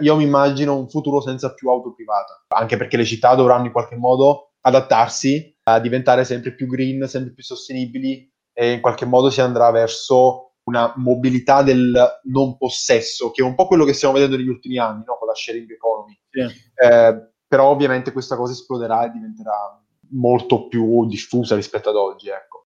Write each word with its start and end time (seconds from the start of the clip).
io 0.00 0.16
mi 0.16 0.24
immagino 0.24 0.76
un 0.76 0.88
futuro 0.88 1.20
senza 1.20 1.52
più 1.54 1.70
auto 1.70 1.92
privata, 1.92 2.44
anche 2.48 2.76
perché 2.76 2.96
le 2.96 3.04
città 3.04 3.34
dovranno 3.34 3.66
in 3.66 3.72
qualche 3.72 3.96
modo 3.96 4.52
adattarsi 4.60 5.56
a 5.64 5.80
diventare 5.80 6.24
sempre 6.24 6.54
più 6.54 6.66
green, 6.66 7.06
sempre 7.08 7.32
più 7.32 7.42
sostenibili 7.42 8.30
e 8.52 8.72
in 8.72 8.80
qualche 8.80 9.06
modo 9.06 9.30
si 9.30 9.40
andrà 9.40 9.70
verso 9.70 10.52
una 10.64 10.92
mobilità 10.96 11.62
del 11.62 12.20
non 12.24 12.56
possesso, 12.58 13.30
che 13.30 13.42
è 13.42 13.44
un 13.44 13.54
po' 13.54 13.66
quello 13.66 13.84
che 13.84 13.92
stiamo 13.92 14.14
vedendo 14.14 14.36
negli 14.36 14.48
ultimi 14.48 14.78
anni, 14.78 15.02
no? 15.06 15.16
con 15.18 15.26
la 15.26 15.34
sharing 15.34 15.70
economy. 15.70 16.18
Sì. 16.30 16.40
Eh, 16.74 17.32
però 17.46 17.68
ovviamente 17.68 18.12
questa 18.12 18.36
cosa 18.36 18.52
esploderà 18.52 19.06
e 19.06 19.10
diventerà 19.10 19.82
molto 20.10 20.68
più 20.68 21.06
diffusa 21.06 21.54
rispetto 21.54 21.88
ad 21.88 21.96
oggi. 21.96 22.28
Ecco. 22.28 22.64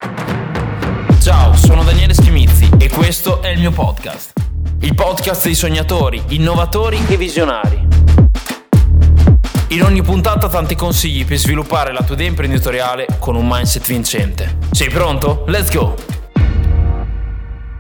Ciao, 1.20 1.54
sono 1.54 1.84
Daniele 1.84 2.14
Schimizzi 2.14 2.70
e 2.80 2.90
questo 2.90 3.42
è 3.42 3.50
il 3.50 3.60
mio 3.60 3.72
podcast. 3.72 4.49
Il 4.82 4.96
podcast 4.96 5.44
dei 5.44 5.56
sognatori, 5.56 6.24
innovatori 6.30 6.98
e 7.10 7.18
visionari. 7.18 7.86
In 9.72 9.84
ogni 9.84 10.02
puntata 10.02 10.48
tanti 10.48 10.74
consigli 10.76 11.26
per 11.26 11.36
sviluppare 11.36 11.92
la 11.92 12.02
tua 12.02 12.16
idea 12.16 12.30
imprenditoriale 12.30 13.06
con 13.20 13.36
un 13.36 13.46
mindset 13.46 13.86
vincente. 13.86 14.58
Sei 14.72 14.90
pronto? 14.90 15.44
Let's 15.48 15.70
go! 15.76 15.96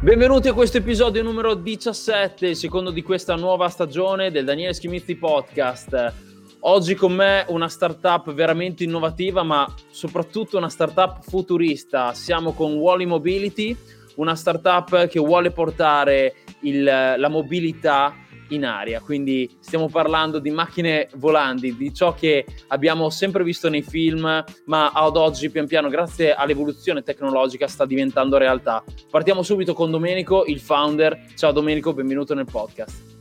Benvenuti 0.01 0.49
a 0.49 0.53
questo 0.53 0.79
episodio 0.79 1.23
numero 1.23 1.53
17, 1.53 2.47
il 2.47 2.57
secondo 2.57 2.91
di 2.91 3.01
questa 3.01 3.35
nuova 3.35 3.69
stagione 3.69 4.29
del 4.29 4.43
Daniele 4.43 4.73
Schimizzi 4.73 5.15
Podcast. 5.15 6.13
Oggi 6.59 6.95
con 6.95 7.13
me 7.13 7.45
una 7.47 7.69
startup 7.69 8.33
veramente 8.33 8.83
innovativa, 8.83 9.41
ma 9.43 9.73
soprattutto 9.89 10.57
una 10.57 10.67
startup 10.67 11.21
futurista. 11.21 12.13
Siamo 12.13 12.51
con 12.51 12.73
Wally 12.73 13.05
Mobility, 13.05 13.73
una 14.15 14.35
startup 14.35 15.07
che 15.07 15.19
vuole 15.19 15.51
portare 15.51 16.35
il, 16.61 16.83
la 16.83 17.29
mobilità 17.29 18.15
in 18.49 18.65
aria, 18.65 18.99
quindi 18.99 19.49
stiamo 19.59 19.89
parlando 19.89 20.39
di 20.39 20.49
macchine 20.49 21.09
volanti, 21.15 21.75
di 21.75 21.93
ciò 21.93 22.13
che 22.13 22.45
abbiamo 22.67 23.09
sempre 23.09 23.43
visto 23.43 23.69
nei 23.69 23.81
film, 23.81 24.43
ma 24.65 24.91
ad 24.91 25.15
oggi 25.17 25.49
pian 25.49 25.67
piano 25.67 25.89
grazie 25.89 26.33
all'evoluzione 26.33 27.03
tecnologica 27.03 27.67
sta 27.67 27.85
diventando 27.85 28.37
realtà. 28.37 28.83
Partiamo 29.09 29.43
subito 29.43 29.73
con 29.73 29.91
Domenico, 29.91 30.45
il 30.45 30.59
founder. 30.59 31.25
Ciao 31.35 31.51
Domenico, 31.51 31.93
benvenuto 31.93 32.33
nel 32.33 32.45
podcast. 32.45 33.17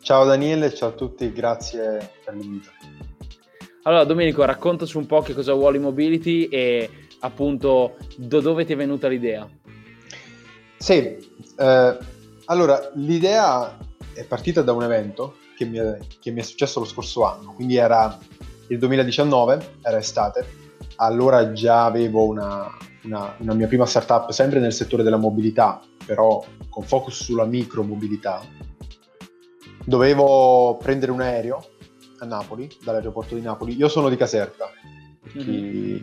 Ciao 0.00 0.24
Daniele, 0.24 0.74
ciao 0.74 0.88
a 0.88 0.92
tutti, 0.92 1.30
grazie 1.32 2.10
per 2.24 2.34
l'invito. 2.34 2.70
Allora 3.84 4.04
Domenico, 4.04 4.44
raccontaci 4.44 4.96
un 4.96 5.06
po' 5.06 5.22
che 5.22 5.34
cosa 5.34 5.54
vuole 5.54 5.78
Mobility 5.78 6.46
e 6.46 6.90
appunto 7.20 7.96
da 8.16 8.40
dove 8.40 8.64
ti 8.64 8.72
è 8.72 8.76
venuta 8.76 9.08
l'idea. 9.08 9.48
Sì, 10.76 11.16
eh, 11.56 11.98
allora 12.52 12.90
l'idea 12.94 13.78
è 14.12 14.24
partita 14.24 14.60
da 14.60 14.72
un 14.72 14.82
evento 14.82 15.36
che 15.56 15.64
mi, 15.64 15.78
è, 15.78 15.98
che 16.20 16.30
mi, 16.30 16.40
è, 16.40 16.44
successo 16.44 16.80
lo 16.80 16.84
scorso 16.84 17.24
anno, 17.24 17.54
quindi 17.54 17.76
era 17.76 18.18
il 18.68 18.78
2019, 18.78 19.76
era 19.80 19.96
estate, 19.96 20.46
allora 20.96 21.52
già 21.52 21.84
avevo 21.84 22.26
una, 22.26 22.68
una, 23.04 23.34
una 23.38 23.54
mia 23.54 23.66
prima 23.66 23.86
startup 23.86 24.30
sempre 24.30 24.60
nel 24.60 24.72
settore 24.72 25.02
della 25.02 25.16
mobilità, 25.16 25.80
però 26.04 26.44
con 26.68 26.82
focus 26.82 27.24
sulla 27.24 27.46
micromobilità. 27.46 28.40
Dovevo 29.84 30.76
prendere 30.80 31.10
un 31.10 31.22
aereo 31.22 31.64
a 32.18 32.26
Napoli, 32.26 32.70
dall'aeroporto 32.84 33.34
di 33.34 33.40
Napoli. 33.40 33.74
Io 33.76 33.88
sono 33.88 34.08
di 34.08 34.16
Caserta, 34.16 34.70
chi, 35.28 35.38
mm-hmm. 35.38 36.02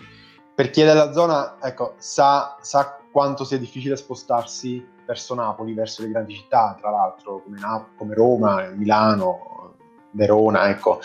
per 0.55 0.69
chi 0.71 0.81
è 0.81 0.85
della 0.85 1.11
zona 1.13 1.57
ecco, 1.61 1.93
sa, 1.99 2.57
sa 2.61 2.97
quanto 3.11 3.43
sia 3.43 3.57
difficile 3.57 3.95
spostarsi 3.95 4.97
verso 5.09 5.33
Napoli, 5.33 5.73
verso 5.73 6.03
le 6.03 6.09
grandi 6.09 6.35
città, 6.35 6.77
tra 6.79 6.91
l'altro 6.91 7.41
come, 7.41 7.59
Nap- 7.59 7.95
come 7.97 8.13
Roma, 8.13 8.67
Milano, 8.75 9.73
Verona, 10.11 10.69
ecco. 10.69 10.99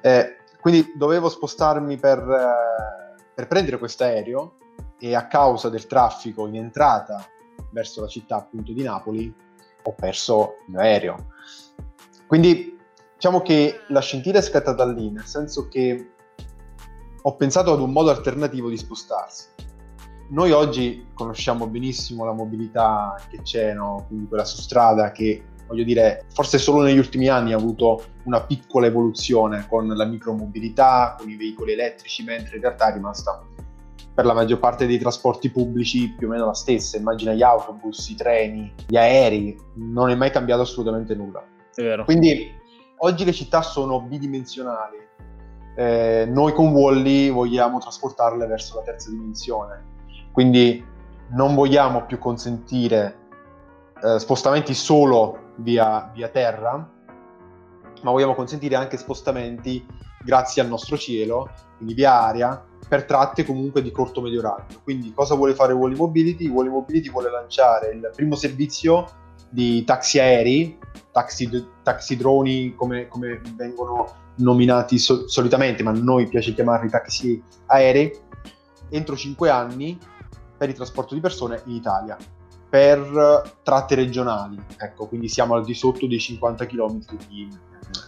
Eh, 0.00 0.36
quindi 0.60 0.92
dovevo 0.94 1.28
spostarmi 1.28 1.96
per, 1.96 2.18
eh, 2.18 3.20
per 3.34 3.48
prendere 3.48 3.78
questo 3.78 4.04
aereo 4.04 4.54
e 5.00 5.16
a 5.16 5.26
causa 5.26 5.68
del 5.68 5.88
traffico 5.88 6.46
in 6.46 6.54
entrata 6.54 7.26
verso 7.72 8.02
la 8.02 8.06
città 8.06 8.36
appunto 8.36 8.72
di 8.72 8.84
Napoli 8.84 9.34
ho 9.82 9.94
perso 9.94 10.58
il 10.66 10.74
mio 10.74 10.80
aereo. 10.80 11.16
Quindi 12.28 12.78
diciamo 13.14 13.42
che 13.42 13.80
la 13.88 14.00
scintilla 14.00 14.38
è 14.38 14.42
scattata 14.42 14.86
lì, 14.86 15.10
nel 15.10 15.24
senso 15.24 15.66
che 15.66 16.12
ho 17.20 17.34
pensato 17.34 17.72
ad 17.72 17.80
un 17.80 17.90
modo 17.90 18.10
alternativo 18.10 18.68
di 18.68 18.76
spostarsi 18.76 19.48
noi 20.30 20.52
oggi 20.52 21.08
conosciamo 21.12 21.66
benissimo 21.66 22.24
la 22.24 22.32
mobilità 22.32 23.14
che 23.30 23.42
c'è, 23.42 23.72
no? 23.72 24.04
quindi 24.06 24.28
quella 24.28 24.44
su 24.44 24.60
strada 24.60 25.10
che 25.10 25.44
voglio 25.66 25.84
dire, 25.84 26.26
forse 26.32 26.58
solo 26.58 26.82
negli 26.82 26.98
ultimi 26.98 27.28
anni 27.28 27.52
ha 27.52 27.56
avuto 27.56 28.02
una 28.24 28.42
piccola 28.42 28.86
evoluzione 28.86 29.66
con 29.68 29.86
la 29.86 30.04
micromobilità, 30.04 31.14
con 31.18 31.30
i 31.30 31.36
veicoli 31.36 31.72
elettrici, 31.72 32.24
mentre 32.24 32.56
in 32.56 32.62
realtà 32.62 32.90
è 32.90 32.94
rimasta 32.94 33.40
per 34.12 34.24
la 34.24 34.34
maggior 34.34 34.58
parte 34.58 34.86
dei 34.86 34.98
trasporti 34.98 35.50
pubblici 35.50 36.12
più 36.16 36.26
o 36.26 36.30
meno 36.30 36.46
la 36.46 36.54
stessa. 36.54 36.96
Immagina 36.96 37.32
gli 37.32 37.42
autobus, 37.42 38.08
i 38.08 38.16
treni, 38.16 38.72
gli 38.88 38.96
aerei, 38.96 39.56
non 39.76 40.10
è 40.10 40.16
mai 40.16 40.32
cambiato 40.32 40.62
assolutamente 40.62 41.14
nulla. 41.14 41.40
È 41.72 41.82
vero. 41.82 42.04
Quindi 42.04 42.52
oggi 42.98 43.24
le 43.24 43.32
città 43.32 43.62
sono 43.62 44.00
bidimensionali. 44.00 44.96
Eh, 45.76 46.26
noi 46.28 46.52
con 46.52 46.72
Wally 46.72 47.30
vogliamo 47.30 47.78
trasportarle 47.78 48.44
verso 48.46 48.76
la 48.76 48.82
terza 48.82 49.08
dimensione 49.08 49.89
quindi 50.32 50.84
non 51.30 51.54
vogliamo 51.54 52.04
più 52.06 52.18
consentire 52.18 53.18
eh, 54.02 54.18
spostamenti 54.18 54.74
solo 54.74 55.52
via, 55.56 56.10
via 56.14 56.28
terra, 56.28 56.88
ma 58.02 58.10
vogliamo 58.10 58.34
consentire 58.34 58.76
anche 58.76 58.96
spostamenti 58.96 59.84
grazie 60.22 60.62
al 60.62 60.68
nostro 60.68 60.96
cielo, 60.96 61.50
quindi 61.76 61.94
via 61.94 62.20
aria, 62.20 62.64
per 62.88 63.04
tratte 63.04 63.44
comunque 63.44 63.82
di 63.82 63.90
corto 63.90 64.20
medio 64.20 64.40
raggio. 64.40 64.80
Quindi 64.82 65.12
cosa 65.12 65.34
vuole 65.34 65.54
fare 65.54 65.72
Wally 65.72 65.96
Mobility? 65.96 66.48
Wally 66.48 66.70
Mobility 66.70 67.10
vuole 67.10 67.30
lanciare 67.30 67.90
il 67.90 68.10
primo 68.14 68.34
servizio 68.34 69.06
di 69.48 69.84
taxi 69.84 70.18
aerei, 70.18 70.78
taxi, 71.12 71.66
taxi 71.82 72.16
droni 72.16 72.74
come, 72.74 73.08
come, 73.08 73.40
vengono 73.56 74.18
nominati 74.36 74.98
so- 74.98 75.28
solitamente, 75.28 75.82
ma 75.82 75.90
a 75.90 75.94
noi 75.94 76.28
piace 76.28 76.54
chiamarli 76.54 76.88
taxi 76.88 77.42
aerei, 77.66 78.12
entro 78.88 79.16
5 79.16 79.50
anni 79.50 79.98
per 80.60 80.68
il 80.68 80.74
trasporto 80.74 81.14
di 81.14 81.20
persone 81.20 81.62
in 81.64 81.76
Italia 81.76 82.18
per 82.68 83.56
tratte 83.62 83.94
regionali, 83.94 84.62
ecco, 84.76 85.06
quindi 85.08 85.26
siamo 85.26 85.54
al 85.54 85.64
di 85.64 85.72
sotto 85.72 86.06
dei 86.06 86.20
50 86.20 86.66
km 86.66 87.00
di 87.26 87.48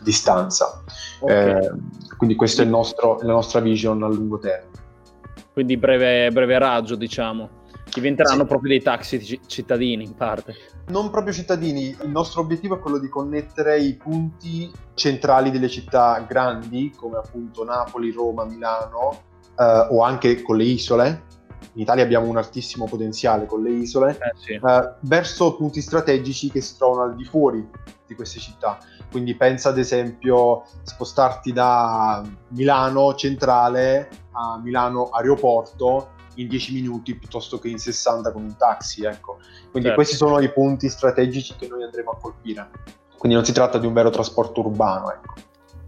distanza. 0.05 0.85
Okay. 1.19 1.65
Eh, 1.65 1.71
quindi 2.19 2.37
questa 2.37 2.62
è, 2.62 2.67
nostro, 2.67 3.19
la 3.23 3.33
nostra 3.33 3.61
vision 3.61 4.03
a 4.03 4.09
lungo 4.09 4.39
termine. 4.39 4.71
Quindi 5.55 5.79
breve, 5.79 6.31
breve 6.31 6.59
raggio, 6.59 6.95
diciamo. 6.95 7.61
Diventeranno 7.91 8.43
sì. 8.43 8.47
proprio 8.47 8.71
dei 8.71 8.83
taxi 8.83 9.41
cittadini 9.47 10.05
in 10.05 10.15
parte. 10.15 10.55
Non 10.89 11.09
proprio 11.09 11.33
cittadini, 11.33 11.97
il 12.03 12.11
nostro 12.11 12.43
obiettivo 12.43 12.77
è 12.77 12.79
quello 12.79 12.99
di 12.99 13.09
connettere 13.09 13.81
i 13.81 13.97
punti 13.97 14.71
centrali 14.93 15.51
delle 15.51 15.69
città 15.69 16.23
grandi, 16.29 16.93
come 16.95 17.17
appunto 17.17 17.65
Napoli, 17.65 18.12
Roma, 18.12 18.45
Milano, 18.45 19.23
eh, 19.59 19.87
o 19.91 20.03
anche 20.03 20.43
con 20.43 20.57
le 20.57 20.65
isole, 20.65 21.23
in 21.75 21.81
Italia 21.81 22.05
abbiamo 22.05 22.27
un 22.28 22.37
altissimo 22.37 22.87
potenziale 22.87 23.47
con 23.47 23.62
le 23.62 23.71
isole, 23.71 24.12
eh, 24.12 24.33
sì. 24.37 24.53
eh, 24.53 24.93
verso 25.00 25.56
punti 25.56 25.81
strategici 25.81 26.50
che 26.50 26.61
si 26.61 26.77
trovano 26.77 27.03
al 27.03 27.17
di 27.17 27.25
fuori 27.25 27.67
di 28.06 28.15
queste 28.15 28.41
città. 28.41 28.78
Quindi 29.11 29.34
pensa 29.34 29.71
ad 29.71 29.78
esempio 29.78 30.65
spostarti 30.83 31.53
da 31.53 32.23
Milano 32.49 33.15
centrale 33.15 34.09
a 34.33 34.59
Milano 34.59 35.09
aeroporto 35.09 36.12
in 36.37 36.49
10 36.49 36.73
minuti 36.73 37.15
piuttosto 37.15 37.59
che 37.59 37.69
in 37.69 37.79
60 37.79 38.33
con 38.33 38.43
un 38.43 38.56
taxi. 38.56 39.05
Ecco. 39.05 39.39
Quindi 39.71 39.89
certo. 39.89 39.94
questi 39.94 40.17
sono 40.17 40.41
i 40.41 40.50
punti 40.50 40.89
strategici 40.89 41.55
che 41.56 41.69
noi 41.69 41.83
andremo 41.83 42.11
a 42.11 42.17
colpire. 42.19 42.71
Quindi 43.19 43.37
non 43.37 43.47
si 43.47 43.53
tratta 43.53 43.79
di 43.79 43.87
un 43.87 43.93
vero 43.93 44.11
trasporto 44.11 44.61
urbano. 44.61 45.12
Ecco. 45.12 45.34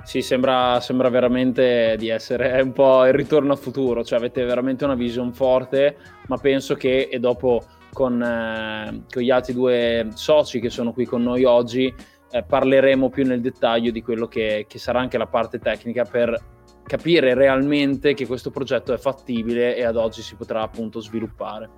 Sì, 0.05 0.21
sembra, 0.21 0.81
sembra, 0.81 1.09
veramente 1.09 1.97
di 1.99 2.09
essere 2.09 2.61
un 2.61 2.73
po' 2.73 3.07
il 3.07 3.15
ritorno 3.15 3.55
a 3.55 3.57
futuro, 3.57 4.05
cioè 4.05 4.19
avete 4.19 4.45
veramente 4.45 4.85
una 4.85 4.95
vision 4.95 5.33
forte, 5.33 5.97
ma 6.27 6.37
penso 6.37 6.75
che, 6.75 7.09
e 7.11 7.19
dopo 7.19 7.65
con, 7.91 8.23
eh, 8.23 9.05
con 9.11 9.23
gli 9.23 9.31
altri 9.31 9.55
due 9.55 10.09
soci 10.13 10.61
che 10.61 10.69
sono 10.69 10.93
qui 10.93 11.07
con 11.07 11.23
noi 11.23 11.45
oggi, 11.45 11.93
eh, 12.31 12.43
parleremo 12.43 13.09
più 13.09 13.25
nel 13.25 13.41
dettaglio 13.41 13.91
di 13.91 14.03
quello 14.03 14.27
che, 14.27 14.67
che 14.69 14.79
sarà 14.79 15.01
anche 15.01 15.17
la 15.17 15.27
parte 15.27 15.59
tecnica 15.59 16.05
per 16.05 16.39
capire 16.83 17.33
realmente 17.33 18.13
che 18.13 18.27
questo 18.27 18.51
progetto 18.51 18.93
è 18.93 18.99
fattibile 18.99 19.75
e 19.75 19.85
ad 19.85 19.97
oggi 19.97 20.21
si 20.21 20.35
potrà 20.35 20.61
appunto 20.61 21.01
sviluppare. 21.01 21.71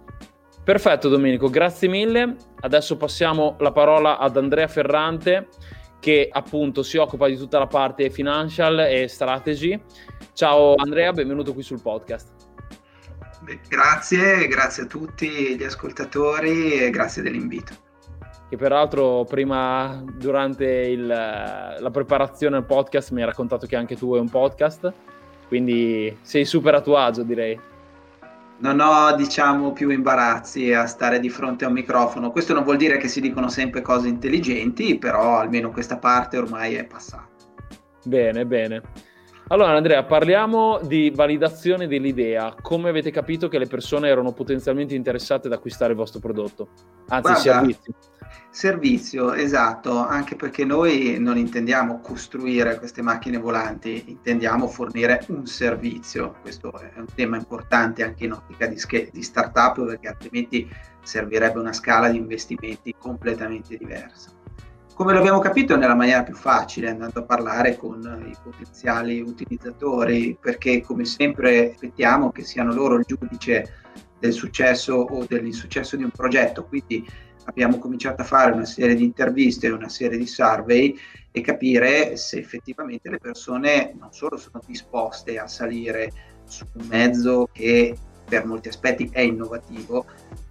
Perfetto 0.65 1.09
Domenico, 1.09 1.49
grazie 1.49 1.87
mille. 1.87 2.35
Adesso 2.59 2.97
passiamo 2.97 3.55
la 3.61 3.71
parola 3.71 4.19
ad 4.19 4.37
Andrea 4.37 4.67
Ferrante 4.67 5.47
che 6.07 6.29
appunto 6.31 6.85
si 6.85 6.99
occupa 6.99 7.27
di 7.27 7.37
tutta 7.37 7.59
la 7.59 7.67
parte 7.67 8.11
financial 8.11 8.79
e 8.79 9.09
strategy. 9.09 9.77
Ciao 10.35 10.77
Andrea, 10.77 11.11
benvenuto 11.11 11.53
qui 11.53 11.65
sul 11.65 11.81
podcast. 11.83 12.29
Grazie, 13.69 14.47
grazie 14.47 14.85
a 14.85 14.87
tutti 14.87 15.57
gli 15.57 15.65
ascoltatori 15.65 16.75
e 16.75 16.91
grazie 16.91 17.23
dell'invito. 17.23 17.75
che 18.49 18.57
peraltro 18.57 19.25
prima, 19.25 20.01
durante 20.17 20.65
il, 20.65 21.09
la 21.09 21.91
preparazione 21.93 22.55
al 22.55 22.67
podcast, 22.67 23.11
mi 23.11 23.23
hai 23.23 23.27
raccontato 23.27 23.67
che 23.67 23.75
anche 23.75 23.97
tu 23.97 24.15
hai 24.15 24.21
un 24.21 24.31
podcast, 24.31 24.93
quindi 25.49 26.17
sei 26.23 26.45
super 26.45 26.77
a 26.77 26.83
tuo 26.83 26.99
agio 26.99 27.25
direi. 27.25 27.59
Non 28.59 28.81
ho, 28.81 29.15
diciamo, 29.15 29.73
più 29.73 29.91
imbarazzi 29.91 30.73
a 30.73 30.87
stare 30.87 31.21
di 31.21 31.29
fronte 31.29 31.65
a 31.65 31.69
un 31.69 31.75
microfono. 31.75 32.31
Questo 32.31 32.55
non 32.55 32.65
vuol 32.65 32.79
dire 32.79 32.97
che 32.97 33.09
si 33.09 33.21
dicono 33.21 33.49
sempre 33.49 33.83
cose 33.83 34.09
intelligenti, 34.09 34.97
però 34.97 35.39
almeno 35.39 35.71
questa 35.71 35.99
parte 35.99 36.39
ormai 36.39 36.75
è 36.75 36.85
passata. 36.85 37.29
Bene, 38.05 38.47
bene. 38.47 38.83
Allora 39.49 39.77
Andrea, 39.77 40.03
parliamo 40.03 40.81
di 40.83 41.13
validazione 41.15 41.87
dell'idea. 41.87 42.53
Come 42.61 42.89
avete 42.89 43.13
capito 43.13 43.47
che 43.47 43.59
le 43.59 43.69
persone 43.69 44.09
erano 44.09 44.33
potenzialmente 44.33 44.97
interessate 44.97 45.47
ad 45.47 45.53
acquistare 45.53 45.93
il 45.93 45.99
vostro 45.99 46.19
prodotto? 46.19 46.69
Anzi, 47.09 47.31
Guarda, 47.31 47.41
servizio. 47.41 47.95
Servizio, 48.51 49.33
esatto, 49.35 49.99
anche 49.99 50.35
perché 50.35 50.65
noi 50.65 51.19
non 51.21 51.37
intendiamo 51.37 52.01
costruire 52.01 52.77
queste 52.77 53.03
macchine 53.03 53.39
volanti, 53.39 54.03
intendiamo 54.09 54.67
fornire 54.67 55.25
un 55.29 55.47
servizio. 55.47 56.35
Questo 56.41 56.77
è 56.77 56.99
un 56.99 57.07
tema 57.15 57.37
importante 57.37 58.03
anche 58.03 58.25
in 58.25 58.33
ottica 58.33 58.67
di, 58.67 58.77
sch- 58.77 59.13
di 59.13 59.23
startup 59.23 59.85
perché 59.87 60.09
altrimenti 60.09 60.69
servirebbe 61.03 61.61
una 61.61 61.73
scala 61.73 62.09
di 62.09 62.17
investimenti 62.17 62.93
completamente 62.99 63.77
diversa. 63.77 64.36
Come 64.97 65.13
l'abbiamo 65.13 65.41
capito 65.41 65.77
nella 65.77 65.95
maniera 65.95 66.23
più 66.23 66.35
facile, 66.35 66.89
andando 66.89 67.21
a 67.21 67.25
parlare 67.25 67.77
con 67.77 68.01
i 68.27 68.35
potenziali 68.43 69.21
utilizzatori, 69.21 70.39
perché 70.41 70.81
come 70.81 71.05
sempre 71.05 71.73
aspettiamo 71.73 72.33
che 72.33 72.43
siano 72.43 72.73
loro 72.73 72.95
il 72.97 73.05
giudice 73.07 73.75
del 74.19 74.33
successo 74.33 74.95
o 74.95 75.27
dell'insuccesso 75.29 75.97
di 75.97 76.03
un 76.03 76.09
progetto. 76.09 76.65
Quindi 76.65 77.07
abbiamo 77.45 77.77
cominciato 77.79 78.23
a 78.23 78.25
fare 78.25 78.53
una 78.53 78.65
serie 78.65 78.95
di 78.95 79.05
interviste, 79.05 79.69
una 79.69 79.91
serie 79.91 80.17
di 80.17 80.27
survey 80.27 80.99
e 81.31 81.43
capire 81.43 82.17
se 82.17 82.39
effettivamente 82.39 83.11
le 83.11 83.19
persone 83.19 83.93
non 84.01 84.15
solo 84.15 84.39
sono 84.39 84.63
disposte 84.67 85.39
a 85.39 85.47
salire 85.47 86.11
su 86.47 86.65
un 86.73 86.87
mezzo 86.87 87.51
che 87.53 87.95
per 88.29 88.45
molti 88.45 88.69
aspetti 88.69 89.09
è 89.13 89.21
innovativo, 89.21 90.07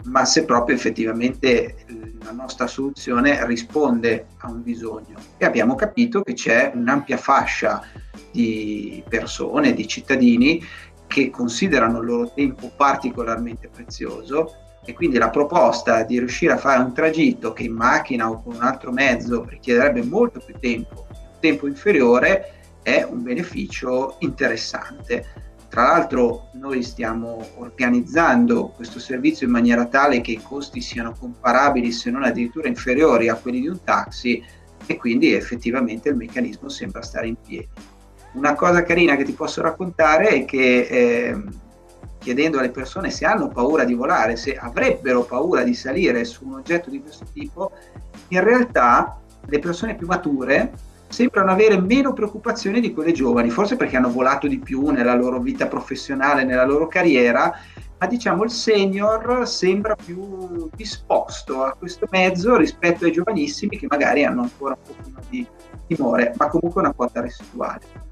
ma 0.05 0.25
se 0.25 0.45
proprio 0.45 0.75
effettivamente 0.75 1.85
la 2.23 2.31
nostra 2.31 2.67
soluzione 2.67 3.45
risponde 3.45 4.27
a 4.37 4.49
un 4.49 4.63
bisogno. 4.63 5.17
E 5.37 5.45
abbiamo 5.45 5.75
capito 5.75 6.21
che 6.21 6.33
c'è 6.33 6.71
un'ampia 6.73 7.17
fascia 7.17 7.81
di 8.31 9.03
persone, 9.07 9.73
di 9.73 9.87
cittadini 9.87 10.63
che 11.07 11.29
considerano 11.29 11.99
il 11.99 12.05
loro 12.05 12.31
tempo 12.33 12.71
particolarmente 12.75 13.69
prezioso 13.69 14.51
e 14.85 14.93
quindi 14.93 15.17
la 15.17 15.29
proposta 15.29 16.03
di 16.03 16.19
riuscire 16.19 16.53
a 16.53 16.57
fare 16.57 16.81
un 16.81 16.93
tragitto 16.93 17.53
che 17.53 17.63
in 17.63 17.73
macchina 17.73 18.29
o 18.29 18.41
con 18.41 18.55
un 18.55 18.61
altro 18.61 18.91
mezzo 18.91 19.45
richiederebbe 19.47 20.03
molto 20.03 20.39
più 20.39 20.55
tempo, 20.59 21.07
tempo 21.39 21.67
inferiore, 21.67 22.51
è 22.83 23.01
un 23.01 23.23
beneficio 23.23 24.17
interessante. 24.19 25.44
Tra 25.75 25.87
l'altro 25.87 26.47
noi 26.53 26.81
stiamo 26.83 27.45
organizzando 27.57 28.69
questo 28.69 28.97
servizio 28.97 29.45
in 29.45 29.51
maniera 29.51 29.87
tale 29.87 30.21
che 30.21 30.31
i 30.31 30.41
costi 30.41 30.79
siano 30.79 31.13
comparabili 31.19 31.91
se 31.91 32.09
non 32.09 32.23
addirittura 32.23 32.69
inferiori 32.69 33.27
a 33.27 33.35
quelli 33.35 33.59
di 33.59 33.67
un 33.67 33.83
taxi 33.83 34.41
e 34.85 34.95
quindi 34.95 35.33
effettivamente 35.33 36.07
il 36.07 36.15
meccanismo 36.15 36.69
sembra 36.69 37.01
stare 37.01 37.27
in 37.27 37.35
piedi. 37.45 37.67
Una 38.35 38.55
cosa 38.55 38.83
carina 38.83 39.17
che 39.17 39.25
ti 39.25 39.33
posso 39.33 39.61
raccontare 39.61 40.29
è 40.29 40.45
che 40.45 40.87
eh, 40.89 41.43
chiedendo 42.19 42.59
alle 42.59 42.71
persone 42.71 43.09
se 43.09 43.25
hanno 43.25 43.49
paura 43.49 43.83
di 43.83 43.95
volare, 43.95 44.37
se 44.37 44.55
avrebbero 44.55 45.25
paura 45.25 45.63
di 45.63 45.73
salire 45.73 46.23
su 46.23 46.47
un 46.47 46.53
oggetto 46.53 46.89
di 46.89 47.01
questo 47.01 47.25
tipo, 47.33 47.73
in 48.29 48.41
realtà 48.41 49.19
le 49.45 49.59
persone 49.59 49.95
più 49.95 50.07
mature 50.07 50.71
sembrano 51.07 51.51
avere 51.51 51.79
meno 51.79 52.13
preoccupazioni 52.13 52.79
di 52.79 52.93
quelle 52.93 53.11
giovani, 53.11 53.49
forse 53.49 53.75
perché 53.75 53.97
hanno 53.97 54.11
volato 54.11 54.47
di 54.47 54.59
più 54.59 54.89
nella 54.89 55.15
loro 55.15 55.39
vita 55.39 55.67
professionale, 55.67 56.43
nella 56.43 56.65
loro 56.65 56.87
carriera, 56.87 57.53
ma 57.97 58.07
diciamo 58.07 58.43
il 58.43 58.49
senior 58.49 59.47
sembra 59.47 59.95
più 59.95 60.69
disposto 60.75 61.63
a 61.63 61.75
questo 61.77 62.07
mezzo 62.11 62.57
rispetto 62.57 63.05
ai 63.05 63.11
giovanissimi 63.11 63.77
che 63.77 63.87
magari 63.89 64.25
hanno 64.25 64.41
ancora 64.41 64.77
un 64.77 64.95
pochino 64.95 65.19
di 65.29 65.47
timore, 65.87 66.33
ma 66.37 66.47
comunque 66.47 66.81
una 66.81 66.93
quota 66.93 67.21
residuale. 67.21 68.03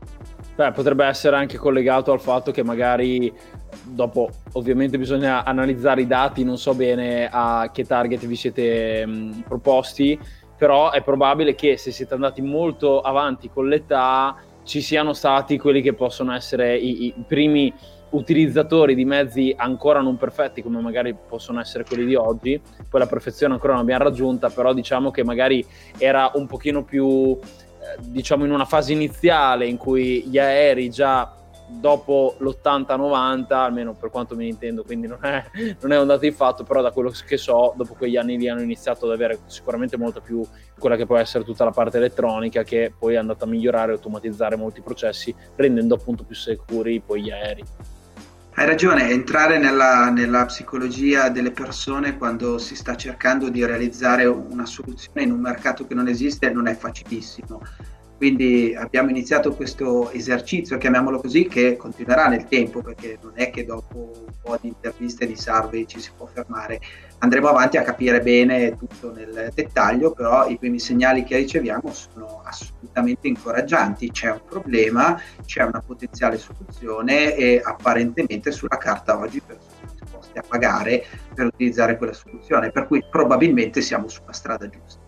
Beh, 0.56 0.72
potrebbe 0.72 1.06
essere 1.06 1.36
anche 1.36 1.58
collegato 1.58 2.12
al 2.12 2.22
fatto 2.22 2.52
che 2.52 2.64
magari 2.64 3.34
dopo 3.82 4.30
ovviamente 4.54 5.00
bisogna 5.00 5.44
analizzare 5.44 6.02
i 6.02 6.08
dati, 6.08 6.44
non 6.44 6.60
so 6.60 6.76
bene 6.76 7.28
a 7.32 7.72
che 7.74 7.86
target 7.86 8.26
vi 8.26 8.36
siete 8.36 9.06
mh, 9.06 9.44
proposti, 9.48 10.18
però 10.64 10.92
è 10.92 11.02
probabile 11.02 11.56
che 11.56 11.76
se 11.76 11.92
siete 11.92 12.14
andati 12.14 12.42
molto 12.42 13.02
avanti 13.02 13.50
con 13.50 13.68
l'età 13.68 14.34
ci 14.64 14.80
siano 14.80 15.12
stati 15.12 15.58
quelli 15.58 15.82
che 15.82 15.92
possono 15.92 16.34
essere 16.34 16.78
i, 16.78 17.08
i 17.08 17.14
primi 17.28 17.74
utilizzatori 18.12 18.96
di 18.96 19.04
mezzi 19.04 19.54
ancora 19.58 20.00
non 20.00 20.16
perfetti 20.16 20.62
come 20.62 20.80
magari 20.80 21.14
possono 21.28 21.60
essere 21.60 21.84
quelli 21.84 22.06
di 22.06 22.16
oggi, 22.16 22.62
poi 22.90 23.02
la 23.02 23.08
perfezione 23.08 23.56
ancora 23.56 23.74
non 23.74 23.82
l'abbiamo 23.82 24.06
raggiunta, 24.06 24.50
però 24.52 24.72
diciamo 24.72 25.12
che 25.12 25.26
magari 25.26 25.66
era 25.98 26.32
un 26.36 26.48
pochino 26.48 26.86
più 26.86 27.38
eh, 27.42 27.98
diciamo 28.00 28.46
in 28.46 28.52
una 28.54 28.64
fase 28.64 28.94
iniziale 28.94 29.68
in 29.68 29.76
cui 29.76 30.24
gli 30.30 30.38
aerei 30.38 30.90
già 30.90 31.43
dopo 31.68 32.36
l'80-90, 32.40 33.54
almeno 33.54 33.94
per 33.94 34.10
quanto 34.10 34.36
ne 34.36 34.46
intendo, 34.46 34.84
quindi 34.84 35.08
non 35.08 35.20
è, 35.22 35.44
non 35.82 35.92
è, 35.92 36.00
un 36.00 36.08
dato 36.08 36.22
di 36.22 36.32
fatto, 36.32 36.64
però 36.64 36.82
da 36.82 36.92
quello 36.92 37.12
che 37.26 37.38
so, 37.38 37.74
dopo 37.76 37.94
quegli 37.96 38.18
anni 38.18 38.38
lì 38.38 38.48
hanno 38.48 38.62
iniziato 38.62 39.06
ad 39.06 39.12
avere 39.12 39.40
sicuramente 39.48 39.98
molto 39.98 40.22
più 40.22 40.46
quella 40.78 40.96
che 40.96 41.06
può 41.06 41.18
essere 41.18 41.44
tutta 41.44 41.64
la 41.64 41.72
parte 41.72 41.98
elettronica, 41.98 42.64
che 42.64 42.94
poi 42.98 43.16
è 43.16 43.18
andata 43.18 43.46
a 43.46 43.48
migliorare 43.48 43.92
e 43.92 43.96
automatizzare 43.96 44.56
molti 44.56 44.82
processi, 44.82 45.34
rendendo 45.56 45.96
appunto 45.96 46.24
più 46.24 46.36
sicuri 46.36 47.02
poi 47.06 47.24
gli 47.24 47.32
aerei. 47.32 47.64
Hai 48.56 48.68
ragione, 48.68 49.10
entrare 49.10 49.58
nella, 49.58 50.12
nella, 50.12 50.46
psicologia 50.46 51.30
delle 51.30 51.50
persone 51.50 52.20
quando 52.20 52.60
si 52.60 52.76
sta 52.76 52.96
cercando 52.96 53.50
di 53.50 53.66
realizzare 53.66 54.26
una 54.26 54.68
soluzione 54.68 55.24
in 55.24 55.32
un 55.32 55.40
mercato 55.40 55.88
che 55.88 55.96
non 55.96 56.08
esiste 56.08 56.52
non 56.52 56.68
è 56.68 56.76
facilissimo 56.76 57.62
quindi 58.24 58.74
abbiamo 58.74 59.10
iniziato 59.10 59.54
questo 59.54 60.10
esercizio, 60.12 60.78
chiamiamolo 60.78 61.20
così, 61.20 61.46
che 61.46 61.76
continuerà 61.76 62.28
nel 62.30 62.46
tempo 62.46 62.82
perché 62.82 63.18
non 63.22 63.34
è 63.36 63.50
che 63.50 63.66
dopo 63.66 64.12
un 64.16 64.34
po' 64.42 64.58
di 64.62 64.70
interviste 64.70 65.28
di 65.28 65.36
survey 65.36 65.86
ci 65.86 66.00
si 66.00 66.10
può 66.16 66.26
fermare. 66.28 66.80
Andremo 67.18 67.50
avanti 67.50 67.76
a 67.76 67.82
capire 67.82 68.22
bene 68.22 68.78
tutto 68.78 69.12
nel 69.12 69.52
dettaglio, 69.54 70.14
però 70.14 70.48
i 70.48 70.58
primi 70.58 70.80
segnali 70.80 71.26
che 71.26 71.36
riceviamo 71.36 71.92
sono 71.92 72.42
assolutamente 72.46 73.28
incoraggianti. 73.28 74.10
C'è 74.10 74.32
un 74.32 74.42
problema, 74.48 75.22
c'è 75.46 75.64
una 75.64 75.84
potenziale 75.86 76.38
soluzione 76.38 77.36
e 77.36 77.62
apparentemente 77.62 78.54
sulla 78.54 78.78
carta 78.78 79.20
oggi 79.20 79.42
persone 79.42 79.92
disposte 80.00 80.40
a 80.40 80.44
pagare 80.48 81.04
per 81.36 81.48
utilizzare 81.48 81.98
quella 81.98 82.14
soluzione, 82.14 82.72
per 82.72 82.88
cui 82.88 83.04
probabilmente 83.04 83.82
siamo 83.82 84.08
sulla 84.08 84.32
strada 84.32 84.70
giusta. 84.70 85.02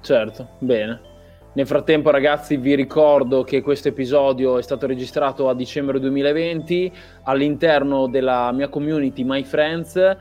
Certo, 0.00 0.56
bene. 0.58 1.16
Nel 1.54 1.66
frattempo, 1.66 2.10
ragazzi, 2.10 2.56
vi 2.56 2.74
ricordo 2.74 3.42
che 3.42 3.62
questo 3.62 3.88
episodio 3.88 4.58
è 4.58 4.62
stato 4.62 4.86
registrato 4.86 5.48
a 5.48 5.54
dicembre 5.54 5.98
2020 5.98 6.92
all'interno 7.24 8.06
della 8.06 8.52
mia 8.52 8.68
community 8.68 9.24
My 9.24 9.42
Friends, 9.42 10.16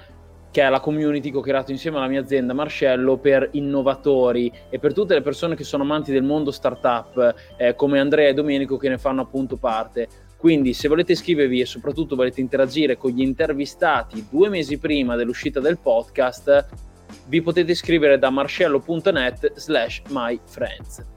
che 0.49 0.63
è 0.63 0.69
la 0.69 0.79
community 0.79 1.29
che 1.29 1.37
ho 1.37 1.41
creato 1.41 1.71
insieme 1.71 1.97
alla 1.97 2.07
mia 2.07 2.21
azienda 2.21 2.53
Marcello 2.53 3.17
per 3.17 3.49
innovatori 3.51 4.51
e 4.69 4.79
per 4.79 4.93
tutte 4.93 5.13
le 5.13 5.21
persone 5.21 5.55
che 5.55 5.65
sono 5.65 5.83
amanti 5.83 6.11
del 6.11 6.23
mondo 6.23 6.49
startup, 6.49 7.35
eh, 7.57 7.75
come 7.75 7.99
Andrea 7.99 8.29
e 8.29 8.33
Domenico, 8.33 8.77
che 8.77 8.89
ne 8.89 8.97
fanno 8.97 9.21
appunto 9.21 9.57
parte. 9.57 10.07
Quindi, 10.37 10.73
se 10.73 10.87
volete 10.87 11.11
iscrivervi 11.11 11.59
e 11.59 11.65
soprattutto 11.65 12.15
volete 12.15 12.41
interagire 12.41 12.97
con 12.97 13.11
gli 13.11 13.21
intervistati 13.21 14.25
due 14.31 14.49
mesi 14.49 14.79
prima 14.79 15.15
dell'uscita 15.15 15.59
del 15.59 15.77
podcast, 15.77 16.65
vi 17.27 17.41
potete 17.41 17.73
iscrivere 17.73 18.17
da 18.17 18.29
marcello.net 18.29 19.53
slash 19.55 20.01
myfriends. 20.09 21.15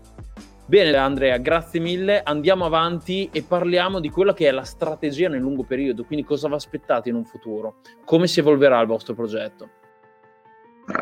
Bene 0.70 0.96
Andrea, 0.96 1.36
grazie 1.38 1.80
mille, 1.80 2.22
andiamo 2.22 2.64
avanti 2.64 3.28
e 3.32 3.42
parliamo 3.42 3.98
di 3.98 4.08
quella 4.08 4.32
che 4.32 4.46
è 4.46 4.52
la 4.52 4.62
strategia 4.62 5.28
nel 5.28 5.40
lungo 5.40 5.64
periodo, 5.64 6.04
quindi 6.04 6.24
cosa 6.24 6.46
vi 6.46 6.54
aspettate 6.54 7.08
in 7.08 7.16
un 7.16 7.24
futuro, 7.24 7.80
come 8.04 8.28
si 8.28 8.38
evolverà 8.38 8.80
il 8.80 8.86
vostro 8.86 9.14
progetto. 9.14 9.68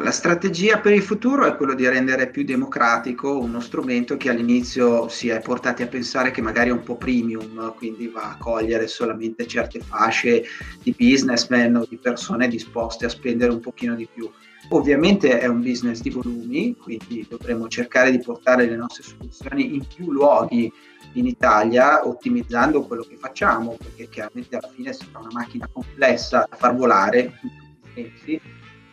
La 0.00 0.10
strategia 0.10 0.78
per 0.78 0.94
il 0.94 1.02
futuro 1.02 1.44
è 1.44 1.54
quello 1.54 1.74
di 1.74 1.86
rendere 1.86 2.30
più 2.30 2.44
democratico 2.44 3.38
uno 3.38 3.60
strumento 3.60 4.16
che 4.16 4.30
all'inizio 4.30 5.06
si 5.08 5.28
è 5.28 5.38
portati 5.42 5.82
a 5.82 5.86
pensare 5.86 6.30
che 6.30 6.40
magari 6.40 6.70
è 6.70 6.72
un 6.72 6.82
po' 6.82 6.96
premium, 6.96 7.74
quindi 7.76 8.08
va 8.08 8.30
a 8.30 8.38
cogliere 8.38 8.86
solamente 8.86 9.46
certe 9.46 9.80
fasce 9.80 10.44
di 10.82 10.94
businessmen 10.96 11.76
o 11.76 11.86
di 11.86 11.98
persone 11.98 12.48
disposte 12.48 13.04
a 13.04 13.10
spendere 13.10 13.52
un 13.52 13.60
pochino 13.60 13.94
di 13.94 14.08
più. 14.10 14.30
Ovviamente 14.70 15.38
è 15.38 15.46
un 15.46 15.62
business 15.62 16.02
di 16.02 16.10
volumi, 16.10 16.76
quindi 16.76 17.26
dovremo 17.28 17.68
cercare 17.68 18.10
di 18.10 18.20
portare 18.20 18.66
le 18.66 18.76
nostre 18.76 19.02
soluzioni 19.02 19.74
in 19.74 19.86
più 19.86 20.12
luoghi 20.12 20.70
in 21.14 21.26
Italia, 21.26 22.06
ottimizzando 22.06 22.82
quello 22.82 23.02
che 23.02 23.16
facciamo, 23.16 23.76
perché 23.78 24.08
chiaramente 24.10 24.56
alla 24.56 24.68
fine 24.68 24.92
fa 24.92 25.20
una 25.20 25.30
macchina 25.32 25.66
complessa 25.72 26.46
da 26.50 26.56
far 26.56 26.76
volare 26.76 27.20
in 27.20 27.32
tutti 27.40 28.00
i 28.00 28.12
sensi 28.24 28.40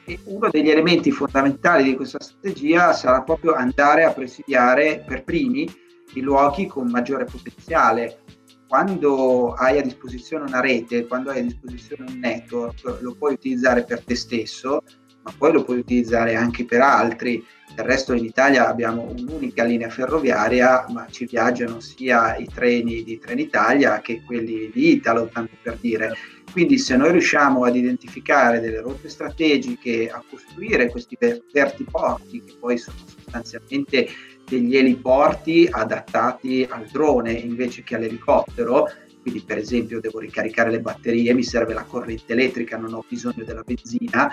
E 0.07 0.19
uno 0.25 0.49
degli 0.49 0.69
elementi 0.69 1.11
fondamentali 1.11 1.83
di 1.83 1.95
questa 1.95 2.21
strategia 2.21 2.93
sarà 2.93 3.23
proprio 3.23 3.53
andare 3.53 4.03
a 4.03 4.13
presidiare 4.13 5.03
per 5.05 5.23
primi 5.23 5.67
i 6.13 6.21
luoghi 6.21 6.67
con 6.67 6.87
maggiore 6.87 7.25
potenziale. 7.25 8.19
Quando 8.67 9.53
hai 9.53 9.79
a 9.79 9.81
disposizione 9.81 10.45
una 10.45 10.59
rete, 10.61 11.07
quando 11.07 11.31
hai 11.31 11.39
a 11.39 11.43
disposizione 11.43 12.05
un 12.07 12.19
network, 12.19 12.99
lo 13.01 13.15
puoi 13.15 13.33
utilizzare 13.33 13.83
per 13.83 14.03
te 14.03 14.15
stesso, 14.15 14.83
ma 15.25 15.33
poi 15.35 15.53
lo 15.53 15.63
puoi 15.63 15.79
utilizzare 15.79 16.35
anche 16.35 16.65
per 16.65 16.81
altri. 16.81 17.43
Del 17.73 17.83
resto 17.83 18.13
in 18.13 18.23
Italia 18.23 18.69
abbiamo 18.69 19.01
un'unica 19.09 19.63
linea 19.63 19.89
ferroviaria, 19.89 20.85
ma 20.89 21.07
ci 21.09 21.25
viaggiano 21.25 21.79
sia 21.79 22.37
i 22.37 22.47
treni 22.47 23.03
di 23.03 23.17
Trenitalia 23.17 23.99
che 23.99 24.21
quelli 24.23 24.69
di 24.71 24.91
Italo, 24.91 25.27
tanto 25.27 25.55
per 25.61 25.77
dire. 25.81 26.13
Quindi 26.51 26.77
se 26.77 26.95
noi 26.95 27.11
riusciamo 27.11 27.65
ad 27.65 27.75
identificare 27.75 28.59
delle 28.59 28.79
rotte 28.81 29.09
strategiche, 29.09 30.09
a 30.09 30.23
costruire 30.29 30.89
questi 30.89 31.17
vertiporti, 31.51 32.43
che 32.45 32.53
poi 32.59 32.77
sono 32.77 32.97
sostanzialmente 33.05 34.07
degli 34.47 34.77
eliporti 34.77 35.67
adattati 35.69 36.65
al 36.69 36.85
drone 36.85 37.31
invece 37.33 37.83
che 37.83 37.95
all'elicottero, 37.95 38.87
quindi 39.25 39.41
per 39.41 39.57
esempio 39.57 39.99
devo 39.99 40.19
ricaricare 40.19 40.69
le 40.69 40.81
batterie, 40.81 41.33
mi 41.33 41.41
serve 41.41 41.73
la 41.73 41.83
corrente 41.83 42.33
elettrica, 42.33 42.77
non 42.77 42.93
ho 42.93 43.03
bisogno 43.09 43.43
della 43.43 43.63
benzina, 43.65 44.29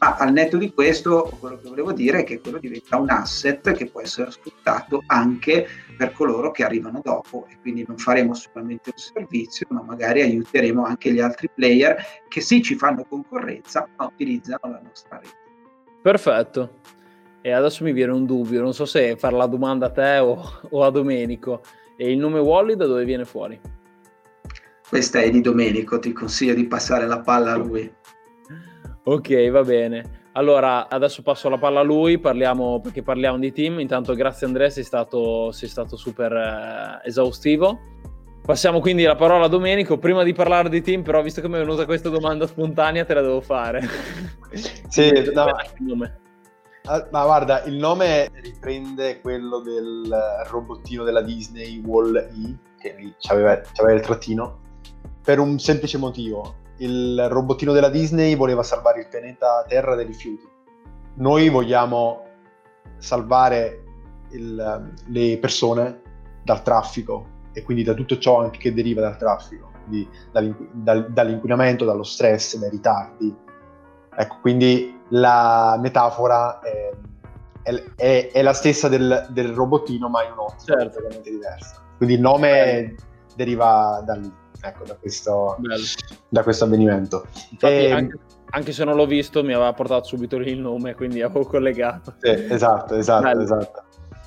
ma 0.00 0.16
al 0.16 0.32
netto 0.32 0.56
di 0.56 0.72
questo 0.72 1.36
quello 1.38 1.60
che 1.60 1.68
volevo 1.68 1.92
dire 1.92 2.18
è 2.18 2.24
che 2.24 2.40
quello 2.40 2.58
diventa 2.58 2.96
un 2.96 3.08
asset 3.08 3.70
che 3.70 3.86
può 3.86 4.00
essere 4.00 4.32
sfruttato 4.32 5.04
anche 5.06 5.68
per 5.96 6.10
coloro 6.10 6.50
che 6.50 6.64
arrivano 6.64 7.00
dopo 7.04 7.46
e 7.50 7.58
quindi 7.60 7.84
non 7.86 7.98
faremo 7.98 8.34
solamente 8.34 8.90
un 8.92 8.98
servizio, 8.98 9.64
ma 9.70 9.80
magari 9.80 10.22
aiuteremo 10.22 10.84
anche 10.84 11.12
gli 11.12 11.20
altri 11.20 11.48
player 11.54 12.04
che 12.28 12.40
sì 12.40 12.62
ci 12.62 12.74
fanno 12.74 13.04
concorrenza, 13.04 13.88
ma 13.96 14.06
utilizzano 14.06 14.72
la 14.72 14.80
nostra 14.82 15.20
rete. 15.22 15.36
Perfetto. 16.02 16.80
E 17.42 17.52
adesso 17.52 17.84
mi 17.84 17.92
viene 17.92 18.10
un 18.10 18.26
dubbio, 18.26 18.60
non 18.60 18.74
so 18.74 18.86
se 18.86 19.14
fare 19.16 19.36
la 19.36 19.46
domanda 19.46 19.86
a 19.86 19.90
te 19.90 20.18
o, 20.18 20.42
o 20.68 20.82
a 20.82 20.90
Domenico. 20.90 21.62
E 21.96 22.10
il 22.10 22.18
nome 22.18 22.40
Wally 22.40 22.74
da 22.74 22.86
dove 22.86 23.04
viene 23.04 23.24
fuori? 23.24 23.60
Questa 24.92 25.22
è 25.22 25.30
di 25.30 25.40
Domenico, 25.40 25.98
ti 25.98 26.12
consiglio 26.12 26.52
di 26.52 26.66
passare 26.66 27.06
la 27.06 27.20
palla 27.20 27.52
a 27.52 27.56
lui. 27.56 27.90
Ok, 29.04 29.48
va 29.48 29.62
bene. 29.62 30.28
Allora, 30.32 30.86
adesso 30.86 31.22
passo 31.22 31.48
la 31.48 31.56
palla 31.56 31.80
a 31.80 31.82
lui, 31.82 32.18
parliamo, 32.18 32.78
perché 32.78 33.02
parliamo 33.02 33.38
di 33.38 33.52
team. 33.52 33.80
Intanto 33.80 34.12
grazie 34.12 34.46
Andrea, 34.46 34.68
sei 34.68 34.84
stato, 34.84 35.50
sei 35.50 35.70
stato 35.70 35.96
super 35.96 36.30
eh, 36.34 37.08
esaustivo. 37.08 37.78
Passiamo 38.44 38.80
quindi 38.80 39.04
la 39.04 39.14
parola 39.14 39.46
a 39.46 39.48
Domenico. 39.48 39.96
Prima 39.96 40.22
di 40.24 40.34
parlare 40.34 40.68
di 40.68 40.82
team, 40.82 41.00
però, 41.00 41.22
visto 41.22 41.40
che 41.40 41.48
mi 41.48 41.54
è 41.54 41.60
venuta 41.60 41.86
questa 41.86 42.10
domanda 42.10 42.46
spontanea, 42.46 43.06
te 43.06 43.14
la 43.14 43.22
devo 43.22 43.40
fare. 43.40 43.88
Sì, 44.88 45.10
no. 45.32 45.46
Ah, 46.84 47.08
ma 47.10 47.24
guarda, 47.24 47.62
il 47.62 47.76
nome 47.76 48.28
riprende 48.42 49.22
quello 49.22 49.60
del 49.60 50.14
robottino 50.50 51.02
della 51.02 51.22
Disney 51.22 51.80
Wall-E, 51.82 52.58
che 52.78 52.94
lì 52.98 53.14
c'aveva, 53.18 53.58
c'aveva 53.72 53.96
il 53.96 54.04
trattino 54.04 54.60
per 55.22 55.38
un 55.38 55.58
semplice 55.58 55.98
motivo. 55.98 56.56
Il 56.78 57.28
robottino 57.28 57.72
della 57.72 57.88
Disney 57.88 58.34
voleva 58.34 58.62
salvare 58.62 59.00
il 59.00 59.08
pianeta 59.08 59.64
Terra 59.68 59.94
dai 59.94 60.06
rifiuti. 60.06 60.48
Noi 61.14 61.48
vogliamo 61.48 62.26
salvare 62.98 63.84
il, 64.30 64.92
le 65.06 65.38
persone 65.38 66.00
dal 66.42 66.62
traffico 66.62 67.40
e 67.52 67.62
quindi 67.62 67.82
da 67.84 67.94
tutto 67.94 68.18
ciò 68.18 68.40
anche 68.40 68.58
che 68.58 68.74
deriva 68.74 69.02
dal 69.02 69.16
traffico, 69.16 69.70
quindi 69.84 70.08
dall'inquinamento, 70.32 71.84
dallo 71.84 72.02
stress, 72.02 72.56
dai 72.56 72.70
ritardi. 72.70 73.34
Ecco, 74.14 74.38
quindi 74.40 74.98
la 75.08 75.78
metafora 75.80 76.60
è, 76.60 76.90
è, 77.94 78.30
è 78.32 78.42
la 78.42 78.52
stessa 78.54 78.88
del, 78.88 79.26
del, 79.30 79.52
robottino, 79.52 80.08
ma 80.08 80.24
in 80.24 80.32
un'ottica 80.32 80.78
certo. 80.78 80.84
completamente 80.84 81.30
diversa. 81.30 81.82
Quindi 81.96 82.14
il 82.16 82.20
nome 82.20 82.94
deriva 83.36 84.02
da 84.04 84.14
lì 84.14 84.40
ecco, 84.62 84.84
da, 84.84 84.94
questo, 84.94 85.56
da 86.28 86.42
questo 86.42 86.64
avvenimento. 86.64 87.26
Infatti, 87.50 87.72
e, 87.72 87.84
ehm, 87.84 87.96
anche, 87.96 88.18
anche, 88.50 88.72
se 88.72 88.84
non 88.84 88.96
l'ho 88.96 89.06
visto, 89.06 89.42
mi 89.42 89.52
aveva 89.52 89.72
portato 89.72 90.04
subito 90.04 90.38
lì 90.38 90.52
il 90.52 90.60
nome, 90.60 90.94
quindi 90.94 91.20
avevo 91.20 91.44
collegato. 91.44 92.14
Sì, 92.20 92.30
esatto, 92.30 92.94
esatto, 92.94 93.40
esatto. 93.40 93.82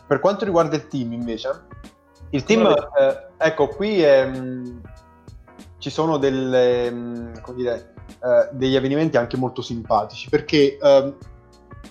Per 0.06 0.20
quanto 0.20 0.46
riguarda 0.46 0.76
il 0.76 0.88
team, 0.88 1.14
invece, 1.14 1.50
il 2.32 2.44
team, 2.44 2.66
eh, 2.66 3.28
ecco, 3.38 3.70
qui 3.70 4.02
è, 4.02 4.26
mh, 4.26 4.38
mm, 4.38 4.78
ci 5.78 5.90
sono 5.90 6.18
delle, 6.18 6.92
mh, 6.92 7.32
mm, 7.50 7.56
dire, 7.56 7.94
eh, 8.08 8.50
degli 8.52 8.76
avvenimenti 8.76 9.18
anche 9.18 9.38
molto 9.38 9.62
simpatici, 9.62 10.30
perché 10.30 10.78
eh, 10.78 11.14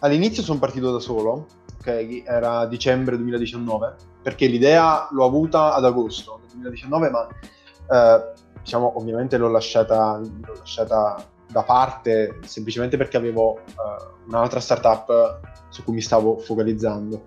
all'inizio 0.01 0.43
sono 0.43 0.59
partito 0.59 0.93
da 0.93 0.99
solo, 0.99 1.47
ok, 1.79 2.23
era 2.27 2.67
dicembre 2.67 3.17
2019, 3.17 3.95
perché 4.23 4.47
l'idea 4.47 5.09
l'ho 5.11 5.25
avuta 5.25 5.75
ad 5.75 5.85
agosto 5.85 6.41
2019, 6.53 7.11
ma 7.11 7.27
eh, 7.91 8.33
diciamo, 8.61 8.93
ovviamente 8.97 9.37
l'ho 9.37 9.49
lasciata, 9.49 10.19
l'ho 10.19 10.55
lasciata, 10.59 11.25
da 11.47 11.63
parte 11.63 12.41
semplicemente 12.45 12.97
perché 12.97 13.17
avevo 13.17 13.53
uh, 13.53 14.27
un'altra 14.27 14.59
startup 14.59 15.39
su 15.69 15.85
cui 15.85 15.95
mi 15.95 16.01
stavo 16.01 16.39
focalizzando. 16.39 17.27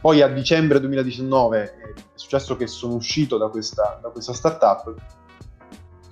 Poi 0.00 0.22
a 0.22 0.28
dicembre 0.28 0.78
2019 0.78 1.62
è 1.62 1.92
successo 2.14 2.56
che 2.56 2.68
sono 2.68 2.94
uscito 2.94 3.36
da 3.36 3.48
questa, 3.48 3.98
da 4.00 4.10
questa 4.10 4.32
startup 4.32 4.94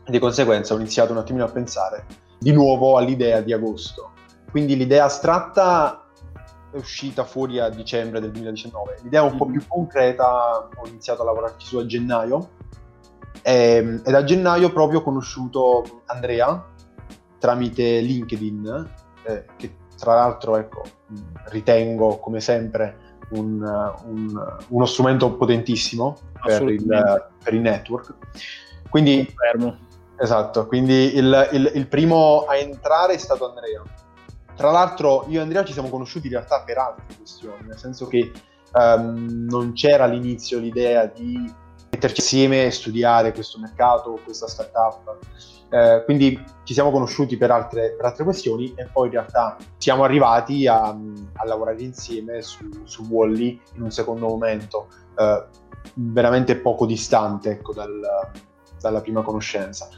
e 0.04 0.10
di 0.10 0.18
conseguenza 0.18 0.74
ho 0.74 0.76
iniziato 0.76 1.12
un 1.12 1.18
attimino 1.18 1.44
a 1.44 1.48
pensare 1.48 2.04
di 2.38 2.52
nuovo 2.52 2.96
all'idea 2.96 3.40
di 3.40 3.52
agosto. 3.52 4.12
Quindi 4.50 4.76
l'idea 4.76 5.04
astratta 5.04 6.04
è 6.72 6.76
uscita 6.76 7.24
fuori 7.24 7.60
a 7.60 7.68
dicembre 7.68 8.20
del 8.20 8.32
2019. 8.32 9.00
L'idea 9.02 9.22
un 9.22 9.36
po' 9.36 9.46
mm. 9.46 9.52
più 9.52 9.62
concreta 9.68 10.68
ho 10.74 10.86
iniziato 10.86 11.22
a 11.22 11.26
lavorarci 11.26 11.66
su 11.66 11.76
a 11.76 11.86
gennaio 11.86 12.50
e, 13.46 13.76
ehm, 13.76 14.02
e 14.04 14.10
da 14.10 14.24
gennaio 14.24 14.72
proprio 14.72 14.98
ho 14.98 15.02
conosciuto 15.02 16.02
Andrea 16.06 16.64
tramite 17.38 18.00
LinkedIn, 18.00 18.90
eh, 19.22 19.44
che 19.56 19.76
tra 19.96 20.14
l'altro 20.14 20.56
ecco, 20.56 20.82
ritengo 21.50 22.18
come 22.18 22.40
sempre 22.40 23.14
un, 23.30 23.62
un, 24.04 24.56
uno 24.68 24.84
strumento 24.84 25.36
potentissimo 25.36 26.16
per 26.42 26.62
il, 26.62 26.84
per 27.42 27.54
il, 27.54 27.60
network. 27.60 28.14
Quindi. 28.88 29.32
Esatto, 30.18 30.66
quindi 30.66 31.14
il, 31.14 31.48
il, 31.52 31.72
il, 31.74 31.86
primo 31.88 32.46
a 32.46 32.56
entrare 32.56 33.12
è 33.12 33.18
stato 33.18 33.46
Andrea. 33.50 33.82
Tra 34.56 34.70
l'altro 34.70 35.26
io 35.28 35.40
e 35.40 35.42
Andrea 35.42 35.62
ci 35.62 35.74
siamo 35.74 35.90
conosciuti 35.90 36.28
in 36.28 36.32
realtà 36.32 36.62
per 36.62 36.78
altre 36.78 37.04
questioni, 37.14 37.66
nel 37.66 37.76
senso 37.76 38.06
che 38.06 38.32
um, 38.72 39.44
non 39.46 39.74
c'era 39.74 40.04
all'inizio 40.04 40.58
l'idea 40.58 41.04
di 41.04 41.52
metterci 41.96 42.20
insieme 42.20 42.66
e 42.66 42.70
studiare 42.70 43.32
questo 43.32 43.58
mercato, 43.58 44.20
questa 44.22 44.46
startup. 44.46 45.18
Eh, 45.68 46.02
quindi 46.04 46.40
ci 46.62 46.74
siamo 46.74 46.92
conosciuti 46.92 47.36
per 47.36 47.50
altre, 47.50 47.94
per 47.96 48.06
altre, 48.06 48.22
questioni 48.22 48.72
e 48.76 48.86
poi 48.86 49.06
in 49.06 49.14
realtà 49.14 49.56
siamo 49.78 50.04
arrivati 50.04 50.66
a, 50.68 50.90
a 50.90 51.44
lavorare 51.44 51.82
insieme 51.82 52.40
su, 52.40 52.68
su 52.84 53.04
Wally 53.08 53.60
in 53.74 53.82
un 53.82 53.90
secondo 53.90 54.28
momento, 54.28 54.86
eh, 55.18 55.44
veramente 55.94 56.56
poco 56.56 56.86
distante 56.86 57.50
ecco, 57.50 57.72
dal, 57.72 58.00
dalla 58.80 59.00
prima 59.00 59.22
conoscenza. 59.22 59.88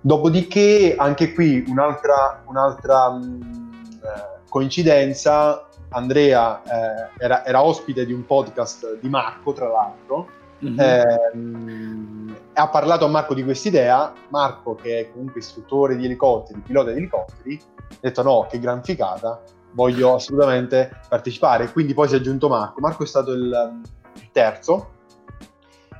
Dopodiché 0.00 0.96
anche 0.98 1.32
qui 1.32 1.64
un'altra, 1.68 2.42
un'altra 2.46 3.10
mh, 3.10 4.00
eh, 4.02 4.40
coincidenza, 4.48 5.68
Andrea 5.90 6.62
eh, 6.64 7.10
era, 7.18 7.44
era 7.44 7.62
ospite 7.62 8.04
di 8.04 8.12
un 8.12 8.26
podcast 8.26 8.98
di 8.98 9.08
Marco, 9.08 9.52
tra 9.52 9.68
l'altro, 9.68 10.26
Mm-hmm. 10.64 10.78
Eh, 10.78 12.34
ha 12.54 12.68
parlato 12.68 13.04
a 13.04 13.08
Marco 13.08 13.34
di 13.34 13.44
quest'idea. 13.44 14.12
Marco, 14.28 14.74
che 14.74 15.00
è 15.00 15.10
comunque 15.10 15.40
istruttore 15.40 15.96
di 15.96 16.04
elicotteri, 16.04 16.60
pilota 16.60 16.90
di 16.90 16.98
elicotteri, 16.98 17.60
ha 17.90 17.96
detto: 18.00 18.22
No, 18.22 18.46
che 18.48 18.58
gran 18.58 18.82
figata, 18.82 19.42
voglio 19.72 20.14
assolutamente 20.14 21.00
partecipare. 21.08 21.70
Quindi 21.72 21.94
poi 21.94 22.08
si 22.08 22.14
è 22.14 22.18
aggiunto 22.18 22.48
Marco. 22.48 22.80
Marco 22.80 23.02
è 23.02 23.06
stato 23.06 23.32
il, 23.32 23.80
il 24.14 24.28
terzo, 24.30 24.90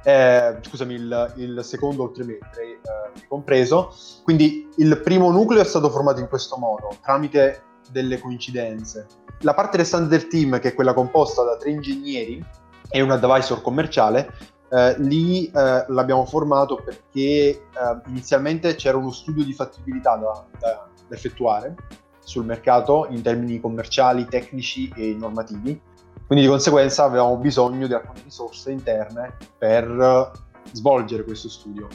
eh, 0.04 0.58
scusami, 0.60 0.94
il, 0.94 1.32
il, 1.36 1.60
secondo 1.62 2.02
oltre 2.02 2.24
me, 2.24 2.34
eh, 2.34 2.80
compreso. 3.28 3.94
Quindi 4.22 4.68
il 4.76 5.00
primo 5.00 5.30
nucleo 5.30 5.60
è 5.60 5.64
stato 5.64 5.90
formato 5.90 6.20
in 6.20 6.28
questo 6.28 6.56
modo, 6.56 6.88
tramite 7.02 7.62
delle 7.90 8.18
coincidenze. 8.18 9.06
La 9.40 9.54
parte 9.54 9.76
restante 9.76 10.08
del 10.08 10.28
team, 10.28 10.58
che 10.60 10.68
è 10.68 10.74
quella 10.74 10.94
composta 10.94 11.42
da 11.42 11.56
tre 11.56 11.70
ingegneri 11.70 12.44
e 12.88 13.00
un 13.00 13.10
advisor 13.10 13.62
commerciale, 13.62 14.32
eh, 14.72 14.94
lì 15.00 15.46
eh, 15.48 15.84
l'abbiamo 15.88 16.24
formato 16.24 16.76
perché 16.76 17.20
eh, 17.20 17.60
inizialmente 18.06 18.74
c'era 18.74 18.96
uno 18.96 19.10
studio 19.12 19.44
di 19.44 19.52
fattibilità 19.52 20.16
da, 20.16 20.46
da, 20.58 20.88
da, 21.08 21.14
effettuare 21.14 21.74
sul 22.20 22.46
mercato 22.46 23.06
in 23.10 23.20
termini 23.20 23.60
commerciali, 23.60 24.24
tecnici 24.24 24.90
e 24.96 25.14
normativi. 25.14 25.78
Quindi 26.26 26.46
di 26.46 26.50
conseguenza 26.50 27.04
avevamo 27.04 27.36
bisogno 27.36 27.86
di 27.86 27.92
alcune 27.92 28.22
risorse 28.24 28.70
interne 28.70 29.36
per 29.58 30.30
svolgere 30.72 31.24
questo 31.24 31.50
studio. 31.50 31.88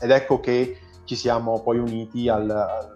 Ed 0.00 0.10
ecco 0.10 0.40
che 0.40 0.78
ci 1.04 1.14
siamo 1.14 1.60
poi 1.62 1.78
uniti 1.78 2.28
al, 2.28 2.50
al, 2.50 2.94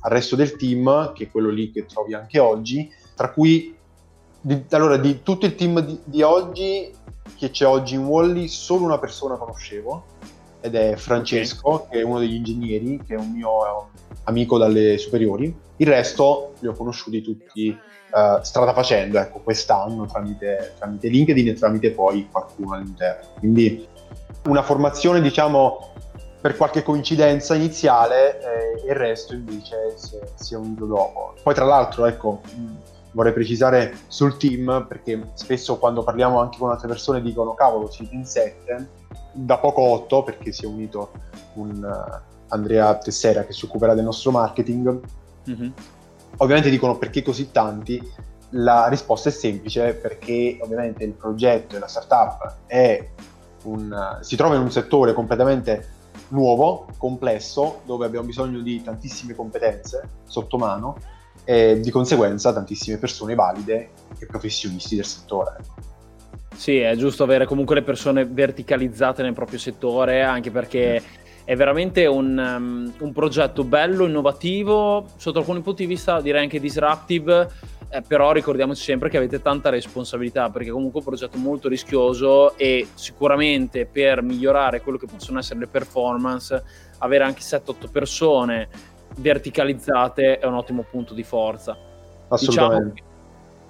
al 0.00 0.10
resto 0.10 0.36
del 0.36 0.56
team, 0.56 1.12
che 1.12 1.24
è 1.24 1.30
quello 1.30 1.50
lì 1.50 1.70
che 1.70 1.84
trovi 1.84 2.14
anche 2.14 2.38
oggi, 2.38 2.90
tra 3.14 3.30
cui 3.30 3.76
di, 4.40 4.64
allora, 4.70 4.96
di 4.96 5.22
tutto 5.22 5.46
il 5.46 5.54
team 5.54 5.80
di, 5.80 6.00
di, 6.04 6.22
oggi 6.22 6.90
che 7.36 7.50
c'è 7.50 7.66
oggi 7.66 7.94
in 7.94 8.04
Wally, 8.04 8.48
solo 8.48 8.84
una 8.84 8.98
persona 8.98 9.36
conoscevo 9.36 10.04
ed 10.60 10.74
è 10.74 10.96
Francesco, 10.96 11.68
okay. 11.68 11.88
che 11.90 12.00
è 12.00 12.02
uno 12.02 12.18
degli 12.18 12.34
ingegneri, 12.34 13.00
che 13.06 13.14
è 13.14 13.18
un 13.18 13.30
mio 13.32 13.90
amico 14.24 14.58
dalle 14.58 14.98
superiori. 14.98 15.54
Il 15.76 15.86
resto 15.86 16.54
li 16.60 16.66
ho 16.66 16.72
conosciuti 16.72 17.22
tutti 17.22 17.68
uh, 17.68 18.42
strada 18.42 18.72
facendo, 18.72 19.18
ecco, 19.18 19.40
quest'anno 19.40 20.06
tramite, 20.06 20.74
tramite 20.78 21.08
LinkedIn 21.08 21.48
e 21.48 21.54
tramite 21.54 21.92
poi 21.92 22.28
qualcuno 22.30 22.74
all'interno. 22.74 23.28
Quindi 23.38 23.86
una 24.46 24.62
formazione, 24.62 25.20
diciamo, 25.20 25.92
per 26.40 26.56
qualche 26.56 26.82
coincidenza 26.82 27.54
iniziale 27.54 28.38
eh, 28.40 28.86
e 28.86 28.90
il 28.90 28.94
resto 28.94 29.34
invece 29.34 29.94
si 29.96 30.16
è, 30.16 30.20
si 30.34 30.54
è, 30.54 30.56
unito 30.56 30.86
dopo. 30.86 31.34
Poi 31.42 31.54
tra 31.54 31.64
l'altro, 31.64 32.06
ecco, 32.06 32.40
vorrei 33.18 33.32
precisare 33.32 33.96
sul 34.06 34.36
team 34.36 34.86
perché 34.88 35.32
spesso 35.34 35.76
quando 35.78 36.04
parliamo 36.04 36.38
anche 36.38 36.56
con 36.56 36.70
altre 36.70 36.86
persone 36.86 37.20
dicono 37.20 37.52
cavolo 37.54 37.90
siete 37.90 38.14
in 38.14 38.24
sette, 38.24 38.90
da 39.32 39.58
poco 39.58 39.82
otto 39.82 40.22
perché 40.22 40.52
si 40.52 40.64
è 40.64 40.68
unito 40.68 41.10
un 41.54 41.82
uh, 41.82 42.52
Andrea 42.54 42.96
Tessera 42.96 43.44
che 43.44 43.52
si 43.52 43.64
occuperà 43.64 43.94
del 43.94 44.04
nostro 44.04 44.30
marketing. 44.30 45.00
Mm-hmm. 45.50 45.70
Ovviamente 46.36 46.70
dicono 46.70 46.96
perché 46.96 47.22
così 47.22 47.50
tanti, 47.50 48.00
la 48.50 48.86
risposta 48.86 49.30
è 49.30 49.32
semplice 49.32 49.94
perché 49.94 50.56
ovviamente 50.60 51.02
il 51.02 51.12
progetto 51.12 51.74
e 51.74 51.80
la 51.80 51.88
startup 51.88 52.54
un, 53.64 54.18
si 54.20 54.36
trova 54.36 54.54
in 54.54 54.60
un 54.60 54.70
settore 54.70 55.12
completamente 55.12 55.96
nuovo, 56.28 56.86
complesso, 56.96 57.80
dove 57.84 58.06
abbiamo 58.06 58.26
bisogno 58.26 58.60
di 58.60 58.80
tantissime 58.80 59.34
competenze 59.34 60.08
sotto 60.24 60.56
mano 60.56 61.16
e 61.48 61.80
di 61.80 61.90
conseguenza 61.90 62.52
tantissime 62.52 62.98
persone 62.98 63.34
valide 63.34 63.88
e 64.18 64.26
professionisti 64.26 64.96
del 64.96 65.06
settore. 65.06 65.56
Sì, 66.54 66.76
è 66.76 66.94
giusto 66.94 67.22
avere 67.22 67.46
comunque 67.46 67.76
le 67.76 67.82
persone 67.82 68.26
verticalizzate 68.26 69.22
nel 69.22 69.32
proprio 69.32 69.58
settore, 69.58 70.22
anche 70.22 70.50
perché 70.50 71.02
è 71.44 71.56
veramente 71.56 72.04
un, 72.04 72.36
um, 72.36 72.92
un 72.98 73.12
progetto 73.14 73.64
bello, 73.64 74.04
innovativo, 74.04 75.06
sotto 75.16 75.38
alcuni 75.38 75.62
punti 75.62 75.86
di 75.86 75.88
vista 75.88 76.20
direi 76.20 76.42
anche 76.42 76.60
disruptive, 76.60 77.48
eh, 77.88 78.02
però 78.02 78.32
ricordiamoci 78.32 78.82
sempre 78.82 79.08
che 79.08 79.16
avete 79.16 79.40
tanta 79.40 79.70
responsabilità 79.70 80.50
perché 80.50 80.68
comunque 80.68 81.00
è 81.00 81.02
un 81.02 81.08
progetto 81.08 81.38
molto 81.38 81.68
rischioso 81.70 82.58
e 82.58 82.88
sicuramente 82.92 83.86
per 83.86 84.20
migliorare 84.20 84.82
quello 84.82 84.98
che 84.98 85.06
possono 85.06 85.38
essere 85.38 85.60
le 85.60 85.66
performance 85.68 86.62
avere 86.98 87.24
anche 87.24 87.40
7-8 87.40 87.90
persone 87.90 88.68
verticalizzate 89.18 90.38
è 90.38 90.46
un 90.46 90.54
ottimo 90.54 90.84
punto 90.88 91.14
di 91.14 91.22
forza. 91.22 91.76
Assolutamente. 92.28 92.90
Diciamo 92.90 93.06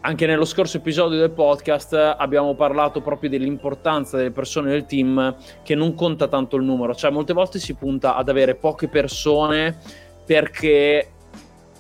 anche 0.01 0.27
nello 0.27 0.45
scorso 0.45 0.77
episodio 0.77 1.19
del 1.19 1.33
podcast 1.33 1.93
abbiamo 1.93 2.55
parlato 2.55 3.01
proprio 3.01 3.29
dell'importanza 3.29 4.17
delle 4.17 4.31
persone 4.31 4.71
del 4.71 4.87
team 4.87 5.37
che 5.65 5.75
non 5.75 5.95
conta 5.95 6.29
tanto 6.29 6.57
il 6.57 6.63
numero, 6.63 6.95
cioè 6.95 7.11
molte 7.11 7.33
volte 7.33 7.59
si 7.59 7.75
punta 7.75 8.15
ad 8.15 8.29
avere 8.29 8.55
poche 8.55 8.87
persone 8.87 9.77
perché 10.25 11.11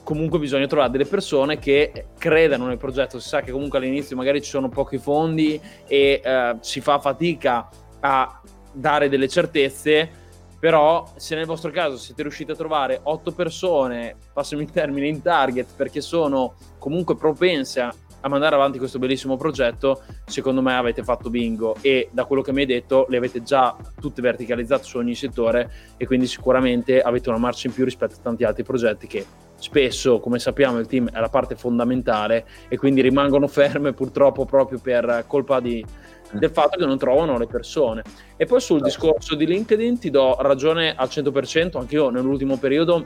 comunque 0.02 0.38
bisogna 0.38 0.66
trovare 0.66 0.90
delle 0.90 1.04
persone 1.04 1.58
che 1.58 2.06
credano 2.18 2.66
nel 2.66 2.76
progetto, 2.76 3.20
si 3.20 3.28
sa 3.28 3.40
che 3.40 3.52
comunque 3.52 3.78
all'inizio 3.78 4.16
magari 4.16 4.42
ci 4.42 4.50
sono 4.50 4.68
pochi 4.68 4.98
fondi 4.98 5.60
e 5.86 6.20
eh, 6.22 6.56
si 6.60 6.80
fa 6.80 6.98
fatica 6.98 7.68
a 8.00 8.40
dare 8.72 9.08
delle 9.08 9.28
certezze, 9.28 10.10
però 10.58 11.06
se 11.16 11.34
nel 11.36 11.46
vostro 11.46 11.70
caso 11.70 11.96
siete 11.96 12.22
riusciti 12.22 12.50
a 12.50 12.56
trovare 12.56 13.00
otto 13.04 13.32
persone, 13.32 14.16
passami 14.32 14.62
il 14.62 14.70
termine, 14.70 15.06
in 15.06 15.22
target 15.22 15.68
perché 15.76 16.00
sono 16.00 16.54
comunque 16.78 17.16
propense 17.16 17.80
a, 17.80 17.94
a 18.20 18.28
mandare 18.28 18.56
avanti 18.56 18.78
questo 18.78 18.98
bellissimo 18.98 19.36
progetto, 19.36 20.02
secondo 20.24 20.60
me 20.60 20.74
avete 20.74 21.04
fatto 21.04 21.30
bingo 21.30 21.76
e 21.80 22.08
da 22.10 22.24
quello 22.24 22.42
che 22.42 22.52
mi 22.52 22.60
hai 22.60 22.66
detto 22.66 23.06
le 23.08 23.18
avete 23.18 23.42
già 23.42 23.76
tutte 24.00 24.20
verticalizzate 24.20 24.82
su 24.82 24.98
ogni 24.98 25.14
settore 25.14 25.70
e 25.96 26.06
quindi 26.06 26.26
sicuramente 26.26 27.00
avete 27.00 27.28
una 27.28 27.38
marcia 27.38 27.68
in 27.68 27.74
più 27.74 27.84
rispetto 27.84 28.14
a 28.14 28.22
tanti 28.22 28.42
altri 28.42 28.64
progetti 28.64 29.06
che 29.06 29.24
spesso, 29.54 30.18
come 30.18 30.40
sappiamo, 30.40 30.78
il 30.78 30.86
team 30.86 31.08
è 31.10 31.20
la 31.20 31.28
parte 31.28 31.54
fondamentale 31.54 32.46
e 32.68 32.76
quindi 32.76 33.00
rimangono 33.00 33.46
ferme 33.48 33.92
purtroppo 33.92 34.44
proprio 34.44 34.80
per 34.80 35.24
colpa 35.28 35.60
di, 35.60 35.84
del 36.32 36.50
fatto 36.50 36.78
che 36.78 36.84
non 36.84 36.98
trovano 36.98 37.38
le 37.38 37.46
persone. 37.46 38.02
E 38.36 38.44
poi 38.46 38.60
sul 38.60 38.80
discorso 38.80 39.34
di 39.34 39.46
LinkedIn 39.46 39.98
ti 39.98 40.10
do 40.10 40.36
ragione 40.40 40.94
al 40.94 41.08
100%, 41.08 41.78
anche 41.78 41.94
io 41.94 42.10
nell'ultimo 42.10 42.56
periodo 42.56 42.94
ho 42.94 43.04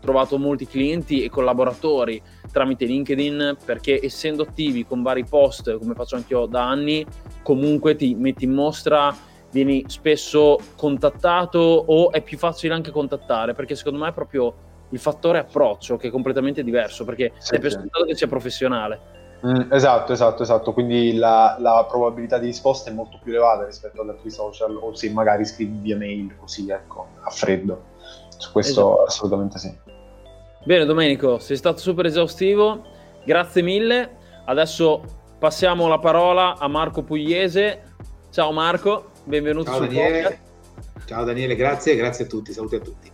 trovato 0.00 0.38
molti 0.38 0.66
clienti 0.66 1.22
e 1.22 1.30
collaboratori 1.30 2.20
tramite 2.50 2.84
LinkedIn 2.84 3.56
perché 3.64 4.00
essendo 4.02 4.42
attivi 4.42 4.84
con 4.84 5.02
vari 5.02 5.24
post, 5.24 5.78
come 5.78 5.94
faccio 5.94 6.16
anche 6.16 6.34
io 6.34 6.46
da 6.46 6.68
anni, 6.68 7.06
comunque 7.42 7.96
ti 7.96 8.14
metti 8.14 8.44
in 8.44 8.52
mostra 8.52 9.14
vieni 9.50 9.84
spesso 9.86 10.58
contattato 10.76 11.58
o 11.58 12.10
è 12.10 12.22
più 12.22 12.38
facile 12.38 12.72
anche 12.74 12.90
contattare 12.90 13.52
perché 13.52 13.74
secondo 13.74 13.98
me 13.98 14.08
è 14.08 14.12
proprio 14.12 14.54
il 14.88 14.98
fattore 14.98 15.38
approccio 15.38 15.96
che 15.96 16.08
è 16.08 16.10
completamente 16.10 16.62
diverso 16.62 17.04
perché 17.04 17.32
sì, 17.38 17.54
è 17.54 17.58
per 17.58 17.70
scontato 17.72 18.04
che 18.04 18.14
sia 18.14 18.26
professionale. 18.26 19.20
Mm, 19.44 19.72
esatto, 19.72 20.12
esatto, 20.12 20.42
esatto. 20.42 20.72
Quindi 20.72 21.14
la, 21.14 21.56
la, 21.58 21.84
probabilità 21.88 22.38
di 22.38 22.46
risposta 22.46 22.90
è 22.90 22.92
molto 22.92 23.18
più 23.20 23.32
elevata 23.32 23.66
rispetto 23.66 24.00
ad 24.00 24.08
altri 24.08 24.30
social 24.30 24.76
o 24.76 24.94
se 24.94 25.10
magari 25.10 25.44
scrivi 25.44 25.78
via 25.78 25.96
mail 25.96 26.36
così, 26.36 26.70
ecco, 26.70 27.08
a 27.22 27.30
freddo. 27.30 27.90
Su 28.36 28.52
questo 28.52 28.92
esatto. 28.92 29.04
assolutamente 29.04 29.58
sì. 29.58 29.76
Bene 30.64 30.84
Domenico, 30.84 31.38
sei 31.38 31.56
stato 31.56 31.78
super 31.78 32.06
esaustivo, 32.06 32.84
grazie 33.24 33.62
mille. 33.62 34.16
Adesso 34.44 35.02
passiamo 35.38 35.88
la 35.88 35.98
parola 35.98 36.56
a 36.56 36.68
Marco 36.68 37.02
Pugliese. 37.02 37.82
Ciao 38.30 38.52
Marco, 38.52 39.10
benvenuto 39.24 39.70
Ciao 39.72 39.80
Daniele. 39.80 40.38
Ciao 41.04 41.24
Daniele, 41.24 41.56
grazie, 41.56 41.96
grazie 41.96 42.26
a 42.26 42.28
tutti, 42.28 42.52
saluti 42.52 42.76
a 42.76 42.80
tutti. 42.80 43.10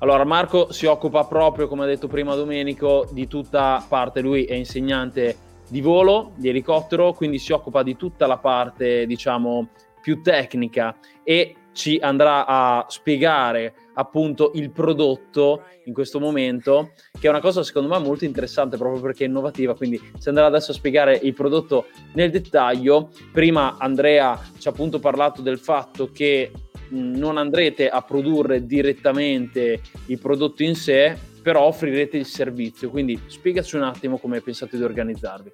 Allora, 0.00 0.24
Marco 0.24 0.70
si 0.72 0.84
occupa 0.84 1.24
proprio, 1.24 1.66
come 1.68 1.84
ha 1.84 1.86
detto 1.86 2.06
prima 2.06 2.34
Domenico, 2.34 3.08
di 3.10 3.26
tutta 3.26 3.82
parte, 3.88 4.20
lui 4.20 4.44
è 4.44 4.52
insegnante 4.52 5.44
di 5.68 5.80
volo, 5.80 6.32
di 6.36 6.48
elicottero, 6.48 7.12
quindi 7.12 7.38
si 7.38 7.52
occupa 7.52 7.82
di 7.82 7.96
tutta 7.96 8.26
la 8.26 8.38
parte, 8.38 9.06
diciamo, 9.06 9.68
più 10.00 10.22
tecnica 10.22 10.96
e 11.24 11.54
ci 11.72 11.98
andrà 12.00 12.46
a 12.46 12.86
spiegare 12.88 13.74
appunto 13.94 14.52
il 14.54 14.70
prodotto 14.70 15.64
in 15.84 15.92
questo 15.92 16.18
momento, 16.18 16.92
che 17.18 17.26
è 17.26 17.30
una 17.30 17.40
cosa 17.40 17.62
secondo 17.62 17.88
me 17.88 17.98
molto 17.98 18.24
interessante 18.24 18.76
proprio 18.76 19.02
perché 19.02 19.24
è 19.24 19.28
innovativa, 19.28 19.74
quindi 19.74 20.00
ci 20.18 20.28
andrà 20.28 20.46
adesso 20.46 20.70
a 20.70 20.74
spiegare 20.74 21.18
il 21.22 21.34
prodotto 21.34 21.86
nel 22.14 22.30
dettaglio. 22.30 23.10
Prima 23.32 23.76
Andrea 23.78 24.40
ci 24.58 24.68
ha 24.68 24.70
appunto 24.70 24.98
parlato 24.98 25.42
del 25.42 25.58
fatto 25.58 26.10
che 26.12 26.50
non 26.90 27.36
andrete 27.36 27.88
a 27.88 28.00
produrre 28.02 28.64
direttamente 28.64 29.80
il 30.06 30.18
prodotto 30.18 30.62
in 30.62 30.76
sé, 30.76 31.16
però 31.46 31.62
offrirete 31.62 32.16
il 32.16 32.26
servizio. 32.26 32.90
Quindi 32.90 33.16
spiegaci 33.26 33.76
un 33.76 33.84
attimo 33.84 34.18
come 34.18 34.40
pensate 34.40 34.76
di 34.76 34.82
organizzarvi. 34.82 35.50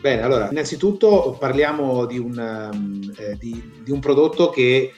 Bene, 0.00 0.22
allora, 0.22 0.48
innanzitutto 0.50 1.36
parliamo 1.38 2.06
di 2.06 2.16
un, 2.16 2.70
um, 2.72 3.12
eh, 3.18 3.36
di, 3.36 3.62
di 3.82 3.90
un 3.90 4.00
prodotto 4.00 4.48
che 4.48 4.92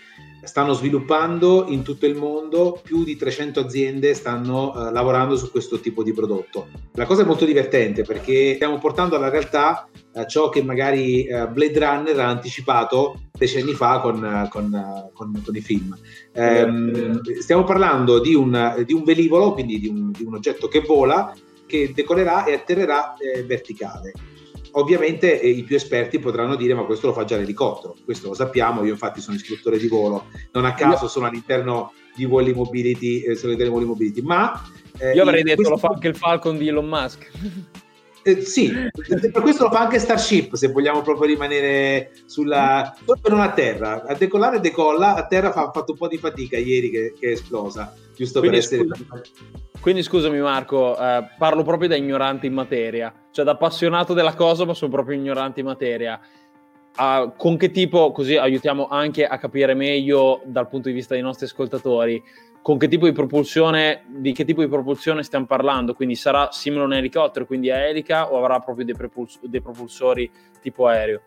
stanno 0.47 0.73
sviluppando 0.73 1.67
in 1.69 1.83
tutto 1.83 2.07
il 2.07 2.15
mondo, 2.15 2.81
più 2.83 3.05
di 3.05 3.17
300 3.17 3.61
aziende 3.61 4.15
stanno 4.15 4.71
uh, 4.71 4.93
lavorando 4.93 5.37
su 5.37 5.51
questo 5.51 5.81
tipo 5.81 6.03
di 6.03 6.13
prodotto. 6.13 6.69
La 6.95 7.05
cosa 7.05 7.23
è 7.23 7.25
molto 7.25 7.45
divertente 7.45 8.03
perché 8.03 8.55
stiamo 8.55 8.79
portando 8.79 9.17
alla 9.17 9.29
realtà 9.29 9.89
uh, 10.13 10.25
ciò 10.27 10.49
che 10.49 10.63
magari 10.63 11.27
uh, 11.29 11.49
Blade 11.51 11.79
Runner 11.79 12.21
ha 12.21 12.29
anticipato 12.29 13.21
decenni 13.37 13.75
fa 13.75 14.01
con, 14.01 14.49
con, 14.51 15.11
con, 15.13 15.43
con 15.45 15.57
i 15.57 15.61
film. 15.61 15.97
Um, 16.33 17.21
stiamo 17.41 17.65
parlando 17.65 18.21
di 18.21 18.35
un, 18.35 18.83
di 18.87 18.93
un 18.93 19.05
velivolo, 19.05 19.53
quindi 19.53 19.79
di 19.79 19.89
un, 19.89 20.11
di 20.11 20.25
un, 20.25 20.35
oggetto 20.35 20.69
che 20.69 20.81
vola, 20.81 21.35
che 21.67 21.93
decolerà 21.95 22.45
e 22.45 22.55
atterrerà 22.55 23.15
eh, 23.17 23.43
verticale. 23.43 24.13
Ovviamente 24.79 25.41
eh, 25.41 25.49
i 25.49 25.63
più 25.63 25.77
esperti 25.77 26.19
potranno 26.19 26.55
dire 26.55 26.75
ma 26.75 26.85
questo 26.85 27.07
lo 27.07 27.13
fa 27.15 27.25
già 27.25 27.37
l'elicottero, 27.37 27.97
questo 28.05 28.29
lo 28.29 28.35
sappiamo, 28.35 28.85
io 28.85 28.93
infatti 28.93 29.21
sono 29.21 29.37
istruttore 29.37 29.79
di 29.79 29.89
volo, 29.89 30.27
non 30.53 30.67
a 30.67 30.75
caso 30.75 31.09
sono 31.09 31.27
all'interno 31.27 31.93
di 32.15 32.25
Wally 32.27 32.53
Mobility, 32.53 33.21
eh, 33.21 33.37
sono 33.37 33.55
di 33.55 33.63
Wally 33.63 33.87
Mobility, 33.87 34.21
ma... 34.21 34.63
Eh, 34.99 35.13
io 35.13 35.23
avrei 35.23 35.43
detto 35.43 35.57
questo... 35.57 35.73
lo 35.73 35.79
fa 35.79 35.89
anche 35.89 36.09
il 36.09 36.17
Falcon 36.17 36.59
di 36.59 36.69
Elon 36.69 36.87
Musk. 36.87 37.31
Eh, 38.27 38.41
sì, 38.41 38.73
per 38.73 39.41
questo 39.41 39.63
lo 39.63 39.71
fa 39.71 39.83
anche 39.83 40.01
Starship, 40.01 40.57
se 40.57 40.73
vogliamo 40.73 41.01
proprio 41.01 41.29
rimanere 41.29 42.11
sulla... 42.25 42.93
non 43.29 43.39
a 43.39 43.53
terra, 43.53 44.03
a 44.03 44.15
decollare 44.15 44.59
decolla, 44.59 45.15
a 45.15 45.29
terra 45.29 45.53
fa, 45.53 45.69
ha 45.69 45.71
fatto 45.71 45.93
un 45.93 45.99
po' 45.99 46.09
di 46.09 46.19
fatica 46.19 46.57
ieri 46.57 46.91
che, 46.91 47.15
che 47.17 47.29
è 47.29 47.31
esplosa, 47.31 47.95
giusto 48.17 48.41
Quindi, 48.41 48.57
per 48.57 48.67
essere... 48.67 48.85
Scusa. 48.89 49.23
Quindi 49.81 50.03
scusami 50.03 50.41
Marco, 50.41 50.99
eh, 50.99 51.29
parlo 51.39 51.63
proprio 51.63 51.89
da 51.89 51.95
ignorante 51.95 52.49
in 52.49 52.53
materia, 52.53 53.15
cioè 53.31 53.45
da 53.45 53.53
appassionato 53.53 54.13
della 54.13 54.35
cosa 54.35 54.65
ma 54.65 54.75
sono 54.75 54.91
proprio 54.91 55.17
ignorante 55.17 55.61
in 55.61 55.67
materia. 55.67 56.21
uh, 56.99 57.33
con 57.37 57.57
che 57.57 57.71
tipo, 57.71 58.11
così 58.11 58.37
aiutiamo 58.37 58.89
anche 58.89 59.25
a 59.25 59.39
capire 59.39 59.75
meglio 59.75 60.43
dal 60.47 60.69
punto 60.69 60.89
di 60.89 60.95
vista 60.95 61.15
dei 61.15 61.23
nostri 61.23 61.47
ascoltatori, 61.47 62.21
con 62.67 62.79
che 62.79 62.89
tipo 62.89 63.07
di 63.07 63.13
propulsione, 63.13 64.07
di 64.09 64.33
che 64.33 64.45
tipo 64.45 64.61
di 64.61 64.67
propulsione 64.67 65.23
stiamo 65.23 65.47
parlando? 65.47 65.95
Quindi 65.95 66.17
sarà 66.17 66.49
simile 66.51 66.83
a 66.83 66.87
un 66.87 66.95
elicottero, 66.95 67.47
quindi 67.47 67.71
a 67.71 67.77
elica, 67.77 68.33
o 68.33 68.39
avrà 68.39 68.59
proprio 68.59 68.85
dei, 68.85 68.97
prepuls- 68.97 69.39
dei 69.45 69.63
propulsori 69.63 70.29
tipo 70.61 70.89
aereo? 70.89 71.21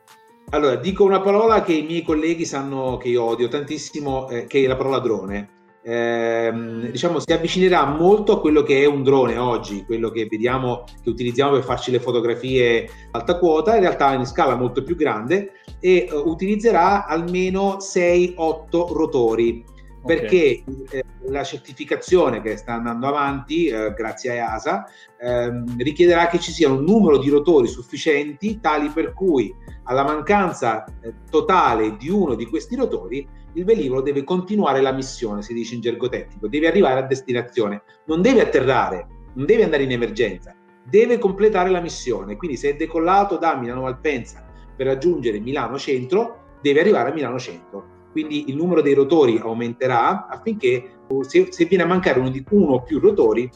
Allora, 0.50 0.76
dico 0.76 1.06
una 1.06 1.22
parola 1.22 1.62
che 1.62 1.72
i 1.72 1.84
miei 1.84 2.02
colleghi 2.02 2.44
sanno 2.44 2.98
che 2.98 3.08
io 3.08 3.24
odio 3.24 3.48
tantissimo, 3.48 4.28
eh, 4.28 4.48
che 4.48 4.66
è 4.66 4.68
la 4.68 4.76
parola 4.76 5.00
drone. 5.00 5.50
Eh, 5.82 6.52
diciamo 6.92 7.20
si 7.20 7.32
avvicinerà 7.32 7.86
molto 7.86 8.34
a 8.34 8.42
quello 8.42 8.62
che 8.62 8.82
è 8.82 8.86
un 8.86 9.02
drone 9.02 9.38
oggi, 9.38 9.86
quello 9.86 10.10
che 10.10 10.28
vediamo, 10.30 10.84
che 11.02 11.10
utilizziamo 11.10 11.54
per 11.54 11.64
farci 11.64 11.90
le 11.90 12.02
fotografie 12.02 12.86
alta 13.12 13.38
quota, 13.38 13.76
in 13.76 13.80
realtà 13.80 14.14
in 14.14 14.26
scala 14.26 14.58
molto 14.58 14.84
più 14.84 14.98
grande 14.98 15.52
e 15.80 16.10
uh, 16.12 16.18
utilizzerà 16.30 17.06
almeno 17.06 17.78
6-8 17.78 18.92
rotori 18.92 19.78
perché 20.06 20.64
eh, 20.92 21.04
la 21.28 21.44
certificazione 21.44 22.42
che 22.42 22.58
sta 22.58 22.74
andando 22.74 23.08
avanti, 23.08 23.68
eh, 23.68 23.94
grazie 23.94 24.32
a 24.32 24.34
EASA, 24.36 24.86
ehm, 25.20 25.78
richiederà 25.78 26.28
che 26.28 26.40
ci 26.40 26.52
sia 26.52 26.70
un 26.70 26.84
numero 26.84 27.18
di 27.18 27.30
rotori 27.30 27.68
sufficienti 27.68 28.60
tali 28.60 28.90
per 28.90 29.14
cui 29.14 29.54
alla 29.84 30.04
mancanza 30.04 30.86
eh, 30.86 31.14
totale 31.30 31.98
di 31.98 32.10
uno 32.10 32.36
di 32.36 32.46
questi 32.46 32.76
rotori 32.76 33.28
il 33.54 33.66
velivolo 33.66 34.02
deve 34.02 34.24
continuare 34.24 34.80
la 34.80 34.92
missione, 34.92 35.42
si 35.42 35.54
dice 35.54 35.76
in 35.76 35.82
gergo 35.82 36.08
tecnico, 36.08 36.48
deve 36.48 36.68
arrivare 36.68 37.00
a 37.00 37.08
destinazione, 37.08 37.82
non 38.06 38.22
deve 38.22 38.42
atterrare, 38.42 39.08
non 39.34 39.46
deve 39.46 39.64
andare 39.64 39.84
in 39.84 39.92
emergenza, 39.92 40.56
deve 40.84 41.18
completare 41.18 41.70
la 41.70 41.82
missione. 41.82 42.38
Quindi 42.38 42.58
se 42.58 42.70
è 42.70 42.76
decollato 42.76 43.38
da 43.38 43.56
Milano 43.56 43.82
Malpensa 43.82 44.46
per 44.76 44.86
raggiungere 44.86 45.40
Milano 45.40 45.78
Centro, 45.78 46.58
deve 46.62 46.80
arrivare 46.80 47.10
a 47.10 47.14
Milano 47.14 47.40
Centro 47.40 47.98
quindi 48.12 48.50
il 48.50 48.56
numero 48.56 48.82
dei 48.82 48.94
rotori 48.94 49.38
aumenterà 49.38 50.28
affinché 50.28 51.00
se, 51.22 51.48
se 51.50 51.66
viene 51.66 51.84
a 51.84 51.88
mancare 51.88 52.20
uno, 52.20 52.30
di, 52.30 52.44
uno 52.50 52.74
o 52.74 52.82
più 52.84 53.00
rotori 53.00 53.50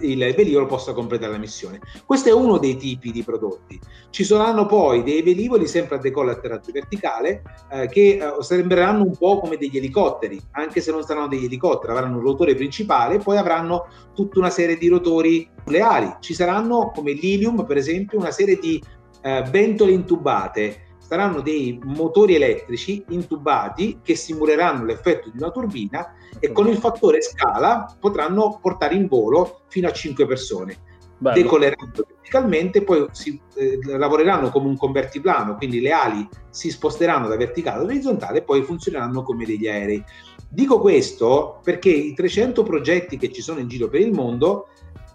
il 0.00 0.18
velivolo 0.34 0.66
possa 0.66 0.92
completare 0.92 1.32
la 1.32 1.38
missione. 1.38 1.80
Questo 2.04 2.28
è 2.28 2.32
uno 2.32 2.58
dei 2.58 2.76
tipi 2.76 3.10
di 3.10 3.22
prodotti. 3.22 3.78
Ci 4.10 4.24
saranno 4.24 4.66
poi 4.66 5.02
dei 5.02 5.22
velivoli 5.22 5.66
sempre 5.66 5.96
a 5.96 5.98
decollo 5.98 6.30
e 6.30 6.34
atterraggio 6.34 6.72
verticale 6.72 7.42
eh, 7.70 7.88
che 7.88 8.18
eh, 8.20 8.42
sembreranno 8.42 9.04
un 9.04 9.16
po' 9.16 9.40
come 9.40 9.56
degli 9.56 9.76
elicotteri, 9.76 10.40
anche 10.52 10.80
se 10.80 10.90
non 10.90 11.02
saranno 11.02 11.28
degli 11.28 11.44
elicotteri, 11.44 11.92
avranno 11.92 12.18
un 12.18 12.22
rotore 12.22 12.54
principale 12.54 13.16
e 13.16 13.18
poi 13.18 13.36
avranno 13.36 13.86
tutta 14.14 14.38
una 14.38 14.50
serie 14.50 14.76
di 14.76 14.88
rotori 14.88 15.48
nucleari. 15.56 16.16
Ci 16.20 16.34
saranno 16.34 16.90
come 16.94 17.12
l'Ilium, 17.12 17.64
per 17.64 17.76
esempio, 17.76 18.18
una 18.18 18.30
serie 18.30 18.58
di 18.58 18.82
eh, 19.22 19.44
ventole 19.50 19.92
intubate 19.92 20.88
saranno 21.10 21.40
dei 21.40 21.76
motori 21.82 22.36
elettrici 22.36 23.04
intubati 23.08 23.98
che 24.00 24.14
simuleranno 24.14 24.84
l'effetto 24.84 25.28
di 25.28 25.38
una 25.38 25.50
turbina 25.50 26.14
e 26.38 26.52
con 26.52 26.68
il 26.68 26.76
fattore 26.76 27.20
scala 27.20 27.96
potranno 27.98 28.60
portare 28.62 28.94
in 28.94 29.08
volo 29.08 29.62
fino 29.66 29.88
a 29.88 29.92
5 29.92 30.24
persone. 30.24 30.76
Bello. 31.18 31.42
Decoleranno 31.42 31.90
verticalmente, 31.96 32.84
poi 32.84 33.08
si, 33.10 33.40
eh, 33.56 33.80
lavoreranno 33.82 34.50
come 34.50 34.68
un 34.68 34.76
convertiplano, 34.76 35.56
quindi 35.56 35.80
le 35.80 35.90
ali 35.90 36.28
si 36.48 36.70
sposteranno 36.70 37.26
da 37.26 37.36
verticale 37.36 37.82
ad 37.82 37.86
orizzontale 37.86 38.38
e 38.38 38.42
poi 38.42 38.62
funzioneranno 38.62 39.24
come 39.24 39.44
degli 39.44 39.66
aerei. 39.66 40.02
Dico 40.48 40.78
questo 40.78 41.58
perché 41.64 41.90
i 41.90 42.14
300 42.14 42.62
progetti 42.62 43.16
che 43.18 43.32
ci 43.32 43.42
sono 43.42 43.58
in 43.58 43.66
giro 43.66 43.88
per 43.88 44.00
il 44.00 44.12
mondo 44.12 44.68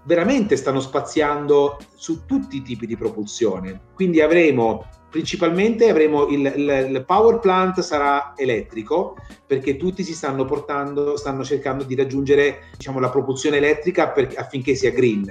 veramente 0.04 0.56
stanno 0.58 0.82
spaziando 0.82 1.78
su 1.96 2.26
tutti 2.26 2.58
i 2.58 2.62
tipi 2.62 2.86
di 2.86 2.98
propulsione. 2.98 3.82
Quindi 3.94 4.22
avremo 4.22 4.86
principalmente 5.16 5.90
avremo 5.90 6.28
il, 6.28 6.42
il, 6.58 6.88
il, 6.90 7.06
power 7.06 7.40
plant 7.40 7.80
sarà 7.80 8.34
elettrico 8.36 9.16
perché 9.48 9.78
tutti 9.78 10.04
si 10.04 10.14
stanno 10.14 10.44
portando, 10.44 11.16
stanno 11.16 11.42
cercando 11.46 11.86
di 11.86 11.96
raggiungere 11.96 12.64
diciamo, 12.76 13.00
la 13.00 13.10
propulsione 13.10 13.56
elettrica 13.56 14.10
per, 14.10 14.34
affinché 14.36 14.76
sia 14.76 14.92
green. 14.92 15.26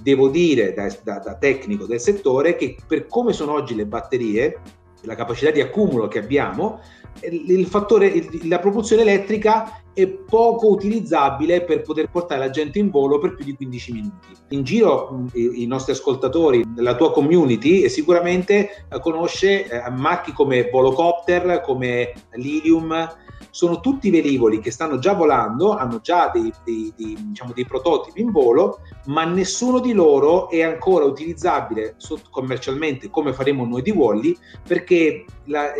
Devo 0.00 0.28
dire 0.28 0.72
da, 0.74 0.94
da, 1.02 1.18
da 1.18 1.34
tecnico 1.34 1.86
del 1.86 1.98
settore 1.98 2.54
che 2.54 2.76
per 2.86 3.08
come 3.08 3.32
sono 3.32 3.54
oggi 3.54 3.74
le 3.74 3.86
batterie, 3.86 4.60
la 5.00 5.16
capacità 5.16 5.50
di 5.50 5.60
accumulo 5.60 6.06
che 6.06 6.20
abbiamo, 6.20 6.80
il 7.22 7.66
fattore, 7.66 8.28
la 8.44 8.60
propulsione 8.60 9.02
elettrica 9.02 9.82
è 9.96 10.06
poco 10.08 10.68
utilizzabile 10.68 11.64
per 11.64 11.80
poter 11.80 12.10
portare 12.10 12.38
la 12.38 12.50
gente 12.50 12.78
in 12.78 12.90
volo 12.90 13.18
per 13.18 13.34
più 13.34 13.46
di 13.46 13.56
15 13.56 13.92
minuti. 13.92 14.28
In 14.48 14.62
giro 14.62 15.24
i, 15.32 15.62
i 15.62 15.66
nostri 15.66 15.92
ascoltatori, 15.92 16.62
la 16.76 16.94
tua 16.96 17.12
community 17.12 17.88
sicuramente 17.88 18.84
eh, 18.90 19.00
conosce 19.00 19.66
eh, 19.66 19.90
marchi 19.90 20.34
come 20.34 20.68
Volocopter, 20.68 21.62
come 21.62 22.12
Lilium, 22.32 23.08
sono 23.56 23.80
tutti 23.80 24.10
velivoli 24.10 24.60
che 24.60 24.70
stanno 24.70 24.98
già 24.98 25.14
volando, 25.14 25.70
hanno 25.70 26.00
già 26.02 26.28
dei, 26.30 26.52
dei, 26.62 26.92
dei, 26.94 27.16
diciamo, 27.18 27.54
dei 27.54 27.64
prototipi 27.64 28.20
in 28.20 28.30
volo, 28.30 28.80
ma 29.06 29.24
nessuno 29.24 29.80
di 29.80 29.94
loro 29.94 30.50
è 30.50 30.62
ancora 30.62 31.06
utilizzabile 31.06 31.96
commercialmente 32.28 33.08
come 33.08 33.32
faremo 33.32 33.64
noi 33.64 33.80
di 33.80 33.92
Wally, 33.92 34.36
perché 34.68 35.24
la, 35.44 35.72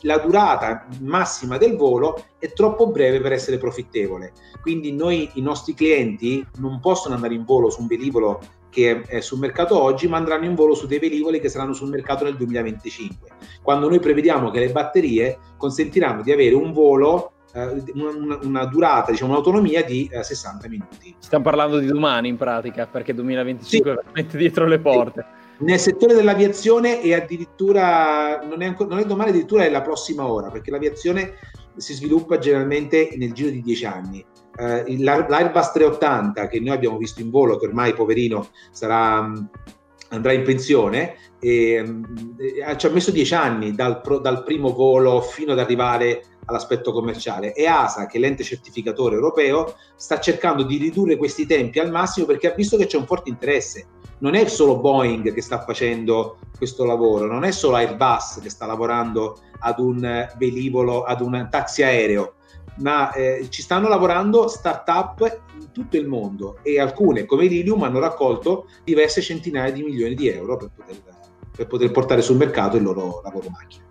la 0.00 0.18
durata 0.18 0.86
massima 1.00 1.56
del 1.56 1.74
volo 1.74 2.22
è 2.38 2.52
troppo 2.52 2.88
breve 2.88 3.18
per 3.22 3.32
essere 3.32 3.56
profittevole. 3.56 4.34
Quindi 4.60 4.92
noi, 4.92 5.30
i 5.32 5.40
nostri 5.40 5.72
clienti, 5.72 6.46
non 6.58 6.80
possono 6.80 7.14
andare 7.14 7.32
in 7.32 7.46
volo 7.46 7.70
su 7.70 7.80
un 7.80 7.86
velivolo 7.86 8.42
che 8.72 9.02
è 9.02 9.20
sul 9.20 9.38
mercato 9.38 9.78
oggi, 9.78 10.08
ma 10.08 10.16
andranno 10.16 10.46
in 10.46 10.54
volo 10.54 10.74
su 10.74 10.86
dei 10.86 10.98
velivoli 10.98 11.40
che 11.40 11.50
saranno 11.50 11.74
sul 11.74 11.90
mercato 11.90 12.24
nel 12.24 12.36
2025, 12.36 13.28
quando 13.62 13.86
noi 13.86 14.00
prevediamo 14.00 14.50
che 14.50 14.60
le 14.60 14.70
batterie 14.70 15.38
consentiranno 15.58 16.22
di 16.22 16.32
avere 16.32 16.54
un 16.54 16.72
volo 16.72 17.32
eh, 17.52 17.82
una, 17.92 18.38
una, 18.42 18.64
durata, 18.64 19.10
diciamo 19.10 19.32
un'autonomia 19.32 19.84
di 19.84 20.08
eh, 20.10 20.24
60 20.24 20.68
minuti. 20.68 21.14
Stiamo 21.18 21.44
parlando 21.44 21.78
di 21.78 21.86
domani 21.86 22.28
in 22.28 22.38
pratica, 22.38 22.86
perché 22.86 23.12
2025 23.12 23.68
sì. 23.68 23.98
è 23.98 24.02
veramente 24.02 24.36
dietro 24.38 24.66
le 24.66 24.78
porte. 24.78 25.26
Sì. 25.58 25.64
Nel 25.64 25.78
settore 25.78 26.14
dell'aviazione 26.14 27.02
e 27.02 27.14
addirittura 27.14 28.40
non 28.40 28.62
è, 28.62 28.66
ancora, 28.66 28.88
non 28.88 28.98
è 29.00 29.04
domani, 29.04 29.30
addirittura 29.30 29.64
è 29.64 29.70
la 29.70 29.82
prossima 29.82 30.26
ora, 30.26 30.48
perché 30.48 30.70
l'aviazione 30.70 31.34
si 31.76 31.92
sviluppa 31.92 32.38
generalmente 32.38 33.10
nel 33.16 33.32
giro 33.32 33.50
di 33.50 33.60
10 33.60 33.84
anni 33.84 34.24
eh, 34.56 34.98
l'Airbus 34.98 35.72
380 35.72 36.48
che 36.48 36.60
noi 36.60 36.70
abbiamo 36.70 36.98
visto 36.98 37.20
in 37.20 37.30
volo, 37.30 37.56
che 37.56 37.66
ormai 37.66 37.94
poverino 37.94 38.48
sarà, 38.70 39.22
mm, 39.22 39.36
andrà 40.10 40.32
in 40.32 40.42
pensione, 40.42 41.16
e, 41.40 41.82
mm, 41.82 42.04
e, 42.38 42.76
ci 42.76 42.86
ha 42.86 42.90
messo 42.90 43.10
dieci 43.10 43.34
anni 43.34 43.74
dal, 43.74 44.00
dal, 44.20 44.42
primo 44.44 44.72
volo 44.72 45.20
fino 45.20 45.52
ad 45.52 45.58
arrivare 45.58 46.24
all'aspetto 46.46 46.92
commerciale. 46.92 47.54
E 47.54 47.66
ASA, 47.66 48.06
che 48.06 48.18
è 48.18 48.20
l'ente 48.20 48.44
certificatore 48.44 49.14
europeo, 49.14 49.76
sta 49.96 50.20
cercando 50.20 50.64
di 50.64 50.76
ridurre 50.76 51.16
questi 51.16 51.46
tempi 51.46 51.78
al 51.78 51.90
massimo 51.90 52.26
perché 52.26 52.50
ha 52.50 52.54
visto 52.54 52.76
che 52.76 52.86
c'è 52.86 52.98
un 52.98 53.06
forte 53.06 53.30
interesse. 53.30 53.86
Non 54.18 54.34
è 54.34 54.46
solo 54.46 54.78
Boeing 54.78 55.32
che 55.32 55.42
sta 55.42 55.64
facendo 55.64 56.38
questo 56.56 56.84
lavoro, 56.84 57.26
non 57.26 57.42
è 57.42 57.50
solo 57.50 57.76
Airbus 57.76 58.38
che 58.40 58.50
sta 58.50 58.66
lavorando 58.66 59.40
ad 59.60 59.80
un 59.80 60.28
velivolo, 60.36 61.02
ad 61.02 61.20
un 61.20 61.48
taxi 61.50 61.82
aereo 61.82 62.34
ma 62.76 63.12
eh, 63.12 63.46
ci 63.50 63.62
stanno 63.62 63.88
lavorando 63.88 64.48
start-up 64.48 65.40
in 65.60 65.70
tutto 65.72 65.96
il 65.96 66.06
mondo 66.06 66.58
e 66.62 66.80
alcune, 66.80 67.24
come 67.26 67.46
Lilium, 67.46 67.82
hanno 67.82 67.98
raccolto 67.98 68.66
diverse 68.84 69.20
centinaia 69.20 69.70
di 69.70 69.82
milioni 69.82 70.14
di 70.14 70.28
euro 70.28 70.56
per 70.56 70.70
poter, 70.74 70.96
per 71.56 71.66
poter 71.66 71.90
portare 71.90 72.22
sul 72.22 72.36
mercato 72.36 72.76
il 72.76 72.82
loro 72.82 73.20
lavoro 73.22 73.48
macchina. 73.50 73.84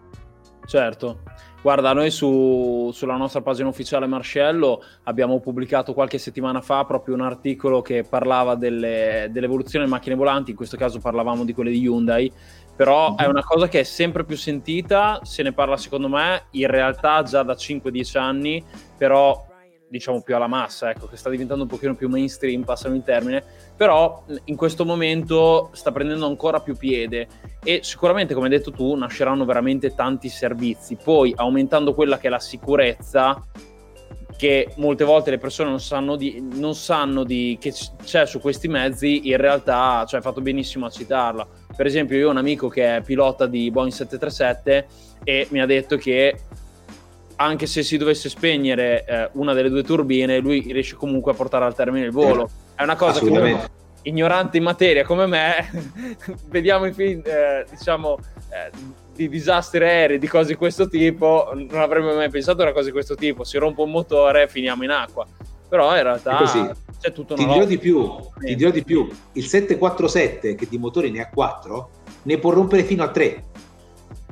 Certo. 0.65 1.19
Guarda, 1.61 1.93
noi 1.93 2.09
su, 2.09 2.89
sulla 2.91 3.17
nostra 3.17 3.41
pagina 3.41 3.67
ufficiale 3.69 4.07
Marcello 4.07 4.81
abbiamo 5.03 5.39
pubblicato 5.39 5.93
qualche 5.93 6.17
settimana 6.17 6.59
fa 6.59 6.85
proprio 6.85 7.13
un 7.13 7.21
articolo 7.21 7.83
che 7.83 8.03
parlava 8.03 8.55
delle, 8.55 9.27
dell'evoluzione 9.29 9.85
delle 9.85 9.95
macchine 9.95 10.15
volanti, 10.15 10.51
in 10.51 10.57
questo 10.57 10.75
caso 10.75 10.99
parlavamo 10.99 11.45
di 11.45 11.53
quelle 11.53 11.69
di 11.69 11.81
Hyundai, 11.81 12.31
però 12.75 13.15
è 13.15 13.23
mhm. 13.23 13.29
una 13.29 13.43
cosa 13.43 13.67
che 13.67 13.81
è 13.81 13.83
sempre 13.83 14.23
più 14.23 14.37
sentita, 14.37 15.19
se 15.23 15.43
ne 15.43 15.53
parla 15.53 15.77
secondo 15.77 16.07
me 16.07 16.45
in 16.51 16.67
realtà 16.67 17.23
già 17.23 17.43
da 17.43 17.53
5-10 17.53 18.17
anni, 18.17 18.63
però 18.97 19.49
diciamo 19.91 20.21
più 20.21 20.35
alla 20.35 20.47
massa, 20.47 20.89
ecco, 20.89 21.07
che 21.07 21.17
sta 21.17 21.29
diventando 21.29 21.63
un 21.63 21.69
pochino 21.69 21.95
più 21.95 22.07
mainstream, 22.07 22.63
passano 22.63 22.95
il 22.95 23.03
termine, 23.03 23.43
però 23.75 24.23
in 24.45 24.55
questo 24.55 24.85
momento 24.85 25.69
sta 25.73 25.91
prendendo 25.91 26.25
ancora 26.27 26.61
più 26.61 26.77
piede 26.77 27.27
e 27.61 27.81
sicuramente, 27.83 28.33
come 28.33 28.47
hai 28.47 28.53
detto 28.53 28.71
tu, 28.71 28.95
nasceranno 28.95 29.43
veramente 29.43 29.93
tanti 29.93 30.29
servizi, 30.29 30.95
poi 30.95 31.33
aumentando 31.35 31.93
quella 31.93 32.17
che 32.17 32.27
è 32.27 32.29
la 32.29 32.39
sicurezza, 32.39 33.43
che 34.41 34.69
molte 34.77 35.03
volte 35.03 35.29
le 35.29 35.37
persone 35.37 35.69
non 35.69 35.79
sanno, 35.79 36.15
di, 36.15 36.43
non 36.53 36.73
sanno 36.73 37.23
di, 37.23 37.59
che 37.61 37.71
c'è 38.03 38.25
su 38.25 38.39
questi 38.39 38.67
mezzi, 38.67 39.29
in 39.29 39.37
realtà 39.37 40.03
cioè, 40.07 40.15
hai 40.15 40.25
fatto 40.25 40.41
benissimo 40.41 40.87
a 40.87 40.89
citarla. 40.89 41.47
Per 41.75 41.85
esempio, 41.85 42.17
io 42.17 42.27
ho 42.27 42.31
un 42.31 42.37
amico 42.37 42.67
che 42.67 42.95
è 42.95 43.01
pilota 43.03 43.45
di 43.45 43.69
Boeing 43.69 43.91
737 43.91 44.87
e 45.23 45.47
mi 45.51 45.61
ha 45.61 45.67
detto 45.67 45.95
che 45.97 46.39
anche 47.35 47.67
se 47.67 47.83
si 47.83 47.97
dovesse 47.97 48.29
spegnere 48.29 49.05
eh, 49.05 49.29
una 49.33 49.53
delle 49.53 49.69
due 49.69 49.83
turbine, 49.83 50.39
lui 50.39 50.61
riesce 50.71 50.95
comunque 50.95 51.33
a 51.33 51.35
portare 51.35 51.65
al 51.65 51.75
termine 51.75 52.07
il 52.07 52.11
volo. 52.11 52.49
È 52.73 52.81
una 52.81 52.95
cosa 52.95 53.19
che 53.19 53.69
ignorante 54.01 54.57
in 54.57 54.63
materia 54.63 55.05
come 55.05 55.27
me, 55.27 55.69
vediamo 56.49 56.87
i 56.87 56.93
film, 56.93 57.21
eh, 57.25 57.63
diciamo, 57.69 58.17
eh, 58.49 58.71
di 59.13 59.29
disastri 59.29 59.83
aerei, 59.83 60.19
di 60.19 60.27
cose 60.27 60.49
di 60.49 60.55
questo 60.55 60.87
tipo, 60.87 61.51
non 61.53 61.79
avremmo 61.79 62.13
mai 62.13 62.29
pensato 62.29 62.61
a 62.61 62.63
una 62.65 62.73
cosa 62.73 62.85
di 62.85 62.91
questo 62.91 63.15
tipo, 63.15 63.43
si 63.43 63.57
rompe 63.57 63.81
un 63.81 63.91
motore 63.91 64.47
finiamo 64.47 64.83
in 64.83 64.91
acqua. 64.91 65.25
Però 65.67 65.95
in 65.95 66.03
realtà 66.03 66.73
c'è 66.99 67.13
tutto 67.13 67.35
ti 67.35 67.45
dirò, 67.45 67.63
di 67.63 67.77
più, 67.77 68.19
ti 68.39 68.55
dirò 68.55 68.71
di 68.71 68.83
più, 68.83 69.07
il 69.33 69.45
747 69.45 70.55
che 70.55 70.67
di 70.69 70.77
motori 70.77 71.11
ne 71.11 71.21
ha 71.21 71.29
4, 71.29 71.89
ne 72.23 72.37
può 72.37 72.51
rompere 72.51 72.83
fino 72.83 73.03
a 73.03 73.09
3 73.09 73.43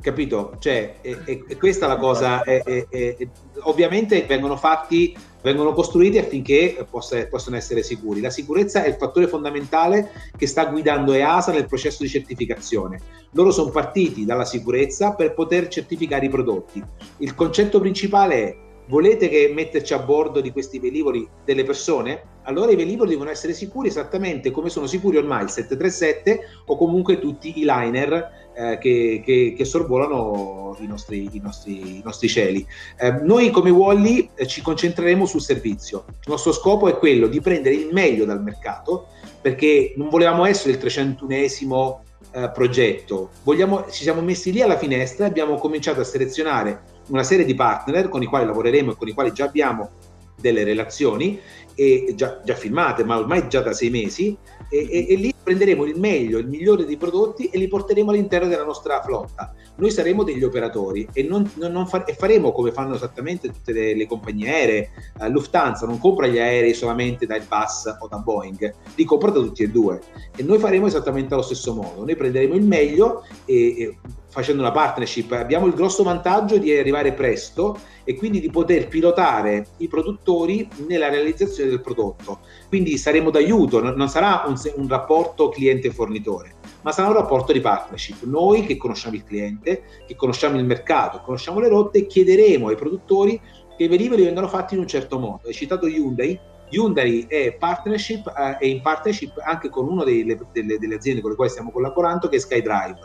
capito? 0.02 0.56
Cioè, 0.60 1.02
è, 1.02 1.18
è, 1.24 1.40
è 1.48 1.58
questa 1.58 1.88
la 1.88 1.98
cosa. 1.98 2.44
È, 2.44 3.16
ovviamente 3.62 4.24
vengono 4.24 4.56
fatti, 4.56 5.16
vengono 5.42 5.74
costruiti 5.74 6.18
affinché 6.18 6.86
possa, 6.90 7.26
possano 7.28 7.56
essere 7.56 7.84
sicuri. 7.84 8.22
La 8.22 8.30
sicurezza 8.30 8.84
è 8.84 8.88
il 8.88 8.96
fattore 8.96 9.28
fondamentale 9.28 10.12
che 10.36 10.48
sta 10.48 10.66
guidando 10.66 11.14
EASA 11.14 11.52
nel 11.52 11.68
processo 11.68 12.04
di 12.04 12.10
certificazione. 12.10 13.00
Loro 13.32 13.52
sono 13.52 13.72
partiti 13.72 14.26
dalla 14.26 14.46
sicurezza 14.46 15.14
per 15.14 15.34
poter 15.34 15.68
certificare 15.68 16.26
i 16.26 16.30
prodotti. 16.30 16.84
Il 17.18 17.36
concetto 17.36 17.80
principale 17.80 18.36
è 18.36 18.58
volete 18.90 19.30
che 19.30 19.52
metterci 19.54 19.94
a 19.94 20.00
bordo 20.00 20.42
di 20.42 20.52
questi 20.52 20.80
velivoli 20.80 21.28
delle 21.46 21.64
persone? 21.64 22.38
Allora 22.44 22.72
i 22.72 22.76
velivoli 22.76 23.12
devono 23.12 23.30
essere 23.30 23.54
sicuri 23.54 23.88
esattamente 23.88 24.52
come 24.52 24.70
sono 24.70 24.88
sicuri 24.88 25.18
ormai 25.18 25.44
il 25.44 25.50
737 25.50 26.40
o 26.66 26.76
comunque 26.76 27.20
tutti 27.20 27.60
i 27.60 27.64
liner 27.64 28.49
eh, 28.60 28.78
che, 28.78 29.22
che, 29.24 29.54
che, 29.56 29.66
sorvolano 29.66 30.76
i 30.82 30.86
nostri, 30.86 31.30
i 31.32 31.40
nostri, 31.40 32.00
i 32.00 32.02
nostri 32.04 32.28
cieli. 32.28 32.66
Eh, 32.98 33.12
noi 33.24 33.52
come 33.52 33.70
Wally 33.70 34.30
eh, 34.36 34.46
ci 34.46 34.62
concentreremo 34.62 35.26
sul 35.26 35.42
servizio. 35.42 36.04
Il 36.10 36.28
nostro 36.28 36.52
scopo 36.52 36.90
è 36.90 36.98
quello 36.98 37.28
di 37.28 37.40
prendere 37.40 37.76
il 37.76 37.88
meglio 37.94 38.26
dal 38.26 38.44
mercato 38.44 39.08
perché 39.40 39.94
non 39.96 40.10
volevamo 40.10 40.44
essere 40.44 40.74
il 40.74 40.80
301esimo 40.80 42.00
eh, 42.32 42.52
progetto. 42.54 43.30
Vogliamo, 43.44 43.90
ci 43.90 44.04
siamo 44.04 44.20
messi 44.20 44.52
lì 44.52 44.62
alla 44.62 44.78
finestra 44.78 45.24
e 45.24 45.30
abbiamo 45.30 45.56
cominciato 45.56 46.02
a 46.02 46.04
selezionare 46.04 46.82
una 47.08 47.24
serie 47.24 47.46
di 47.46 47.56
partner 47.56 48.10
con 48.10 48.22
i 48.22 48.26
quali 48.26 48.46
lavoreremo 48.46 48.92
e 48.92 48.96
con 48.98 49.08
i 49.08 49.14
quali 49.14 49.32
già 49.32 49.46
abbiamo 49.46 49.90
delle 50.36 50.64
relazioni 50.64 51.40
e 51.80 52.14
già, 52.14 52.42
già 52.44 52.56
filmate, 52.56 53.06
ma 53.06 53.18
ormai 53.18 53.48
già 53.48 53.62
da 53.62 53.72
sei 53.72 53.90
mesi, 53.90 54.38
e, 54.70 54.88
e, 54.90 55.06
e, 55.08 55.16
lì 55.16 55.34
prenderemo 55.42 55.86
il 55.86 55.98
meglio, 55.98 56.38
il 56.38 56.48
migliore 56.48 56.86
dei 56.86 56.98
prodotti 56.98 57.46
e 57.46 57.58
li 57.58 57.70
porteremo 57.70 58.12
all'interno 58.12 58.50
della 58.50 58.66
nostra 58.66 59.02
flotta. 59.02 59.54
Noi 59.78 59.90
saremo 59.90 60.24
degli 60.24 60.44
operatori 60.44 61.08
e, 61.14 61.24
non, 61.24 61.50
non, 61.56 61.88
fa, 61.88 62.04
e 62.04 62.14
faremo 62.14 62.52
come 62.52 62.74
fanno 62.74 62.96
esattamente 62.96 63.50
tutte 63.50 63.72
le, 63.72 63.96
le 63.96 64.08
compagnie 64.08 64.50
aeree. 64.50 64.90
Uh, 65.20 65.30
Lufthansa 65.30 65.86
non 65.86 66.00
compra 66.00 66.28
gli 66.28 66.38
aerei 66.38 66.74
solamente 66.74 67.26
da 67.26 67.36
Airbus 67.36 67.96
o 67.98 68.08
da 68.10 68.18
Boeing, 68.18 68.74
li 68.96 69.06
compra 69.06 69.32
da 69.32 69.40
tutti 69.40 69.64
e 69.64 69.70
due. 69.70 70.02
E 70.36 70.44
noi 70.44 70.60
faremo 70.60 70.86
esattamente 70.86 71.34
allo 71.34 71.44
stesso 71.44 71.74
modo. 71.74 72.04
Noi 72.04 72.16
prenderemo 72.18 72.56
il 72.56 72.64
meglio 72.64 73.24
e, 73.46 73.98
facendo 74.30 74.62
una 74.62 74.72
partnership 74.72 75.32
abbiamo 75.32 75.66
il 75.66 75.74
grosso 75.74 76.04
vantaggio 76.04 76.58
di 76.58 76.72
arrivare 76.78 77.14
presto 77.14 77.78
e 78.04 78.16
quindi 78.16 78.40
di 78.40 78.50
poter 78.50 78.88
pilotare 78.88 79.68
i 79.78 79.88
produttori 79.88 80.68
nella 80.88 81.10
realizzazione 81.10 81.70
del 81.70 81.82
prodotto. 81.82 82.40
Quindi 82.68 82.98
saremo 82.98 83.30
d'aiuto, 83.30 83.82
non 83.96 84.10
sarà 84.10 84.44
un, 84.48 84.56
un 84.76 84.88
rapporto 84.88 85.50
cliente-fornitore, 85.50 86.56
ma 86.82 86.92
sarà 86.92 87.10
un 87.10 87.16
rapporto 87.16 87.52
di 87.52 87.60
partnership. 87.60 88.24
Noi 88.24 88.66
che 88.66 88.78
conosciamo 88.78 89.16
il 89.16 89.24
cliente, 89.24 89.84
che 90.08 90.16
conosciamo 90.16 90.58
il 90.58 90.66
mercato, 90.66 91.22
conosciamo 91.22 91.60
le 91.60 91.68
rotte, 91.68 92.06
chiederemo 92.06 92.68
ai 92.68 92.76
produttori 92.76 93.40
che 93.76 93.84
i 93.84 93.88
velivoli 93.88 94.24
vengano 94.24 94.48
fatti 94.48 94.74
in 94.74 94.82
un 94.82 94.88
certo 94.88 95.20
modo. 95.20 95.42
Hai 95.46 95.54
citato 95.54 95.88
Hyundai, 95.88 96.40
Hyundai 96.70 97.26
è, 97.28 97.54
partnership, 97.54 98.28
eh, 98.28 98.58
è 98.58 98.66
in 98.66 98.82
partnership 98.82 99.40
anche 99.44 99.70
con 99.70 99.88
una 99.88 100.04
delle, 100.04 100.38
delle, 100.52 100.78
delle, 100.78 100.96
aziende 100.96 101.22
con 101.22 101.32
le 101.32 101.36
quali 101.36 101.52
stiamo 101.52 101.72
collaborando 101.72 102.28
che 102.28 102.36
è 102.36 102.40
SkyDrive. 102.40 103.00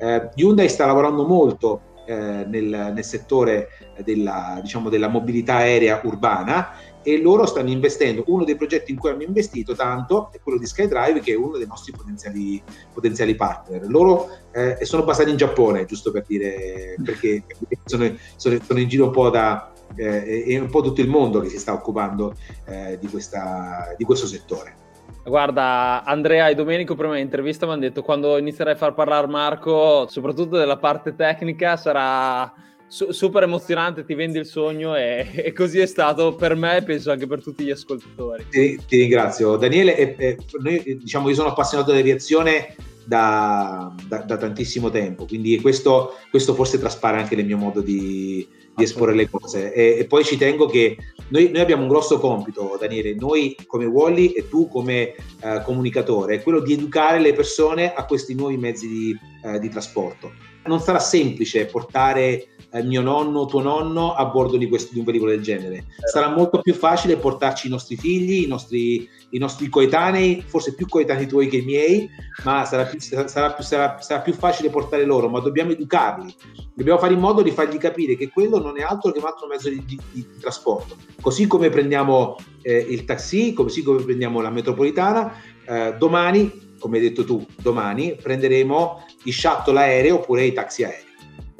Eh, 0.00 0.30
Hyundai 0.34 0.68
sta 0.68 0.86
lavorando 0.86 1.26
molto 1.26 1.82
eh, 2.06 2.44
nel, 2.46 2.92
nel, 2.94 3.04
settore 3.04 3.68
della, 4.02 4.58
diciamo, 4.62 4.88
della 4.88 5.08
mobilità 5.08 5.56
aerea 5.56 6.00
urbana 6.02 6.72
e 7.02 7.20
loro 7.20 7.46
stanno 7.46 7.70
investendo. 7.70 8.24
Uno 8.26 8.44
dei 8.44 8.56
progetti 8.56 8.90
in 8.90 8.98
cui 8.98 9.10
hanno 9.10 9.22
investito 9.22 9.74
tanto 9.74 10.30
è 10.32 10.40
quello 10.40 10.58
di 10.58 10.66
SkyDrive, 10.66 11.20
che 11.20 11.32
è 11.32 11.36
uno 11.36 11.56
dei 11.56 11.66
nostri 11.66 11.92
potenziali, 11.92 12.62
potenziali 12.92 13.34
partner. 13.34 13.86
Loro 13.86 14.28
eh, 14.52 14.78
sono 14.84 15.04
basati 15.04 15.30
in 15.30 15.36
Giappone, 15.36 15.84
giusto 15.84 16.10
per 16.10 16.24
dire, 16.26 16.96
perché 17.04 17.44
sono, 17.84 18.12
sono, 18.36 18.58
sono 18.64 18.80
in 18.80 18.88
giro 18.88 19.04
un 19.04 19.12
po' 19.12 19.30
da. 19.30 19.72
Eh, 19.94 20.44
è 20.44 20.58
un 20.58 20.70
po' 20.70 20.82
tutto 20.82 21.00
il 21.00 21.08
mondo 21.08 21.40
che 21.40 21.48
si 21.48 21.58
sta 21.58 21.72
occupando 21.72 22.34
eh, 22.66 22.96
di, 23.00 23.08
questa, 23.08 23.94
di 23.96 24.04
questo 24.04 24.26
settore. 24.26 24.88
Guarda, 25.24 26.02
Andrea 26.04 26.48
e 26.48 26.54
Domenico 26.54 26.94
prima 26.94 27.14
dell'intervista 27.14 27.66
mi 27.66 27.72
hanno 27.72 27.82
detto 27.82 28.02
quando 28.02 28.38
inizierai 28.38 28.74
a 28.74 28.76
far 28.76 28.94
parlare 28.94 29.26
Marco, 29.26 30.06
soprattutto 30.08 30.56
della 30.56 30.78
parte 30.78 31.14
tecnica, 31.14 31.76
sarà 31.76 32.52
su- 32.90 33.12
super 33.12 33.44
emozionante, 33.44 34.04
ti 34.04 34.14
vendi 34.14 34.38
il 34.38 34.46
sogno 34.46 34.96
e-, 34.96 35.30
e, 35.32 35.52
così 35.52 35.78
è 35.78 35.86
stato 35.86 36.34
per 36.34 36.56
me 36.56 36.78
e 36.78 36.82
penso 36.82 37.12
anche 37.12 37.26
per 37.26 37.40
tutti 37.40 37.64
gli 37.64 37.70
ascoltatori. 37.70 38.46
Ti, 38.50 38.80
ti 38.86 38.98
ringrazio. 38.98 39.56
Daniele, 39.56 39.96
eh, 39.96 40.14
eh, 40.18 40.38
noi, 40.58 40.98
diciamo, 41.00 41.28
io 41.28 41.34
sono 41.34 41.48
appassionato 41.48 41.92
di 41.92 41.98
aviazione 42.00 42.74
da, 43.04 43.94
da, 44.08 44.18
da, 44.18 44.36
tantissimo 44.36 44.90
tempo, 44.90 45.24
quindi 45.24 45.60
questo, 45.60 46.14
questo 46.30 46.54
forse 46.54 46.78
traspare 46.78 47.18
anche 47.18 47.36
nel 47.36 47.46
mio 47.46 47.56
modo 47.56 47.80
di, 47.80 48.46
di 48.74 48.82
esporre 48.82 49.14
le 49.14 49.30
cose. 49.30 49.72
E, 49.72 49.98
e, 49.98 50.04
poi 50.06 50.24
ci 50.24 50.36
tengo 50.36 50.66
che 50.66 50.96
noi, 51.30 51.50
noi, 51.50 51.60
abbiamo 51.60 51.82
un 51.82 51.88
grosso 51.88 52.18
compito, 52.18 52.76
Daniele, 52.78 53.14
noi 53.14 53.56
come 53.66 53.86
Wally 53.86 54.28
e 54.28 54.48
tu 54.48 54.68
come 54.68 55.14
uh, 55.42 55.62
comunicatore, 55.62 56.36
è 56.36 56.42
quello 56.42 56.60
di 56.60 56.74
educare 56.74 57.18
le 57.18 57.32
persone 57.32 57.92
a 57.92 58.04
questi 58.04 58.34
nuovi 58.34 58.56
mezzi 58.56 58.88
di, 58.88 59.18
uh, 59.42 59.58
di 59.58 59.68
trasporto. 59.68 60.49
Non 60.64 60.80
sarà 60.80 60.98
semplice 60.98 61.66
portare 61.66 62.50
eh, 62.72 62.82
mio 62.82 63.00
nonno, 63.00 63.46
tuo 63.46 63.60
nonno 63.60 64.14
a 64.14 64.24
bordo 64.26 64.56
di, 64.56 64.68
questo, 64.68 64.92
di 64.92 65.00
un 65.00 65.04
velivolo 65.04 65.30
del 65.30 65.42
genere. 65.42 65.86
Sarà 66.10 66.28
molto 66.28 66.60
più 66.60 66.74
facile 66.74 67.16
portarci 67.16 67.66
i 67.66 67.70
nostri 67.70 67.96
figli, 67.96 68.44
i 68.44 68.46
nostri, 68.46 69.08
i 69.30 69.38
nostri 69.38 69.68
coetanei, 69.68 70.42
forse 70.46 70.74
più 70.74 70.86
coetanei 70.86 71.26
tuoi 71.26 71.48
che 71.48 71.58
i 71.58 71.62
miei, 71.62 72.08
ma 72.44 72.64
sarà 72.64 72.84
più, 72.84 73.00
sarà, 73.00 73.52
più, 73.52 73.64
sarà, 73.64 74.00
sarà 74.00 74.20
più, 74.20 74.32
facile 74.32 74.70
portare 74.70 75.04
loro, 75.04 75.28
ma 75.28 75.40
dobbiamo 75.40 75.72
educarli. 75.72 76.32
Dobbiamo 76.74 76.98
fare 76.98 77.14
in 77.14 77.20
modo 77.20 77.42
di 77.42 77.50
fargli 77.50 77.76
capire 77.76 78.16
che 78.16 78.30
quello 78.30 78.60
non 78.60 78.78
è 78.78 78.82
altro 78.82 79.10
che 79.10 79.18
un 79.18 79.26
altro 79.26 79.46
mezzo 79.48 79.68
di, 79.68 79.84
di, 79.84 80.00
di 80.12 80.26
trasporto. 80.40 80.96
Così 81.20 81.46
come 81.46 81.68
prendiamo 81.70 82.36
eh, 82.62 82.78
il 82.78 83.04
taxi, 83.04 83.52
così 83.52 83.82
come 83.82 84.02
prendiamo 84.02 84.40
la 84.40 84.50
metropolitana, 84.50 85.32
eh, 85.66 85.94
domani, 85.98 86.68
come 86.80 86.96
hai 86.96 87.04
detto 87.04 87.24
tu, 87.24 87.46
domani 87.62 88.16
prenderemo 88.20 89.06
i 89.24 89.32
shuttle 89.32 89.78
aerei 89.78 90.10
oppure 90.10 90.44
i 90.44 90.52
taxi 90.52 90.82
aerei. 90.82 91.04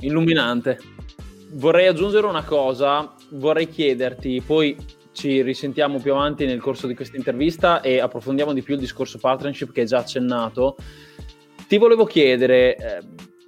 Illuminante 0.01 0.99
vorrei 1.53 1.87
aggiungere 1.87 2.27
una 2.27 2.45
cosa, 2.45 3.15
vorrei 3.31 3.69
chiederti, 3.69 4.43
poi 4.45 4.77
ci 5.13 5.43
risentiamo 5.43 5.99
più 5.99 6.13
avanti 6.13 6.45
nel 6.47 6.61
corso 6.61 6.87
di 6.87 6.95
questa 6.95 7.17
intervista 7.17 7.81
e 7.81 7.99
approfondiamo 7.99 8.53
di 8.53 8.63
più 8.63 8.75
il 8.75 8.81
discorso 8.81 9.19
partnership 9.19 9.73
che 9.73 9.83
è 9.83 9.87
già 9.87 9.99
accennato. 9.99 10.77
Ti 11.67 11.79
volevo 11.79 12.05
chiedere, 12.05 12.77
eh, 12.77 13.03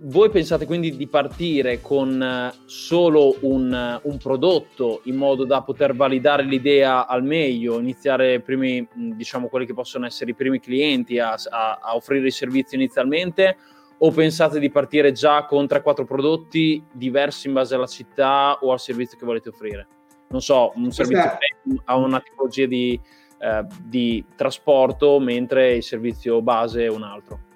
voi 0.05 0.31
pensate 0.31 0.67
quindi 0.67 0.97
di 0.97 1.07
partire 1.07 1.81
con 1.81 2.21
eh, 2.21 2.53
solo 2.65 3.37
un, 3.41 4.01
un, 4.03 4.17
prodotto 4.19 5.01
in 5.05 5.15
modo 5.17 5.45
da 5.45 5.63
poter 5.63 5.95
validare 5.95 6.43
l'idea 6.43 7.07
al 7.07 7.23
meglio, 7.23 7.79
iniziare 7.79 8.41
primi, 8.41 8.87
diciamo 8.93 9.49
quelli 9.49 9.67
che 9.67 9.75
possono 9.75 10.07
essere 10.07 10.33
i 10.33 10.35
primi 10.35 10.59
clienti 10.59 11.19
a, 11.19 11.35
a, 11.51 11.79
a 11.81 11.95
offrire 11.95 12.27
il 12.27 12.33
servizio 12.33 12.77
inizialmente? 12.77 13.57
o 14.05 14.11
pensate 14.11 14.59
di 14.59 14.69
partire 14.69 15.13
già 15.13 15.45
con 15.45 15.65
3-4 15.65 16.05
prodotti 16.05 16.85
diversi 16.91 17.47
in 17.47 17.53
base 17.53 17.77
alla 17.77 17.87
città 17.87 18.59
o 18.61 18.73
al 18.73 18.81
servizio 18.81 19.17
che 19.17 19.25
volete 19.25 19.51
offrire? 19.51 19.87
Non 20.31 20.41
so, 20.41 20.73
un 20.75 20.91
servizio 20.91 21.39
ha 21.85 21.97
una 21.97 22.19
tipologia 22.19 22.67
di, 22.67 23.01
eh, 23.39 23.65
di, 23.81 24.25
trasporto, 24.35 25.21
mentre 25.21 25.77
il 25.77 25.85
servizio 25.85 26.43
base 26.43 26.87
è 26.87 26.89
un 26.89 27.05
altro. 27.05 27.52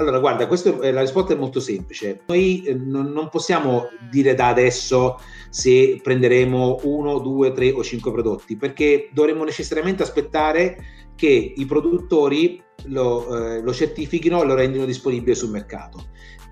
Allora, 0.00 0.18
guarda, 0.18 0.46
questo, 0.46 0.80
eh, 0.80 0.92
la 0.92 1.02
risposta 1.02 1.34
è 1.34 1.36
molto 1.36 1.60
semplice. 1.60 2.22
Noi 2.26 2.62
eh, 2.62 2.74
non, 2.74 3.28
possiamo 3.30 3.88
dire 4.10 4.34
da 4.34 4.48
adesso 4.48 5.20
se 5.50 6.00
prenderemo 6.02 6.78
uno, 6.84 7.18
due, 7.18 7.52
tre 7.52 7.70
o 7.70 7.84
cinque 7.84 8.10
prodotti, 8.10 8.56
perché 8.56 9.10
dovremmo 9.12 9.44
necessariamente 9.44 10.02
aspettare 10.02 10.78
che 11.14 11.52
i 11.54 11.66
produttori 11.66 12.62
lo, 12.84 13.56
eh, 13.56 13.60
lo 13.60 13.74
certifichino 13.74 14.40
e 14.40 14.46
lo 14.46 14.54
rendano 14.54 14.86
disponibile 14.86 15.34
sul 15.34 15.50
mercato. 15.50 16.06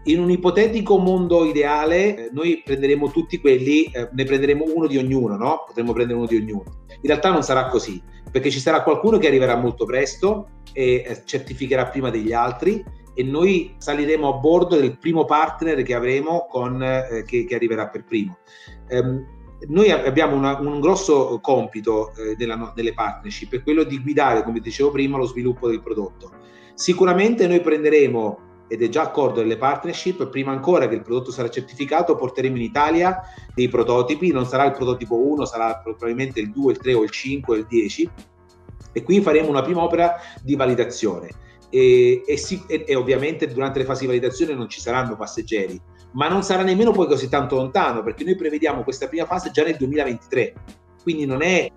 In 0.05 0.21
un 0.21 0.31
ipotetico 0.31 0.99
mondo 0.99 1.47
ideale, 1.47 2.27
eh, 2.27 2.31
noi 2.31 2.61
prenderemo 2.63 3.11
tutti 3.11 3.39
quelli, 3.39 3.91
ne 4.13 4.25
prenderemo 4.25 4.65
uno 4.75 4.87
di 4.87 4.99
ognuno, 4.99 5.39
no? 5.39 5.65
Potremmo 5.67 5.95
prendere 5.95 6.19
uno 6.19 6.29
di 6.29 6.37
ognuno. 6.37 6.85
In 6.89 7.09
realtà 7.09 7.31
non 7.31 7.43
sarà 7.43 7.69
così, 7.69 8.03
perché 8.31 8.51
ci 8.51 8.61
sarà 8.61 8.83
qualcuno 8.83 9.17
che 9.17 9.27
arriverà 9.27 9.57
molto 9.57 9.87
presto 9.87 10.49
e 10.75 11.23
certificherà 11.25 11.87
prima 11.87 12.11
degli 12.11 12.35
altri 12.35 12.85
e 13.19 13.25
noi 13.25 13.75
saliremo 13.79 14.29
a 14.29 14.39
bordo 14.39 14.77
del 14.77 14.97
primo 14.97 15.25
partner 15.25 15.83
che 15.83 15.93
avremo 15.93 16.47
con, 16.49 16.81
eh, 16.81 17.25
che, 17.27 17.45
che, 17.47 17.55
arriverà 17.57 17.89
per 17.89 18.05
primo. 18.05 18.39
Um, 18.91 19.27
noi 19.67 19.91
abbiamo 19.91 20.37
una, 20.37 20.57
un 20.61 20.79
grosso 20.79 21.41
compito 21.43 22.13
eh, 22.15 22.37
della, 22.37 22.73
delle 22.77 22.95
partnership, 22.95 23.55
è 23.55 23.63
quello 23.65 23.83
di 23.83 24.01
guidare, 24.01 24.45
come 24.45 24.61
dicevo 24.61 24.93
prima, 24.93 25.17
lo 25.17 25.27
sviluppo 25.27 25.67
del 25.67 25.83
prodotto. 25.83 26.31
Sicuramente 26.75 27.49
noi 27.49 27.61
prenderemo, 27.61 28.39
ed 28.69 28.85
è 28.85 28.89
già 28.89 29.03
accordo 29.03 29.41
delle 29.41 29.57
partnership, 29.57 30.29
prima 30.29 30.53
ancora 30.53 30.87
che 30.87 30.95
il 30.95 31.03
prodotto 31.03 31.33
sarà 31.33 31.51
certificato, 31.51 32.15
porteremo 32.15 32.55
in 32.55 32.63
Italia 32.63 33.21
dei 33.53 33.67
prototipi, 33.67 34.31
non 34.31 34.47
sarà 34.47 34.65
il 34.65 34.75
prototipo 34.75 35.17
1, 35.17 35.45
sarà 35.45 35.77
probabilmente 35.79 36.39
il 36.39 36.53
2, 36.53 36.71
il 36.71 36.79
3 36.79 36.95
o 36.95 37.03
il 37.03 37.11
5 37.11 37.57
o 37.57 37.59
il 37.59 37.67
10, 37.67 38.11
e 38.93 39.03
qui 39.03 39.21
faremo 39.21 39.49
una 39.49 39.63
prima 39.63 39.83
opera 39.83 40.15
di 40.41 40.55
validazione. 40.55 41.47
E, 41.71 42.23
e, 42.27 42.43
e, 42.67 42.85
e 42.87 42.95
ovviamente 42.95 43.47
durante 43.47 43.79
le 43.79 43.85
fasi 43.85 44.03
di 44.03 44.07
validazione 44.07 44.55
non 44.55 44.69
ci 44.69 44.81
saranno 44.81 45.17
passeggeri, 45.17 45.79
ma 46.13 46.29
non 46.29 46.43
sarà 46.43 46.63
nemmeno 46.63 46.93
poi 46.93 47.07
così 47.07 47.29
tanto 47.29 47.57
lontano 47.57 48.03
perché 48.03 48.25
noi 48.25 48.37
prevediamo 48.37 48.83
questa 48.83 49.09
prima 49.09 49.27
fase 49.27 49.51
già 49.51 49.65
nel 49.65 49.77
2023 49.77 50.55
quindi 51.03 51.27
non 51.27 51.43
è 51.43 51.71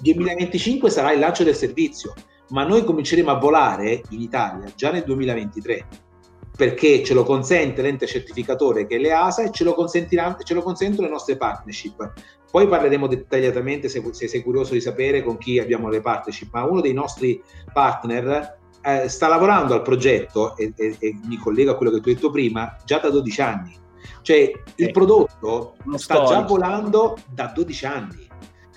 2025 0.00 0.90
sarà 0.90 1.12
il 1.12 1.18
lancio 1.18 1.44
del 1.44 1.54
servizio 1.54 2.14
ma 2.50 2.64
noi 2.64 2.84
cominceremo 2.84 3.30
a 3.30 3.38
volare 3.38 4.02
in 4.10 4.20
Italia 4.20 4.70
già 4.74 4.90
nel 4.90 5.04
2023 5.04 5.86
perché 6.54 7.02
ce 7.02 7.14
lo 7.14 7.24
consente 7.24 7.82
l'ente 7.82 8.06
certificatore 8.06 8.86
che 8.86 8.96
è 8.96 8.98
l'EASA 8.98 9.44
e 9.44 9.50
ce 9.50 9.64
lo, 9.64 9.74
ce 9.88 10.54
lo 10.54 10.62
consentono 10.62 11.06
le 11.06 11.12
nostre 11.12 11.36
partnership. 11.36 12.12
Poi 12.50 12.68
parleremo 12.68 13.06
dettagliatamente 13.06 13.88
se, 13.88 14.02
se 14.12 14.28
sei 14.28 14.42
curioso 14.42 14.74
di 14.74 14.82
sapere 14.82 15.22
con 15.22 15.38
chi 15.38 15.58
abbiamo 15.58 15.88
le 15.88 16.02
partnership 16.02 16.52
ma 16.52 16.64
uno 16.64 16.82
dei 16.82 16.92
nostri 16.92 17.42
partner 17.72 18.60
eh, 18.82 19.08
sta 19.08 19.28
lavorando 19.28 19.74
al 19.74 19.82
progetto 19.82 20.56
e, 20.56 20.72
e, 20.76 20.96
e, 20.98 21.18
mi 21.24 21.36
collego 21.36 21.72
a 21.72 21.76
quello 21.76 21.92
che 21.92 22.00
tu 22.00 22.08
hai 22.08 22.14
detto 22.14 22.30
prima 22.30 22.76
già 22.84 22.98
da 22.98 23.10
12 23.10 23.40
anni. 23.40 23.80
Cioè 24.22 24.52
il 24.76 24.90
prodotto 24.90 25.74
sta 25.96 26.14
storico. 26.14 26.32
già 26.32 26.40
volando 26.42 27.18
da 27.32 27.52
12 27.54 27.86
anni. 27.86 28.30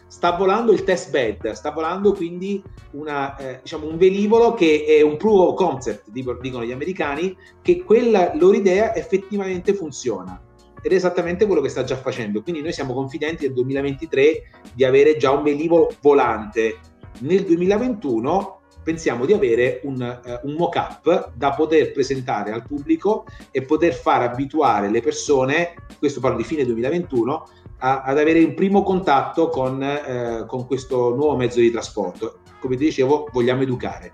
Sta 0.07 0.31
volando 0.31 0.71
il 0.71 0.83
test 0.83 1.09
bed, 1.09 1.51
sta 1.51 1.71
volando 1.71 2.13
quindi 2.13 2.63
una, 2.91 3.35
eh, 3.35 3.59
diciamo 3.61 3.87
un 3.87 3.97
velivolo 3.97 4.53
che 4.53 4.85
è 4.87 5.01
un 5.01 5.17
proof 5.17 5.49
of 5.49 5.55
concept, 5.55 6.09
dicono 6.09 6.63
gli 6.63 6.71
americani, 6.71 7.35
che 7.61 7.83
quella 7.83 8.31
loro 8.35 8.55
idea 8.55 8.95
effettivamente 8.95 9.73
funziona 9.73 10.41
ed 10.81 10.91
è 10.91 10.95
esattamente 10.95 11.47
quello 11.47 11.61
che 11.61 11.69
sta 11.69 11.83
già 11.83 11.97
facendo. 11.97 12.43
Quindi 12.43 12.61
noi 12.61 12.71
siamo 12.71 12.93
confidenti 12.93 13.45
nel 13.45 13.55
2023 13.55 14.43
di 14.71 14.85
avere 14.85 15.17
già 15.17 15.31
un 15.31 15.41
velivolo 15.41 15.91
volante. 15.99 16.77
Nel 17.21 17.43
2021 17.43 18.61
pensiamo 18.85 19.25
di 19.25 19.33
avere 19.33 19.81
un, 19.83 19.99
uh, 19.99 20.47
un 20.47 20.53
mock-up 20.53 21.31
da 21.33 21.53
poter 21.53 21.91
presentare 21.91 22.51
al 22.51 22.61
pubblico 22.61 23.25
e 23.49 23.63
poter 23.63 23.93
far 23.93 24.21
abituare 24.21 24.91
le 24.91 25.01
persone, 25.01 25.73
questo 25.97 26.19
parlo 26.19 26.37
di 26.37 26.43
fine 26.43 26.63
2021, 26.63 27.49
a, 27.79 28.03
ad 28.03 28.19
avere 28.19 28.43
un 28.43 28.53
primo 28.53 28.83
contatto 28.83 29.49
con, 29.49 29.81
uh, 29.81 30.45
con 30.45 30.67
questo 30.67 31.15
nuovo 31.15 31.35
mezzo 31.35 31.59
di 31.59 31.71
trasporto. 31.71 32.41
Come 32.59 32.77
ti 32.77 32.83
dicevo, 32.85 33.27
vogliamo 33.33 33.63
educare. 33.63 34.13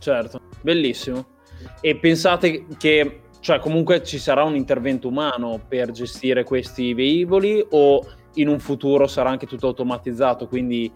Certo, 0.00 0.40
bellissimo. 0.60 1.26
E 1.80 1.96
pensate 1.96 2.66
che 2.78 3.20
cioè 3.38 3.60
comunque 3.60 4.02
ci 4.02 4.18
sarà 4.18 4.42
un 4.42 4.56
intervento 4.56 5.06
umano 5.06 5.60
per 5.66 5.92
gestire 5.92 6.42
questi 6.42 6.94
velivoli 6.94 7.64
o 7.70 8.04
in 8.34 8.48
un 8.48 8.58
futuro 8.58 9.06
sarà 9.06 9.30
anche 9.30 9.46
tutto 9.46 9.68
automatizzato, 9.68 10.46
quindi 10.46 10.92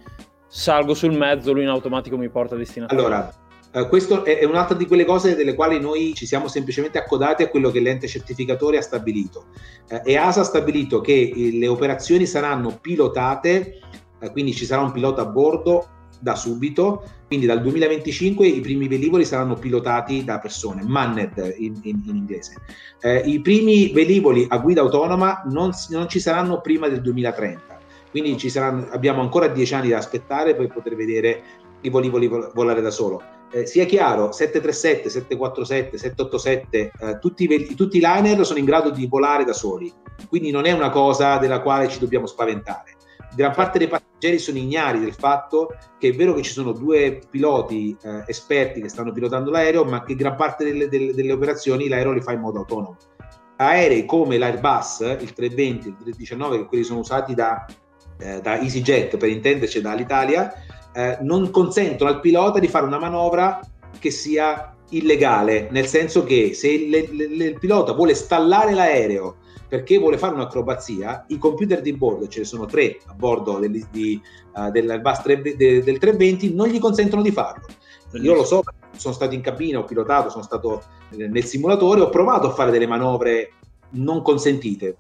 salgo 0.54 0.94
sul 0.94 1.16
mezzo, 1.16 1.52
lui 1.52 1.64
in 1.64 1.68
automatico 1.68 2.16
mi 2.16 2.28
porta 2.28 2.54
a 2.54 2.58
destinazione. 2.58 3.02
Allora, 3.02 3.34
eh, 3.72 3.88
questo 3.88 4.24
è, 4.24 4.44
un'altra 4.44 4.76
di 4.76 4.86
quelle 4.86 5.04
cose 5.04 5.34
delle 5.34 5.54
quali 5.54 5.80
noi 5.80 6.14
ci 6.14 6.26
siamo 6.26 6.46
semplicemente 6.46 6.96
accodati 6.96 7.42
a 7.42 7.48
quello 7.48 7.72
che 7.72 7.80
l'ente 7.80 8.06
certificatore 8.06 8.78
ha 8.78 8.82
stabilito. 8.82 9.46
Eh, 9.88 10.12
EASA 10.12 10.42
ha 10.42 10.44
stabilito 10.44 11.00
che 11.00 11.32
eh, 11.34 11.58
le 11.58 11.66
operazioni 11.66 12.24
saranno 12.24 12.78
pilotate, 12.80 13.80
eh, 14.20 14.30
quindi 14.30 14.54
ci 14.54 14.64
sarà 14.64 14.82
un 14.82 14.92
pilota 14.92 15.22
a 15.22 15.26
bordo 15.26 15.88
da 16.20 16.36
subito, 16.36 17.02
quindi 17.26 17.46
dal 17.46 17.60
2025 17.60 18.46
i 18.46 18.60
primi 18.60 18.86
velivoli 18.86 19.24
saranno 19.24 19.56
pilotati 19.56 20.22
da 20.22 20.38
persone, 20.38 20.84
manned 20.84 21.56
in, 21.58 21.80
in, 21.82 22.00
in 22.06 22.14
inglese. 22.14 22.62
Eh, 23.00 23.18
I 23.26 23.40
primi 23.40 23.90
velivoli 23.92 24.46
a 24.48 24.58
guida 24.58 24.82
autonoma 24.82 25.42
non, 25.46 25.72
non 25.88 26.08
ci 26.08 26.20
saranno 26.20 26.60
prima 26.60 26.86
del 26.86 27.00
2030 27.00 27.73
quindi 28.14 28.48
saranno, 28.48 28.86
abbiamo 28.90 29.22
ancora 29.22 29.48
dieci 29.48 29.74
anni 29.74 29.88
da 29.88 29.98
aspettare 29.98 30.54
per 30.54 30.68
poter 30.68 30.94
vedere 30.94 31.42
i 31.80 31.90
volivoli 31.90 32.28
volare 32.28 32.80
da 32.80 32.92
solo. 32.92 33.20
Eh, 33.50 33.66
sia 33.66 33.86
chiaro, 33.86 34.30
737, 34.30 35.10
747, 35.10 35.98
787, 35.98 36.92
eh, 36.96 37.18
tutti, 37.18 37.52
i, 37.52 37.74
tutti 37.74 37.96
i 37.96 38.00
liner 38.00 38.46
sono 38.46 38.60
in 38.60 38.66
grado 38.66 38.90
di 38.90 39.08
volare 39.08 39.42
da 39.42 39.52
soli, 39.52 39.92
quindi 40.28 40.52
non 40.52 40.64
è 40.64 40.70
una 40.70 40.90
cosa 40.90 41.38
della 41.38 41.60
quale 41.60 41.88
ci 41.88 41.98
dobbiamo 41.98 42.26
spaventare. 42.26 42.92
Gran 43.34 43.52
parte 43.52 43.78
dei 43.78 43.88
passeggeri 43.88 44.38
sono 44.38 44.58
ignari 44.58 45.00
del 45.00 45.14
fatto 45.14 45.74
che 45.98 46.10
è 46.10 46.12
vero 46.14 46.34
che 46.34 46.42
ci 46.42 46.52
sono 46.52 46.70
due 46.70 47.20
piloti 47.28 47.96
eh, 48.00 48.22
esperti 48.28 48.80
che 48.80 48.88
stanno 48.88 49.10
pilotando 49.10 49.50
l'aereo, 49.50 49.82
ma 49.82 50.04
che 50.04 50.14
gran 50.14 50.36
parte 50.36 50.62
delle, 50.62 50.88
delle, 50.88 51.12
delle 51.12 51.32
operazioni 51.32 51.88
l'aereo 51.88 52.12
li 52.12 52.22
fa 52.22 52.30
in 52.30 52.40
modo 52.40 52.60
autonomo. 52.60 52.96
Aerei 53.56 54.04
come 54.04 54.38
l'Airbus, 54.38 55.00
il 55.00 55.32
320, 55.32 55.88
il 55.88 55.94
319, 55.96 56.58
che 56.58 56.66
quelli 56.66 56.84
sono 56.84 57.00
usati 57.00 57.34
da 57.34 57.66
eh, 58.18 58.40
da 58.40 58.58
EasyJet 58.58 59.16
per 59.16 59.28
intenderci 59.28 59.80
dall'Italia, 59.80 60.52
eh, 60.92 61.18
non 61.22 61.50
consentono 61.50 62.10
al 62.10 62.20
pilota 62.20 62.58
di 62.58 62.68
fare 62.68 62.86
una 62.86 62.98
manovra 62.98 63.60
che 63.98 64.10
sia 64.10 64.74
illegale, 64.90 65.68
nel 65.70 65.86
senso 65.86 66.24
che 66.24 66.54
se 66.54 66.68
il, 66.68 66.94
il, 66.94 67.42
il 67.42 67.58
pilota 67.58 67.92
vuole 67.92 68.14
stallare 68.14 68.74
l'aereo 68.74 69.36
perché 69.68 69.98
vuole 69.98 70.18
fare 70.18 70.34
un'acrobazia, 70.34 71.24
i 71.28 71.38
computer 71.38 71.80
di 71.80 71.92
bordo, 71.94 72.28
ce 72.28 72.40
ne 72.40 72.44
sono 72.44 72.66
tre 72.66 72.98
a 73.06 73.14
bordo 73.14 73.58
del, 73.58 73.84
di, 73.90 74.20
uh, 74.54 74.70
dell'Airbus 74.70 75.22
3, 75.22 75.42
de, 75.42 75.56
del 75.56 75.98
320, 75.98 76.54
non 76.54 76.68
gli 76.68 76.78
consentono 76.78 77.22
di 77.22 77.32
farlo. 77.32 77.66
Io 78.12 78.34
lo 78.34 78.44
so, 78.44 78.62
sono 78.96 79.14
stato 79.14 79.34
in 79.34 79.40
cabina, 79.40 79.80
ho 79.80 79.84
pilotato, 79.84 80.30
sono 80.30 80.44
stato 80.44 80.84
nel 81.16 81.44
simulatore, 81.44 82.02
ho 82.02 82.08
provato 82.08 82.46
a 82.46 82.52
fare 82.52 82.70
delle 82.70 82.86
manovre 82.86 83.54
non 83.90 84.22
consentite. 84.22 84.96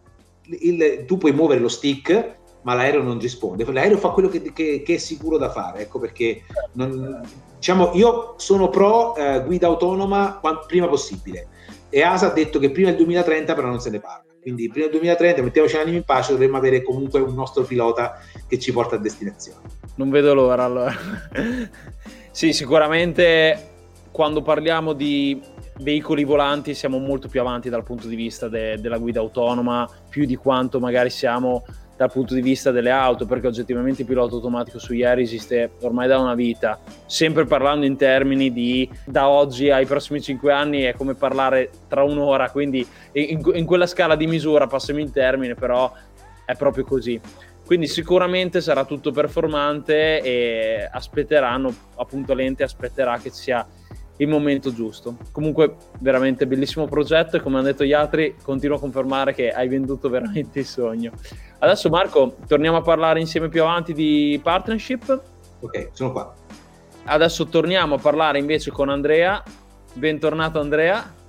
Il, 0.46 1.04
tu 1.06 1.18
puoi 1.18 1.32
muovere 1.32 1.60
lo 1.60 1.68
stick 1.68 2.42
ma 2.64 2.74
l'aereo 2.74 3.02
non 3.02 3.18
risponde. 3.18 3.64
L'aereo 3.70 3.96
fa 3.96 4.10
quello 4.10 4.28
che, 4.28 4.42
che, 4.52 4.82
che 4.84 4.94
è 4.94 4.98
sicuro 4.98 5.38
da 5.38 5.50
fare, 5.50 5.80
ecco 5.80 5.98
perché 5.98 6.42
non, 6.72 7.22
diciamo, 7.56 7.92
io 7.94 8.34
sono 8.36 8.68
pro 8.68 9.14
eh, 9.16 9.42
guida 9.44 9.66
autonoma 9.68 10.38
quanto, 10.40 10.64
prima 10.66 10.88
possibile. 10.88 11.48
E 11.88 12.02
ASA 12.02 12.30
ha 12.30 12.32
detto 12.32 12.58
che 12.58 12.70
prima 12.70 12.88
del 12.88 12.98
2030 12.98 13.54
però 13.54 13.68
non 13.68 13.80
se 13.80 13.90
ne 13.90 14.00
parla. 14.00 14.32
Quindi 14.40 14.68
prima 14.68 14.86
del 14.86 14.96
2030, 14.96 15.42
mettiamoci 15.42 15.76
l'anima 15.76 15.96
in 15.96 16.04
pace, 16.04 16.32
dovremmo 16.32 16.56
avere 16.58 16.82
comunque 16.82 17.20
un 17.20 17.34
nostro 17.34 17.62
pilota 17.62 18.18
che 18.46 18.58
ci 18.58 18.72
porta 18.72 18.96
a 18.96 18.98
destinazione. 18.98 19.60
Non 19.94 20.10
vedo 20.10 20.34
l'ora 20.34 20.64
allora. 20.64 20.94
sì, 22.30 22.52
sicuramente 22.52 23.70
quando 24.10 24.42
parliamo 24.42 24.92
di 24.92 25.40
veicoli 25.78 26.24
volanti 26.24 26.74
siamo 26.74 26.98
molto 26.98 27.28
più 27.28 27.40
avanti 27.40 27.68
dal 27.68 27.82
punto 27.82 28.06
di 28.06 28.14
vista 28.14 28.48
de- 28.48 28.78
della 28.78 28.98
guida 28.98 29.20
autonoma, 29.20 29.88
più 30.08 30.24
di 30.24 30.36
quanto 30.36 30.78
magari 30.78 31.10
siamo 31.10 31.64
dal 31.96 32.10
punto 32.10 32.34
di 32.34 32.40
vista 32.40 32.70
delle 32.70 32.90
auto, 32.90 33.26
perché 33.26 33.46
oggettivamente 33.46 34.02
il 34.02 34.08
pilota 34.08 34.34
automatico 34.34 34.78
su 34.78 34.92
ieri 34.94 35.22
esiste 35.22 35.72
ormai 35.80 36.08
da 36.08 36.18
una 36.18 36.34
vita, 36.34 36.80
sempre 37.06 37.44
parlando 37.44 37.86
in 37.86 37.96
termini 37.96 38.52
di 38.52 38.88
da 39.04 39.28
oggi 39.28 39.70
ai 39.70 39.86
prossimi 39.86 40.20
5 40.20 40.52
anni 40.52 40.82
è 40.82 40.94
come 40.94 41.14
parlare 41.14 41.70
tra 41.88 42.02
un'ora, 42.02 42.50
quindi 42.50 42.86
in, 43.12 43.40
in 43.54 43.64
quella 43.64 43.86
scala 43.86 44.16
di 44.16 44.26
misura, 44.26 44.66
passami 44.66 45.02
il 45.02 45.10
termine, 45.10 45.54
però 45.54 45.92
è 46.44 46.54
proprio 46.56 46.84
così. 46.84 47.20
Quindi 47.64 47.86
sicuramente 47.86 48.60
sarà 48.60 48.84
tutto 48.84 49.10
performante 49.10 50.20
e 50.20 50.86
aspetteranno, 50.90 51.74
appunto 51.96 52.34
l'ente 52.34 52.62
aspetterà 52.62 53.18
che 53.18 53.30
sia 53.30 53.66
il 54.18 54.28
momento 54.28 54.72
giusto. 54.72 55.16
Comunque, 55.32 55.76
veramente 55.98 56.46
bellissimo 56.46 56.86
progetto 56.86 57.36
e 57.36 57.40
come 57.40 57.56
hanno 57.56 57.66
detto 57.66 57.84
gli 57.84 57.92
altri, 57.92 58.36
continuo 58.42 58.76
a 58.76 58.80
confermare 58.80 59.34
che 59.34 59.50
hai 59.50 59.68
venduto 59.68 60.08
veramente 60.08 60.60
il 60.60 60.66
sogno. 60.66 61.12
Adesso 61.58 61.88
Marco, 61.88 62.36
torniamo 62.46 62.76
a 62.76 62.82
parlare 62.82 63.20
insieme 63.20 63.48
più 63.48 63.62
avanti 63.62 63.92
di 63.92 64.38
partnership. 64.42 65.22
Ok, 65.60 65.88
sono 65.92 66.12
qua. 66.12 66.34
Adesso 67.04 67.46
torniamo 67.46 67.96
a 67.96 67.98
parlare 67.98 68.38
invece 68.38 68.70
con 68.70 68.88
Andrea. 68.88 69.42
Bentornato 69.94 70.60
Andrea. 70.60 71.22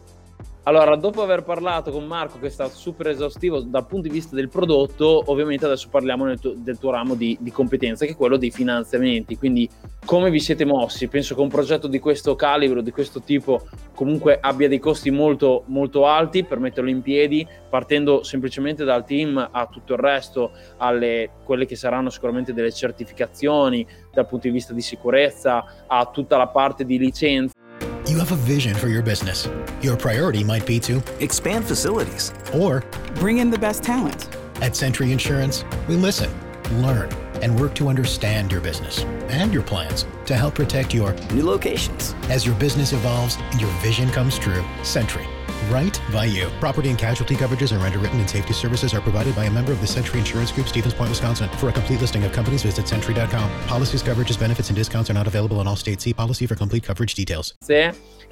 Allora, 0.68 0.96
dopo 0.96 1.22
aver 1.22 1.44
parlato 1.44 1.92
con 1.92 2.08
Marco, 2.08 2.40
che 2.40 2.48
è 2.48 2.50
stato 2.50 2.74
super 2.74 3.10
esaustivo 3.10 3.60
dal 3.60 3.86
punto 3.86 4.08
di 4.08 4.14
vista 4.14 4.36
del 4.36 4.50
prodotto, 4.50 5.22
ovviamente 5.28 5.66
adesso 5.66 5.90
parliamo 5.92 6.36
tuo, 6.38 6.54
del 6.56 6.80
tuo 6.80 6.90
ramo 6.90 7.14
di, 7.14 7.38
di, 7.40 7.52
competenza, 7.52 8.04
che 8.04 8.14
è 8.14 8.16
quello 8.16 8.36
dei 8.36 8.50
finanziamenti. 8.50 9.38
Quindi, 9.38 9.70
come 10.06 10.32
vi 10.32 10.40
siete 10.40 10.66
mossi? 10.66 11.08
Penso 11.08 11.36
che 11.36 11.42
un 11.42 11.50
progetto 11.50 11.86
di 11.86 12.00
questo 12.00 12.36
calibro, 12.36 12.82
di 12.82 12.90
questo 12.90 13.22
tipo, 13.22 13.68
comunque 13.94 14.40
abbia 14.42 14.68
dei 14.68 14.80
costi 14.80 15.12
molto, 15.12 15.66
molto 15.68 16.08
alti 16.08 16.44
per 16.44 16.58
metterlo 16.58 16.90
in 16.90 17.04
piedi, 17.04 17.48
partendo 17.70 18.24
semplicemente 18.24 18.84
dal 18.84 19.06
team 19.06 19.48
a 19.52 19.68
tutto 19.68 19.94
il 19.94 20.00
resto, 20.00 20.50
alle 20.78 21.30
quelle 21.44 21.68
che 21.68 21.76
saranno 21.76 22.10
sicuramente 22.10 22.54
delle 22.54 22.72
certificazioni 22.72 23.86
dal 24.12 24.26
punto 24.26 24.48
di 24.48 24.54
vista 24.54 24.74
di 24.74 24.82
sicurezza, 24.82 25.64
a 25.86 26.10
tutta 26.12 26.38
la 26.38 26.48
parte 26.48 26.86
di 26.86 26.98
licenza 26.98 27.54
You 28.08 28.20
have 28.20 28.32
a 28.32 28.36
vision 28.36 28.76
for 28.76 28.88
your 28.88 29.02
business. 29.02 29.48
Your 29.82 29.98
priority 29.98 30.44
might 30.44 30.66
be 30.66 30.80
to 30.82 31.02
expand 31.20 31.66
facilities 31.66 32.34
or 32.54 32.84
bring 33.16 33.40
in 33.40 33.50
the 33.50 33.58
best 33.58 33.84
talent. 33.84 34.30
At 34.62 34.76
Century 34.76 35.12
Insurance, 35.12 35.66
we 35.88 35.96
listen 35.96 36.32
learn, 36.74 37.12
and 37.42 37.60
work 37.60 37.76
to 37.76 37.88
understand 37.88 38.52
your 38.52 38.62
business 38.62 39.04
and 39.30 39.54
your 39.54 39.64
plans 39.64 40.06
to 40.26 40.36
help 40.36 40.56
protect 40.56 40.94
your 40.94 41.14
New 41.34 41.44
locations. 41.44 42.14
as 42.30 42.46
your 42.46 42.56
business 42.56 42.94
evolves 42.94 43.38
and 43.52 43.62
your 43.62 43.72
vision 43.82 44.10
comes 44.10 44.40
true. 44.40 44.64
Sentry. 44.84 45.26
Right 45.70 46.00
by 46.12 46.26
you. 46.26 46.50
Property 46.60 46.90
and 46.90 46.98
casualty 46.98 47.36
coverages 47.36 47.72
are 47.72 47.84
underwritten 47.84 48.20
and 48.20 48.30
safety 48.30 48.54
services 48.54 48.94
are 48.94 49.02
provided 49.02 49.36
by 49.36 49.46
a 49.46 49.50
member 49.50 49.72
of 49.72 49.82
the 49.82 49.88
Sentry 49.88 50.20
Insurance 50.20 50.52
Group, 50.52 50.68
Stevens 50.68 50.94
Point, 50.94 51.10
Wisconsin. 51.10 51.50
For 51.58 51.70
a 51.70 51.72
complete 51.72 52.00
listing 52.02 52.24
of 52.24 52.32
companies, 52.32 52.64
visit 52.64 52.88
sentry.com. 52.88 53.50
Policies, 53.68 54.04
coverages, 54.04 54.38
benefits, 54.38 54.70
and 54.70 54.78
discounts 54.78 55.10
are 55.10 55.14
not 55.14 55.28
available 55.28 55.62
in 55.62 55.68
all 55.68 55.76
states. 55.76 56.04
See 56.04 56.14
policy 56.14 56.46
for 56.46 56.56
complete 56.56 56.84
coverage 56.84 57.16
details. 57.16 57.56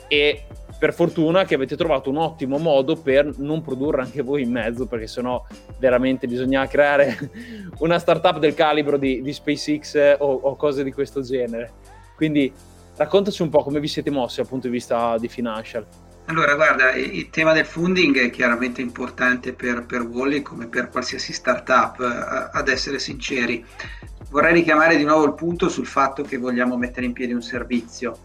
e 0.07 0.45
per 0.77 0.93
fortuna 0.93 1.45
che 1.45 1.55
avete 1.55 1.75
trovato 1.75 2.09
un 2.09 2.17
ottimo 2.17 2.57
modo 2.57 2.95
per 2.95 3.38
non 3.38 3.61
produrre 3.61 4.01
anche 4.01 4.21
voi 4.21 4.43
in 4.43 4.51
mezzo 4.51 4.86
perché 4.86 5.07
sennò 5.07 5.43
veramente 5.79 6.27
bisogna 6.27 6.67
creare 6.67 7.17
una 7.79 7.97
startup 7.97 8.38
del 8.38 8.53
calibro 8.53 8.97
di, 8.97 9.21
di 9.21 9.34
SpaceX 9.34 10.17
o, 10.19 10.34
o 10.34 10.55
cose 10.55 10.84
di 10.84 10.91
questo 10.91 11.21
genere 11.21 11.71
quindi 12.15 12.51
raccontaci 12.95 13.41
un 13.41 13.49
po' 13.49 13.63
come 13.63 13.79
vi 13.79 13.88
siete 13.88 14.11
mossi 14.11 14.38
dal 14.38 14.47
punto 14.47 14.67
di 14.67 14.73
vista 14.73 15.17
di 15.17 15.27
financial 15.27 15.86
Allora, 16.28 16.55
guarda, 16.55 16.93
il 16.93 17.30
tema 17.30 17.51
del 17.51 17.65
funding 17.65 18.17
è 18.17 18.30
chiaramente 18.30 18.82
importante 18.82 19.51
per, 19.51 19.86
per 19.86 20.03
Wally 20.03 20.41
come 20.41 20.67
per 20.67 20.89
qualsiasi 20.89 21.34
startup, 21.34 21.99
eh, 21.99 22.57
ad 22.57 22.69
essere 22.69 22.97
sinceri. 22.97 23.63
Vorrei 24.30 24.53
richiamare 24.53 24.95
di 24.95 25.03
nuovo 25.03 25.26
il 25.26 25.34
punto 25.34 25.67
sul 25.67 25.86
fatto 25.86 26.24
che 26.24 26.38
vogliamo 26.38 26.78
mettere 26.78 27.05
in 27.05 27.13
piedi 27.13 27.34
un 27.34 27.41
servizio 27.41 28.19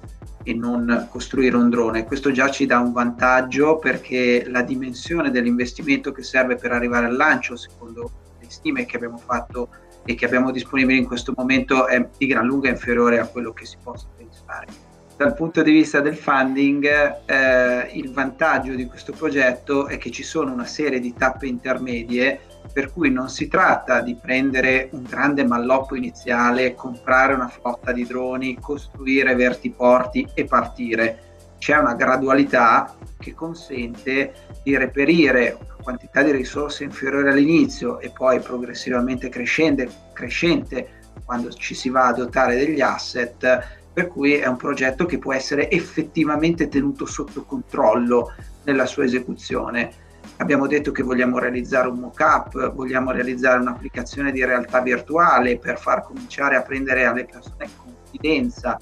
e 0.45 0.55
non 0.55 1.09
costruire 1.11 1.57
un 1.57 1.69
drone. 1.69 2.05
Questo 2.05 2.31
già 2.31 2.49
ci 2.51 2.67
dà 2.67 2.79
un 2.79 2.93
vantaggio 2.93 3.79
perché 3.79 4.45
la 4.49 4.63
dimensione 4.63 5.33
dell'investimento 5.33 6.13
che 6.13 6.23
serve 6.23 6.55
per 6.55 6.71
arrivare 6.71 7.07
al 7.07 7.17
lancio, 7.17 7.57
secondo 7.57 8.11
le 8.39 8.47
stime 8.49 8.87
che 8.87 8.97
abbiamo 8.97 9.19
fatto 9.19 9.71
e 10.05 10.15
che 10.15 10.25
abbiamo 10.25 10.53
disponibili 10.53 10.99
in 10.99 11.07
questo 11.07 11.35
momento, 11.37 11.89
è 11.89 12.09
di 12.17 12.27
gran 12.27 12.47
lunga 12.47 12.71
inferiore 12.71 13.19
a 13.19 13.27
quello 13.27 13.53
che 13.53 13.67
si 13.67 13.77
possa 13.83 14.07
pensare 14.17 14.88
dal 15.19 15.35
punto 15.35 15.65
di 15.65 15.73
vista 15.73 15.99
del 16.01 16.15
funding, 16.15 16.87
eh, 17.27 17.91
il 17.95 18.13
vantaggio 18.13 18.77
di 18.77 18.87
questo 18.87 19.13
progetto 19.13 19.89
è 19.89 19.99
che 19.99 20.13
ci 20.13 20.23
sono 20.23 20.53
una 20.53 20.65
serie 20.65 21.01
di 21.01 21.13
tappe 21.13 21.49
intermedie 21.49 22.39
per 22.73 22.93
cui 22.93 23.11
non 23.11 23.29
si 23.29 23.49
tratta 23.49 24.01
di 24.01 24.15
prendere 24.15 24.91
un 24.93 25.03
grande 25.03 25.45
malloppo 25.45 25.97
iniziale, 25.97 26.77
comprare 26.77 27.33
una 27.33 27.49
flotta 27.49 27.91
di 27.91 28.07
droni, 28.07 28.61
costruire 28.61 29.35
vertiporti 29.35 30.25
e 30.35 30.45
partire. 30.45 31.19
C'è 31.59 31.77
una 31.77 31.95
gradualità 31.95 32.95
che 33.19 33.35
consente 33.35 34.35
di 34.63 34.77
reperire 34.77 35.59
una 35.61 35.77
quantità 35.83 36.23
di 36.23 36.31
risorse 36.31 36.85
inferiore 36.85 37.33
all'inizio 37.33 37.99
e 37.99 38.13
poi 38.17 38.39
progressivamente 38.39 39.29
crescente, 39.29 39.91
crescente 40.13 40.91
quando 41.25 41.51
ci 41.51 41.75
si 41.75 41.89
va 41.89 42.07
a 42.07 42.13
dotare 42.13 42.55
degli 42.55 42.81
asset 42.81 43.79
per 43.99 44.07
cui 44.07 44.35
è 44.35 44.47
un 44.47 44.55
progetto 44.55 45.07
che 45.07 45.19
può 45.19 45.33
essere 45.33 45.69
effettivamente 45.69 46.69
tenuto 46.69 47.05
sotto 47.05 47.43
controllo 47.43 48.33
nella 48.63 48.87
sua 48.87 49.03
esecuzione. 49.03 49.91
Abbiamo 50.37 50.69
detto 50.69 50.93
che 50.93 51.03
vogliamo 51.03 51.41
realizzare 51.41 51.89
un 51.89 51.99
mock-up, 51.99 52.75
vogliamo 52.75 53.11
realizzare 53.11 53.59
un'applicazione 53.59 54.31
di 54.31 54.45
realtà 54.45 54.81
virtuale 54.83 55.59
per 55.59 55.81
far 55.81 56.05
cominciare 56.05 56.55
a 56.55 56.63
prendere 56.63 57.07
alle 57.07 57.25
persone 57.25 57.69
confidenza 57.77 58.79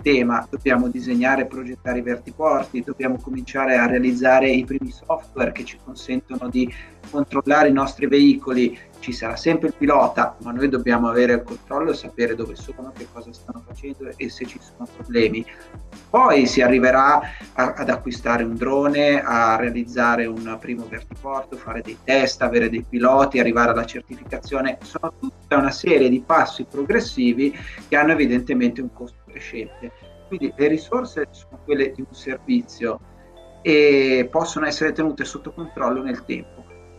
tema, 0.00 0.46
dobbiamo 0.48 0.88
disegnare 0.88 1.42
e 1.42 1.46
progettare 1.46 1.98
i 1.98 2.02
vertiporti, 2.02 2.82
dobbiamo 2.82 3.18
cominciare 3.20 3.76
a 3.76 3.86
realizzare 3.86 4.48
i 4.48 4.64
primi 4.64 4.90
software 4.90 5.52
che 5.52 5.64
ci 5.64 5.78
consentono 5.84 6.48
di 6.48 6.72
controllare 7.10 7.68
i 7.68 7.72
nostri 7.72 8.06
veicoli, 8.06 8.78
ci 9.00 9.12
sarà 9.12 9.36
sempre 9.36 9.68
il 9.68 9.74
pilota, 9.74 10.36
ma 10.42 10.52
noi 10.52 10.68
dobbiamo 10.68 11.08
avere 11.08 11.34
il 11.34 11.42
controllo 11.42 11.90
e 11.90 11.94
sapere 11.94 12.34
dove 12.34 12.56
sono, 12.56 12.92
che 12.96 13.06
cosa 13.12 13.32
stanno 13.32 13.62
facendo 13.66 14.10
e 14.16 14.28
se 14.28 14.46
ci 14.46 14.58
sono 14.60 14.88
problemi. 14.96 15.44
Poi 16.10 16.46
si 16.46 16.62
arriverà 16.62 17.20
a, 17.52 17.74
ad 17.76 17.88
acquistare 17.90 18.42
un 18.42 18.54
drone, 18.54 19.22
a 19.22 19.56
realizzare 19.56 20.26
un 20.26 20.56
primo 20.60 20.86
vertiporto, 20.88 21.56
fare 21.56 21.82
dei 21.82 21.98
test, 22.02 22.42
avere 22.42 22.70
dei 22.70 22.84
piloti, 22.88 23.38
arrivare 23.38 23.70
alla 23.70 23.84
certificazione. 23.84 24.78
Sono 24.82 25.12
tutta 25.18 25.56
una 25.56 25.70
serie 25.70 26.08
di 26.08 26.20
passi 26.20 26.64
progressivi 26.64 27.56
che 27.88 27.96
hanno 27.96 28.12
evidentemente 28.12 28.80
un 28.80 28.92
costo 28.92 29.18
crescente. 29.26 29.92
Quindi 30.28 30.52
le 30.56 30.68
risorse 30.68 31.28
sono 31.30 31.60
quelle 31.64 31.92
di 31.92 32.02
un 32.06 32.14
servizio 32.14 33.00
e 33.62 34.28
possono 34.30 34.66
essere 34.66 34.92
tenute 34.92 35.24
sotto 35.24 35.52
controllo 35.52 36.02
nel 36.02 36.24
tempo. 36.24 36.57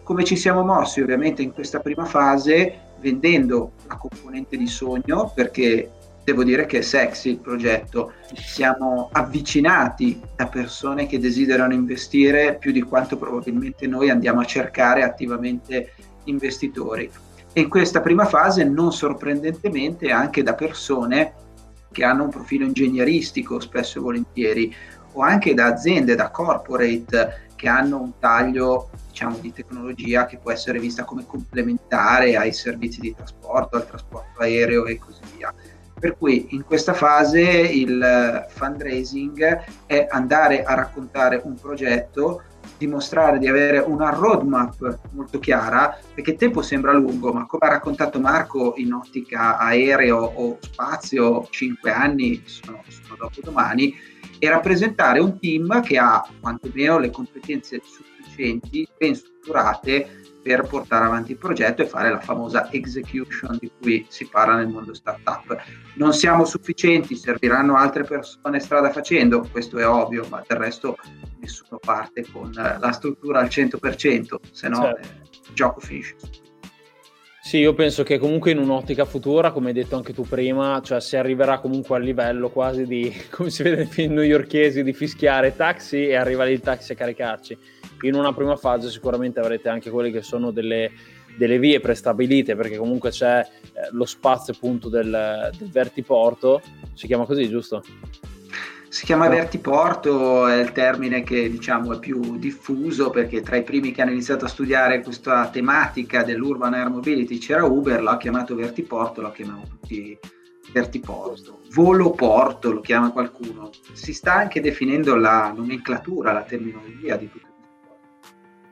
Come 0.10 0.24
ci 0.24 0.38
siamo 0.38 0.64
mossi 0.64 1.02
ovviamente 1.02 1.44
in 1.44 1.54
questa 1.54 1.82
prima 1.82 2.04
fase 2.04 2.96
vendendo 3.00 3.74
la 3.88 3.96
componente 3.96 4.58
di 4.58 4.66
sogno 4.66 5.32
perché 5.36 5.92
devo 6.24 6.44
dire 6.44 6.66
che 6.66 6.80
è 6.80 6.82
sexy 6.82 7.30
il 7.30 7.38
progetto, 7.38 8.14
siamo 8.34 9.10
avvicinati 9.12 10.20
da 10.36 10.48
persone 10.48 11.06
che 11.06 11.20
desiderano 11.20 11.76
investire 11.76 12.58
più 12.58 12.72
di 12.72 12.82
quanto 12.82 13.18
probabilmente 13.18 13.86
noi 13.86 14.10
andiamo 14.10 14.42
a 14.42 14.46
cercare 14.46 15.04
attivamente 15.04 15.94
investitori. 16.24 17.08
E 17.54 17.62
in 17.62 17.70
questa 17.70 18.02
prima 18.02 18.26
fase, 18.26 18.64
non 18.64 18.92
sorprendentemente, 18.92 20.10
anche 20.10 20.42
da 20.42 20.56
persone 20.56 21.34
che 21.92 22.04
hanno 22.04 22.24
un 22.24 22.30
profilo 22.32 22.66
ingegneristico 22.66 23.60
spesso 23.60 24.00
e 24.00 24.02
volentieri, 24.02 24.76
o 25.14 25.22
anche 25.22 25.54
da 25.54 25.68
aziende, 25.68 26.16
da 26.16 26.32
corporate 26.32 27.49
che 27.60 27.68
hanno 27.68 28.00
un 28.00 28.18
taglio 28.20 28.90
diciamo, 29.10 29.38
di 29.40 29.52
tecnologia 29.52 30.26
che 30.26 30.38
può 30.38 30.50
essere 30.50 30.80
vista 30.80 31.04
come 31.04 31.26
complementare 31.26 32.38
ai 32.38 32.54
servizi 32.54 33.02
di 33.02 33.14
trasporto, 33.14 33.76
al 33.76 33.86
trasporto 33.86 34.40
aereo 34.40 34.86
e 34.86 34.98
così 34.98 35.20
via. 35.36 35.54
Per 36.00 36.18
cui 36.18 36.48
in 36.52 36.64
questa 36.64 36.94
fase 36.94 37.42
il 37.42 38.46
fundraising 38.48 39.64
è 39.86 40.08
andare 40.10 40.64
a 40.64 40.74
raccontare 40.74 41.42
un 41.44 41.56
progetto, 41.56 42.44
dimostrare 42.78 43.40
di 43.40 43.50
avere 43.50 43.80
una 43.80 44.10
roadmap 44.12 45.00
molto 45.12 45.40
chiara, 45.40 46.00
perché 46.14 46.32
il 46.32 46.38
tempo 46.38 46.62
sembra 46.62 46.94
lungo, 46.94 47.34
ma 47.34 47.46
come 47.46 47.66
ha 47.68 47.72
raccontato 47.72 48.22
Marco 48.22 48.76
in 48.78 48.94
ottica 48.94 49.58
aereo 49.58 50.18
o 50.18 50.60
spazio, 50.62 51.46
5 51.50 51.92
anni 51.92 52.42
sono, 52.46 52.82
sono 52.88 53.18
dopo 53.18 53.42
domani, 53.44 53.94
e 54.40 54.50
rappresentare 54.50 55.20
un 55.20 55.38
team 55.38 55.82
che 55.82 55.98
ha 55.98 56.26
quantomeno 56.40 56.98
le 56.98 57.12
competenze 57.12 57.82
sufficienti, 57.84 58.88
ben 58.98 59.16
strutturate 59.16 60.18
per 60.42 60.66
portare 60.66 61.06
avanti 61.06 61.32
il 61.32 61.38
progetto 61.38 61.82
e 61.82 61.88
fare 61.88 62.10
la 62.10 62.20
famosa 62.20 62.72
execution 62.72 63.58
di 63.60 63.70
cui 63.80 64.06
si 64.10 64.26
parla 64.28 64.56
nel 64.56 64.70
mondo 64.70 64.94
startup. 64.94 65.56
Non 65.96 66.14
siamo 66.14 66.46
sufficienti, 66.46 67.16
serviranno 67.16 67.76
altre 67.76 68.04
persone 68.04 68.60
strada 68.60 68.90
facendo, 68.90 69.48
questo 69.52 69.78
è 69.78 69.88
ovvio, 69.88 70.26
ma 70.30 70.42
del 70.48 70.58
resto 70.58 70.98
nessuno 71.40 71.78
parte 71.78 72.26
con 72.32 72.52
la 72.54 72.92
struttura 72.92 73.40
al 73.40 73.48
100%, 73.48 74.36
se 74.52 74.70
no 74.70 74.82
certo. 74.82 75.08
eh, 75.08 75.30
il 75.50 75.54
gioco 75.54 75.80
finisce. 75.82 76.16
Sì, 77.50 77.58
io 77.58 77.74
penso 77.74 78.04
che 78.04 78.20
comunque 78.20 78.52
in 78.52 78.60
un'ottica 78.60 79.06
futura, 79.06 79.50
come 79.52 79.70
hai 79.70 79.74
detto 79.74 79.96
anche 79.96 80.14
tu 80.14 80.22
prima, 80.22 80.80
cioè 80.84 81.02
si 81.02 81.18
arriverà 81.18 81.58
comunque 81.58 81.96
al 81.96 82.04
livello 82.04 82.52
quasi 82.52 82.86
di, 82.86 83.12
come 83.32 83.50
si 83.50 83.64
vede 83.64 83.78
nei 83.78 83.86
film 83.88 84.14
newyorkesi, 84.14 84.84
di 84.84 84.94
fischiare 84.94 85.56
taxi 85.56 86.10
e 86.10 86.14
arriva 86.14 86.44
lì 86.44 86.52
il 86.52 86.60
taxi 86.60 86.92
a 86.92 86.96
caricarci. 86.96 87.58
In 88.02 88.14
una 88.14 88.34
prima 88.34 88.56
fase 88.56 88.92
sicuramente 88.92 89.40
avrete 89.40 89.68
anche 89.68 89.90
quelle 89.90 90.12
che 90.12 90.22
sono 90.22 90.52
delle, 90.52 90.92
delle 91.40 91.58
vie 91.58 91.80
prestabilite, 91.80 92.56
perché 92.56 92.78
comunque 92.78 93.10
c'è 93.10 93.40
eh, 93.40 93.90
lo 93.94 94.06
spazio 94.06 94.54
appunto 94.54 94.88
del, 94.88 95.50
del 95.58 95.72
vertiporto, 95.72 96.62
si 96.94 97.08
chiama 97.08 97.26
così, 97.26 97.50
giusto? 97.50 97.82
Si 98.90 99.06
chiama 99.06 99.30
vertiporto, 99.30 100.48
è 100.48 100.60
il 100.60 100.72
termine 100.72 101.22
che 101.22 101.48
diciamo 101.48 101.94
è 101.94 102.00
più 102.00 102.38
diffuso 102.38 103.12
perché 103.12 103.42
tra 103.42 103.56
i 103.56 103.62
primi 103.62 103.92
che 103.92 104.02
hanno 104.02 104.10
iniziato 104.12 104.46
a 104.46 104.48
studiare 104.48 105.04
questa 105.04 105.48
tematica 105.50 106.24
dell'urban 106.24 106.74
air 106.74 106.90
mobility 106.90 107.38
c'era 107.38 107.64
Uber, 107.66 108.02
l'ha 108.02 108.18
chiamato 108.18 108.56
vertiporto, 108.56 109.22
lo 109.22 109.32
chiamano 109.32 109.62
tutti 109.70 110.18
vertiporto. 110.74 111.60
Volo 111.72 112.10
porto 112.12 112.72
lo 112.72 112.82
chiama 112.82 113.12
qualcuno. 113.12 113.70
Si 113.94 114.12
sta 114.12 114.34
anche 114.34 114.60
definendo 114.60 115.16
la 115.16 115.54
nomenclatura, 115.56 116.34
la 116.34 116.42
terminologia 116.42 117.16
di 117.16 117.30
cose. 117.30 117.48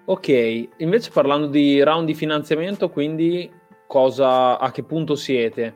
Ok, 0.06 0.70
invece 0.78 1.12
parlando 1.12 1.46
di 1.46 1.84
round 1.84 2.08
di 2.08 2.16
finanziamento, 2.16 2.90
quindi 2.90 3.52
cosa, 3.86 4.58
a 4.58 4.72
che 4.72 4.82
punto 4.82 5.14
siete? 5.14 5.76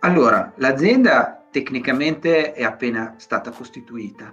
Allora, 0.00 0.52
l'azienda 0.56 1.37
tecnicamente 1.58 2.52
è 2.52 2.62
appena 2.62 3.14
stata 3.16 3.50
costituita, 3.50 4.30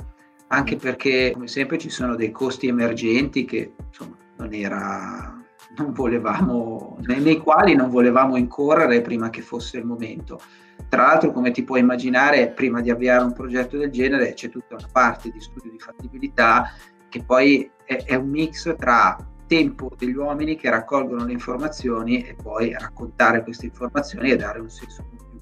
anche 0.48 0.76
mm. 0.76 0.80
perché 0.80 1.32
come 1.34 1.48
sempre 1.48 1.78
ci 1.78 1.90
sono 1.90 2.16
dei 2.16 2.32
costi 2.32 2.68
emergenti 2.68 3.46
che 3.46 3.74
insomma 3.88 4.16
non 4.38 4.54
era 4.54 5.34
non 5.78 5.92
volevamo, 5.92 6.98
nei, 7.02 7.38
quali 7.38 7.76
non 7.76 7.90
volevamo 7.90 8.38
incorrere 8.38 9.02
prima 9.02 9.30
che 9.30 9.42
fosse 9.42 9.78
il 9.78 9.84
momento. 9.84 10.40
Tra 10.88 11.02
l'altro, 11.02 11.34
come 11.34 11.52
ti 11.52 11.64
puoi 11.64 11.82
immaginare, 11.82 12.52
prima 12.52 12.80
di 12.80 12.90
avviare 12.90 13.26
un 13.26 13.34
progetto 13.34 13.76
del 13.76 13.92
genere 13.92 14.34
c'è 14.34 14.48
tutta 14.48 14.76
una 14.76 14.88
parte 14.90 15.32
di 15.32 15.42
studio 15.42 15.72
di 15.72 15.80
fattibilità 15.80 16.72
che 17.10 17.22
poi 17.24 17.70
è, 17.84 18.04
è 18.06 18.16
un 18.16 18.30
mix 18.30 18.74
tra 18.78 19.18
tempo 19.48 19.92
degli 19.98 20.16
uomini 20.16 20.56
che 20.56 20.70
raccolgono 20.70 21.26
le 21.26 21.34
informazioni 21.34 22.24
e 22.24 22.36
poi 22.42 22.72
raccontare 22.72 23.44
queste 23.44 23.66
informazioni 23.66 24.32
e 24.32 24.38
dare 24.38 24.60
un 24.60 24.70
senso 24.70 25.04
compiuto. 25.04 25.35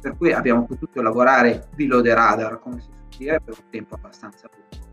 Per 0.00 0.16
cui 0.16 0.32
abbiamo 0.32 0.64
potuto 0.64 1.02
lavorare 1.02 1.68
below 1.74 2.00
the 2.00 2.14
radar, 2.14 2.60
come 2.60 2.80
si 2.80 2.86
suol 2.86 3.08
dire, 3.16 3.40
per 3.40 3.54
un 3.58 3.64
tempo 3.70 3.94
abbastanza 3.96 4.48
lungo. 4.52 4.86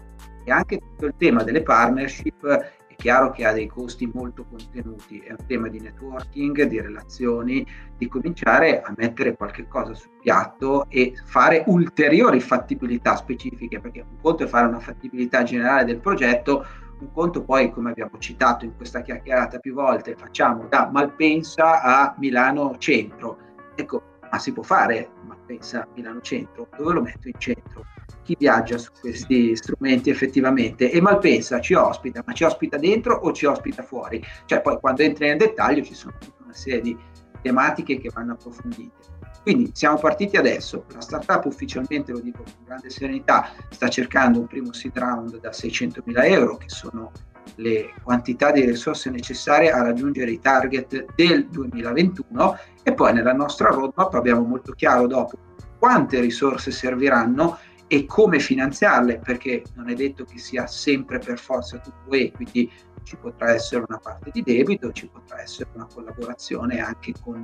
E 0.44 0.52
anche 0.52 0.80
tutto 0.80 1.06
il 1.06 1.14
tema 1.18 1.44
delle 1.44 1.64
partnership 1.64 2.46
è 2.88 2.96
chiaro 2.96 3.32
che 3.32 3.46
ha 3.46 3.52
dei 3.52 3.68
costi 3.68 4.10
molto 4.14 4.46
contenuti, 4.50 5.20
è 5.20 5.32
un 5.32 5.46
tema 5.46 5.68
di 5.68 5.80
networking, 5.80 6.64
di 6.64 6.80
relazioni, 6.80 7.66
di 7.98 8.08
cominciare 8.08 8.82
a 8.82 8.94
mettere 8.96 9.36
qualche 9.36 9.68
cosa 9.68 9.94
sul 9.94 10.12
piatto 10.22 10.86
e 10.90 11.14
fare 11.26 11.64
ulteriori 11.68 12.40
fattibilità 12.40 13.16
specifiche, 13.16 13.80
perché 13.80 14.02
un 14.02 14.22
conto 14.22 14.44
è 14.44 14.48
fare 14.48 14.68
una 14.68 14.80
fattibilità 14.80 15.44
generale 15.44 15.84
del 15.84 16.00
progetto, 16.00 16.66
un 17.00 17.12
conto 17.12 17.44
poi, 17.44 17.70
come 17.72 17.90
abbiamo 17.90 18.18
citato 18.20 18.64
in 18.66 18.76
questa 18.76 19.02
chiacchierata 19.02 19.60
più 19.60 19.74
volte, 19.74 20.16
facciamo 20.16 20.66
da 20.70 20.90
Malpensa 20.92 21.82
a 21.82 22.16
Milano 22.18 22.76
Centro. 22.78 23.38
Ecco, 23.76 24.15
ma 24.32 24.40
si 24.40 24.52
può 24.52 24.64
fare 24.64 25.10
Malpensa 25.26 25.88
Milano 25.96 26.22
Centro? 26.22 26.68
Dove 26.78 26.94
lo 26.94 27.02
metto 27.02 27.28
in 27.28 27.36
centro? 27.38 27.86
Chi 28.24 28.36
viaggia 28.38 28.78
su 28.78 28.92
questi 29.00 29.56
strumenti 29.56 30.10
effettivamente? 30.10 30.92
E 30.92 31.02
Malpensa 31.02 31.60
ci 31.60 31.74
ospita, 31.74 32.24
ma 32.26 32.34
ci 32.34 32.44
ospita 32.44 32.78
dentro 32.78 33.16
o 33.16 33.32
ci 33.32 33.46
ospita 33.46 33.84
fuori? 33.84 34.24
Cioè 34.46 34.62
poi 34.62 34.80
quando 34.80 35.02
entri 35.04 35.28
nel 35.28 35.38
dettaglio 35.38 35.84
ci 35.84 35.94
sono 35.94 36.16
tutta 36.20 36.44
una 36.44 36.54
serie 36.54 36.82
di 36.82 36.98
tematiche 37.42 38.00
che 38.00 38.10
vanno 38.14 38.34
approfondite. 38.34 39.14
Quindi 39.44 39.70
siamo 39.76 40.00
partiti 40.00 40.38
adesso, 40.38 40.86
la 40.92 41.02
startup 41.02 41.46
ufficialmente, 41.46 42.12
lo 42.12 42.20
dico 42.20 42.42
con 42.42 42.66
grande 42.66 42.90
serenità, 42.90 43.52
sta 43.70 43.88
cercando 43.90 44.40
un 44.40 44.48
primo 44.48 44.74
seed 44.74 44.98
round 44.98 45.40
da 45.40 45.52
600.000 45.52 46.02
euro, 46.32 46.58
che 46.58 46.68
sono 46.68 47.12
le 47.56 47.94
quantità 48.04 48.52
di 48.52 48.66
risorse 48.66 49.10
necessarie 49.10 49.72
a 49.72 49.82
raggiungere 49.82 50.32
i 50.32 50.40
target 50.40 51.06
del 51.16 51.48
2021 51.48 52.58
e 52.84 52.94
poi 52.94 53.14
nella 53.14 53.34
nostra 53.34 53.70
roadmap 53.70 54.14
abbiamo 54.14 54.42
molto 54.42 54.74
chiaro 54.74 55.08
dopo 55.08 55.38
quante 55.80 56.20
risorse 56.20 56.72
serviranno 56.72 57.58
e 57.88 58.06
come 58.06 58.40
finanziarle, 58.40 59.20
perché 59.20 59.64
non 59.76 59.90
è 59.90 59.94
detto 59.94 60.24
che 60.24 60.40
sia 60.40 60.66
sempre 60.66 61.20
per 61.20 61.38
forza 61.38 61.78
tutto 61.78 62.12
equity, 62.12 62.72
ci 63.06 63.16
potrà 63.16 63.54
essere 63.54 63.86
una 63.88 64.00
parte 64.00 64.32
di 64.34 64.42
debito, 64.42 64.92
ci 64.92 65.08
potrà 65.08 65.42
essere 65.42 65.70
una 65.74 65.88
collaborazione 65.92 66.80
anche 66.80 67.14
con 67.22 67.44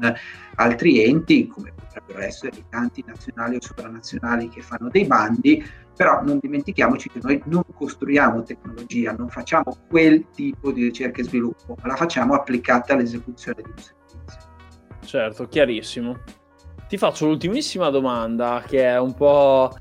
altri 0.56 1.04
enti, 1.06 1.48
come 1.48 1.72
potrebbero 1.74 2.20
essere 2.20 2.58
i 2.58 2.66
tanti 2.68 3.04
nazionali 3.06 3.56
o 3.56 3.62
sovranazionali 3.62 4.50
che 4.50 4.62
fanno 4.62 4.90
dei 4.90 5.06
bandi, 5.06 5.64
però 5.96 6.22
non 6.24 6.40
dimentichiamoci 6.42 7.10
che 7.10 7.20
noi 7.22 7.42
non 7.46 7.64
costruiamo 7.74 8.44
tecnologia, 8.44 9.14
non 9.14 9.30
facciamo 9.30 9.78
quel 9.88 10.30
tipo 10.32 10.72
di 10.72 10.84
ricerca 10.84 11.22
e 11.22 11.26
sviluppo, 11.26 11.78
ma 11.80 11.88
la 11.88 11.96
facciamo 11.96 12.34
applicata 12.34 12.94
all'esecuzione 12.94 13.62
di 13.62 13.70
un 13.70 13.78
servizio. 13.78 14.50
Certo, 15.06 15.48
chiarissimo. 15.48 16.18
Ti 16.88 16.98
faccio 16.98 17.28
l'ultimissima 17.28 17.90
domanda 17.90 18.64
che 18.66 18.84
è 18.84 19.00
un 19.00 19.14
po' 19.14 19.76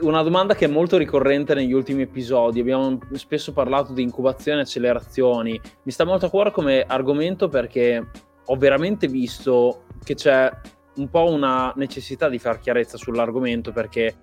una 0.00 0.22
domanda 0.22 0.54
che 0.54 0.66
è 0.66 0.68
molto 0.68 0.96
ricorrente 0.96 1.54
negli 1.54 1.72
ultimi 1.72 2.02
episodi. 2.02 2.60
Abbiamo 2.60 2.98
spesso 3.12 3.52
parlato 3.52 3.92
di 3.92 4.02
incubazione 4.02 4.58
e 4.58 4.62
accelerazioni. 4.62 5.60
Mi 5.82 5.92
sta 5.92 6.04
molto 6.04 6.26
a 6.26 6.30
cuore 6.30 6.50
come 6.50 6.82
argomento 6.86 7.48
perché 7.48 8.06
ho 8.44 8.56
veramente 8.56 9.08
visto 9.08 9.84
che 10.04 10.14
c'è 10.14 10.50
un 10.96 11.08
po' 11.08 11.30
una 11.30 11.72
necessità 11.76 12.28
di 12.28 12.38
far 12.38 12.60
chiarezza 12.60 12.96
sull'argomento 12.96 13.72
perché 13.72 14.16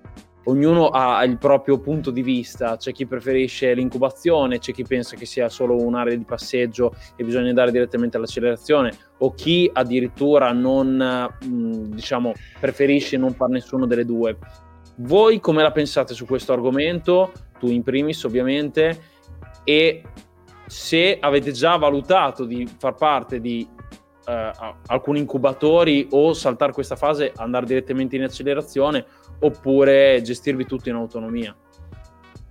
ognuno 0.45 0.89
ha 0.89 1.23
il 1.23 1.37
proprio 1.37 1.79
punto 1.79 2.11
di 2.11 2.21
vista, 2.21 2.77
c'è 2.77 2.91
chi 2.91 3.05
preferisce 3.05 3.73
l'incubazione, 3.73 4.59
c'è 4.59 4.73
chi 4.73 4.83
pensa 4.83 5.15
che 5.15 5.25
sia 5.25 5.49
solo 5.49 5.75
un'area 5.81 6.15
di 6.15 6.23
passeggio 6.23 6.93
e 7.15 7.23
bisogna 7.23 7.49
andare 7.49 7.71
direttamente 7.71 8.17
all'accelerazione 8.17 8.91
o 9.19 9.33
chi 9.33 9.69
addirittura 9.71 10.51
non 10.51 11.29
diciamo 11.89 12.33
preferisce 12.59 13.17
non 13.17 13.33
fare 13.33 13.53
nessuno 13.53 13.85
delle 13.85 14.05
due. 14.05 14.37
Voi 14.97 15.39
come 15.39 15.61
la 15.61 15.71
pensate 15.71 16.13
su 16.13 16.25
questo 16.25 16.53
argomento? 16.53 17.31
Tu 17.59 17.67
in 17.67 17.83
primis 17.83 18.23
ovviamente 18.23 19.13
e 19.63 20.03
se 20.67 21.17
avete 21.19 21.51
già 21.51 21.75
valutato 21.75 22.45
di 22.45 22.67
far 22.77 22.95
parte 22.95 23.39
di 23.39 23.67
eh, 24.25 24.51
alcuni 24.87 25.19
incubatori 25.19 26.07
o 26.11 26.33
saltare 26.33 26.71
questa 26.71 26.95
fase, 26.95 27.31
andare 27.35 27.65
direttamente 27.65 28.15
in 28.15 28.23
accelerazione 28.23 29.05
oppure 29.39 30.21
gestirvi 30.21 30.65
tutto 30.65 30.89
in 30.89 30.95
autonomia? 30.95 31.55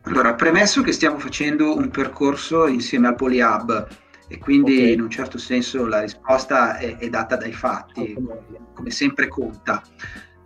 Allora, 0.03 0.35
premesso 0.35 0.83
che 0.83 0.93
stiamo 0.93 1.19
facendo 1.19 1.75
un 1.75 1.89
percorso 1.89 2.67
insieme 2.67 3.09
al 3.09 3.15
PolyHub 3.15 3.89
e 4.29 4.39
quindi 4.39 4.77
okay. 4.77 4.93
in 4.93 5.01
un 5.01 5.11
certo 5.11 5.39
senso 5.39 5.87
la 5.87 6.01
risposta 6.01 6.77
è, 6.77 6.99
è 6.99 7.09
data 7.09 7.37
dai 7.37 7.53
fatti, 7.53 8.15
okay. 8.17 8.59
come 8.75 8.91
sempre 8.91 9.29
conta. 9.29 9.83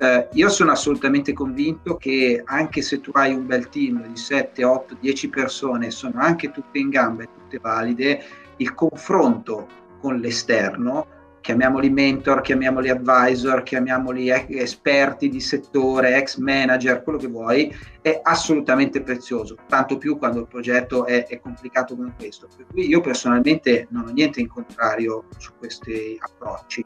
Eh, 0.01 0.28
io 0.32 0.49
sono 0.49 0.70
assolutamente 0.70 1.32
convinto 1.32 1.96
che 1.96 2.40
anche 2.44 2.82
se 2.82 3.01
tu 3.01 3.11
hai 3.14 3.34
un 3.34 3.46
bel 3.46 3.68
team 3.68 4.07
di 4.07 4.16
7, 4.16 4.62
8, 4.64 4.96
10 5.01 5.28
persone, 5.28 5.90
sono 5.90 6.20
anche 6.20 6.51
tutte 6.51 6.78
in 6.78 6.88
gamba 6.88 7.24
e 7.24 7.28
tutte 7.32 7.59
valide, 7.59 8.22
il 8.59 8.74
confronto 8.74 9.66
con 10.01 10.18
l'esterno, 10.18 11.07
chiamiamoli 11.40 11.90
mentor, 11.90 12.42
chiamiamoli 12.42 12.90
advisor, 12.90 13.62
chiamiamoli 13.64 14.30
esperti 14.30 15.28
di 15.28 15.40
settore, 15.40 16.16
ex 16.16 16.36
manager, 16.36 17.03
quello 17.03 17.18
che 17.18 17.26
vuoi, 17.26 17.74
è 18.01 18.20
assolutamente 18.22 19.03
prezioso, 19.03 19.57
tanto 19.66 19.99
più 19.99 20.16
quando 20.18 20.40
il 20.40 20.46
progetto 20.46 21.07
è, 21.07 21.26
è 21.26 21.40
complicato 21.40 21.96
come 21.96 22.14
questo. 22.16 22.49
Per 22.55 22.66
cui 22.66 22.86
io 22.86 23.01
personalmente 23.01 23.88
non 23.90 24.07
ho 24.07 24.12
niente 24.12 24.40
in 24.40 24.49
contrario 24.49 25.24
su 25.38 25.53
questi 25.59 26.16
approcci. 26.20 26.84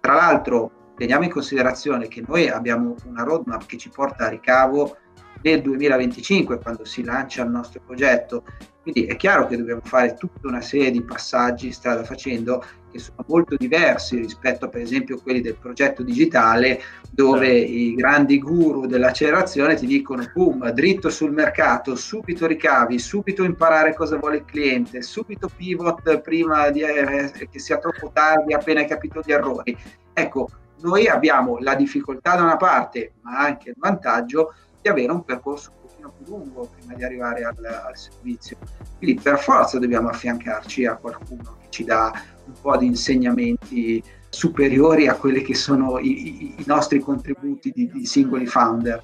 Tra 0.00 0.14
l'altro, 0.14 0.83
teniamo 0.96 1.24
in 1.24 1.30
considerazione 1.30 2.08
che 2.08 2.22
noi 2.26 2.48
abbiamo 2.48 2.94
una 3.06 3.22
roadmap 3.22 3.66
che 3.66 3.76
ci 3.76 3.88
porta 3.88 4.26
a 4.26 4.28
ricavo 4.28 4.96
nel 5.42 5.60
2025 5.60 6.58
quando 6.58 6.84
si 6.84 7.04
lancia 7.04 7.42
il 7.42 7.50
nostro 7.50 7.80
progetto. 7.84 8.44
Quindi 8.82 9.06
è 9.06 9.16
chiaro 9.16 9.46
che 9.46 9.56
dobbiamo 9.56 9.80
fare 9.82 10.14
tutta 10.14 10.46
una 10.46 10.60
serie 10.60 10.90
di 10.90 11.02
passaggi 11.02 11.72
strada 11.72 12.04
facendo 12.04 12.62
che 12.90 12.98
sono 12.98 13.24
molto 13.26 13.56
diversi 13.56 14.16
rispetto 14.16 14.68
per 14.68 14.82
esempio 14.82 15.16
a 15.16 15.20
quelli 15.22 15.40
del 15.40 15.56
progetto 15.56 16.02
digitale 16.02 16.80
dove 17.10 17.66
sì. 17.66 17.92
i 17.92 17.94
grandi 17.94 18.38
guru 18.38 18.86
dell'accelerazione 18.86 19.74
ti 19.74 19.86
dicono 19.86 20.30
boom, 20.32 20.70
dritto 20.70 21.08
sul 21.08 21.32
mercato, 21.32 21.94
subito 21.96 22.46
ricavi, 22.46 22.98
subito 22.98 23.42
imparare 23.42 23.94
cosa 23.94 24.16
vuole 24.18 24.36
il 24.36 24.44
cliente, 24.44 25.00
subito 25.00 25.50
pivot 25.54 26.20
prima 26.20 26.68
di, 26.70 26.82
eh, 26.82 27.48
che 27.50 27.58
sia 27.58 27.78
troppo 27.78 28.10
tardi 28.12 28.52
appena 28.52 28.80
hai 28.80 28.86
capito 28.86 29.22
gli 29.24 29.32
errori. 29.32 29.76
Ecco, 30.12 30.48
noi 30.84 31.08
abbiamo 31.08 31.58
la 31.60 31.74
difficoltà 31.74 32.36
da 32.36 32.42
una 32.42 32.56
parte, 32.56 33.14
ma 33.22 33.38
anche 33.38 33.70
il 33.70 33.76
vantaggio 33.78 34.54
di 34.80 34.88
avere 34.88 35.10
un 35.12 35.24
percorso 35.24 35.72
un 35.72 35.88
pochino 35.88 36.12
più 36.16 36.26
lungo 36.26 36.70
prima 36.76 36.94
di 36.94 37.04
arrivare 37.04 37.42
al, 37.42 37.56
al 37.64 37.96
servizio. 37.96 38.58
Quindi 38.98 39.20
per 39.20 39.38
forza 39.38 39.78
dobbiamo 39.78 40.08
affiancarci 40.08 40.84
a 40.84 40.96
qualcuno 40.96 41.56
che 41.60 41.66
ci 41.70 41.84
dà 41.84 42.12
un 42.44 42.52
po' 42.60 42.76
di 42.76 42.86
insegnamenti 42.86 44.02
superiori 44.28 45.08
a 45.08 45.14
quelli 45.14 45.42
che 45.42 45.54
sono 45.54 45.98
i, 45.98 46.54
i 46.58 46.64
nostri 46.66 46.98
contributi 46.98 47.72
di, 47.74 47.90
di 47.90 48.04
singoli 48.04 48.46
founder. 48.46 49.02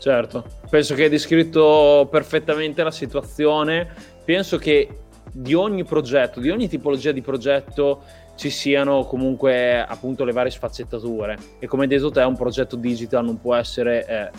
Certo, 0.00 0.44
penso 0.68 0.96
che 0.96 1.04
hai 1.04 1.08
descritto 1.08 2.08
perfettamente 2.10 2.82
la 2.82 2.90
situazione. 2.90 3.88
Penso 4.24 4.58
che 4.58 5.02
di 5.30 5.54
ogni 5.54 5.84
progetto, 5.84 6.40
di 6.40 6.50
ogni 6.50 6.68
tipologia 6.68 7.12
di 7.12 7.22
progetto 7.22 8.02
ci 8.42 8.50
siano 8.50 9.04
comunque 9.04 9.80
appunto 9.80 10.24
le 10.24 10.32
varie 10.32 10.50
sfaccettature. 10.50 11.38
E 11.60 11.68
come 11.68 11.86
detto 11.86 12.10
te 12.10 12.22
un 12.22 12.34
progetto 12.34 12.74
digital 12.74 13.24
non 13.24 13.40
può 13.40 13.54
essere 13.54 14.04
eh, 14.04 14.30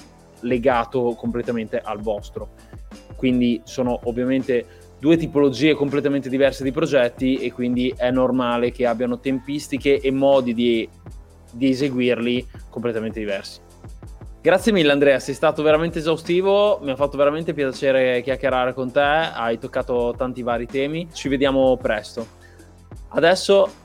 legato 0.42 1.16
completamente 1.18 1.80
al 1.80 2.02
vostro. 2.02 2.50
Quindi 3.16 3.62
sono 3.64 3.98
ovviamente 4.04 4.66
due 5.00 5.16
tipologie 5.16 5.74
completamente 5.74 6.28
diverse 6.28 6.66
di 6.66 6.74
progetti 6.74 7.38
e 7.38 7.54
quindi 7.54 7.94
è 7.96 8.12
normale 8.12 8.72
che 8.72 8.86
abbiano 8.86 9.20
tempistiche 9.20 10.02
e 10.02 10.12
modi 10.12 10.54
di, 10.54 10.90
di 11.54 11.70
eseguirli 11.70 12.46
completamente 12.70 13.20
diversi. 13.20 13.62
Grazie 14.42 14.74
mille 14.74 14.92
Andrea, 14.92 15.20
sei 15.20 15.34
stato 15.34 15.64
veramente 15.64 16.00
esaustivo, 16.00 16.80
mi 16.82 16.92
ha 16.92 16.98
fatto 16.98 17.16
veramente 17.16 17.54
piacere 17.54 18.22
chiacchierare 18.22 18.74
con 18.74 18.92
te, 18.92 19.00
hai 19.00 19.58
toccato 19.58 20.14
tanti 20.18 20.42
vari 20.42 20.66
temi, 20.66 21.08
ci 21.14 21.30
vediamo 21.30 21.78
presto. 21.78 22.42
Adesso 23.16 23.82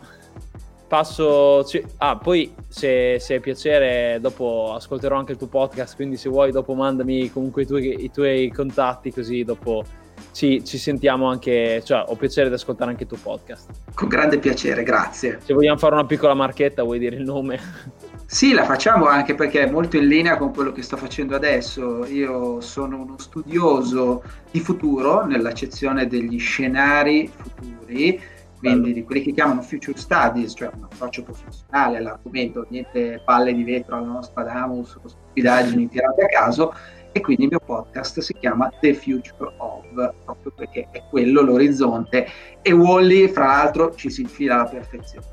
passo. 0.88 1.64
Ah, 1.98 2.16
poi 2.16 2.52
se, 2.66 3.18
se 3.20 3.36
è 3.36 3.40
piacere, 3.40 4.18
dopo 4.20 4.72
ascolterò 4.74 5.16
anche 5.16 5.32
il 5.32 5.38
tuo 5.38 5.46
podcast. 5.46 5.94
Quindi, 5.94 6.16
se 6.16 6.28
vuoi, 6.28 6.50
dopo 6.50 6.74
mandami 6.74 7.30
comunque 7.30 7.62
i 7.62 7.66
tuoi, 7.66 8.04
i 8.04 8.10
tuoi 8.10 8.50
contatti, 8.50 9.12
così 9.12 9.44
dopo 9.44 9.84
ci, 10.32 10.64
ci, 10.64 10.78
sentiamo 10.78 11.28
anche. 11.28 11.82
Cioè, 11.84 12.04
ho 12.08 12.16
piacere 12.16 12.48
di 12.48 12.54
ascoltare 12.54 12.90
anche 12.90 13.04
il 13.04 13.08
tuo 13.08 13.18
podcast. 13.22 13.70
Con 13.94 14.08
grande 14.08 14.38
piacere, 14.38 14.82
grazie. 14.82 15.38
Se 15.44 15.54
vogliamo 15.54 15.78
fare 15.78 15.94
una 15.94 16.06
piccola 16.06 16.34
marchetta, 16.34 16.82
vuoi 16.82 16.98
dire 16.98 17.16
il 17.16 17.24
nome? 17.24 17.60
Sì, 18.30 18.52
la 18.52 18.64
facciamo 18.64 19.06
anche 19.06 19.34
perché 19.34 19.62
è 19.62 19.70
molto 19.70 19.96
in 19.96 20.06
linea 20.06 20.36
con 20.36 20.52
quello 20.52 20.70
che 20.70 20.82
sto 20.82 20.98
facendo 20.98 21.34
adesso. 21.34 22.04
Io 22.04 22.60
sono 22.60 23.00
uno 23.00 23.16
studioso 23.16 24.22
di 24.50 24.60
futuro, 24.60 25.24
nell'accezione 25.24 26.06
degli 26.06 26.38
scenari 26.38 27.32
futuri, 27.32 28.20
quindi 28.58 28.92
di 28.92 29.04
quelli 29.04 29.22
che 29.22 29.32
chiamano 29.32 29.62
future 29.62 29.96
studies, 29.96 30.54
cioè 30.56 30.70
un 30.74 30.84
approccio 30.84 31.22
professionale 31.22 31.98
all'argomento, 31.98 32.66
niente 32.68 33.22
palle 33.24 33.54
di 33.54 33.62
vetro 33.62 33.96
alla 33.96 34.06
nostra 34.06 34.42
Damus, 34.42 34.98
stupidaggini 35.04 35.88
tirate 35.88 36.22
a 36.22 36.26
caso, 36.26 36.74
e 37.12 37.20
quindi 37.20 37.44
il 37.44 37.48
mio 37.50 37.60
podcast 37.60 38.20
si 38.20 38.34
chiama 38.34 38.70
The 38.80 38.94
Future 38.94 39.52
of, 39.56 40.14
proprio 40.24 40.52
perché 40.54 40.88
è 40.90 41.02
quello 41.08 41.40
l'orizzonte 41.40 42.26
e 42.60 42.72
Wally, 42.72 43.28
fra 43.28 43.46
l'altro, 43.46 43.94
ci 43.94 44.10
si 44.10 44.22
infila 44.22 44.54
alla 44.56 44.68
perfezione. 44.68 45.26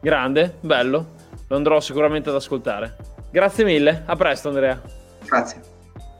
Grande, 0.00 0.56
bello 0.60 1.22
lo 1.46 1.56
andrò 1.56 1.80
sicuramente 1.80 2.30
ad 2.30 2.36
ascoltare. 2.36 2.96
Grazie 3.30 3.64
mille, 3.64 4.02
a 4.06 4.16
presto 4.16 4.48
Andrea. 4.48 4.80
Grazie. 5.24 5.60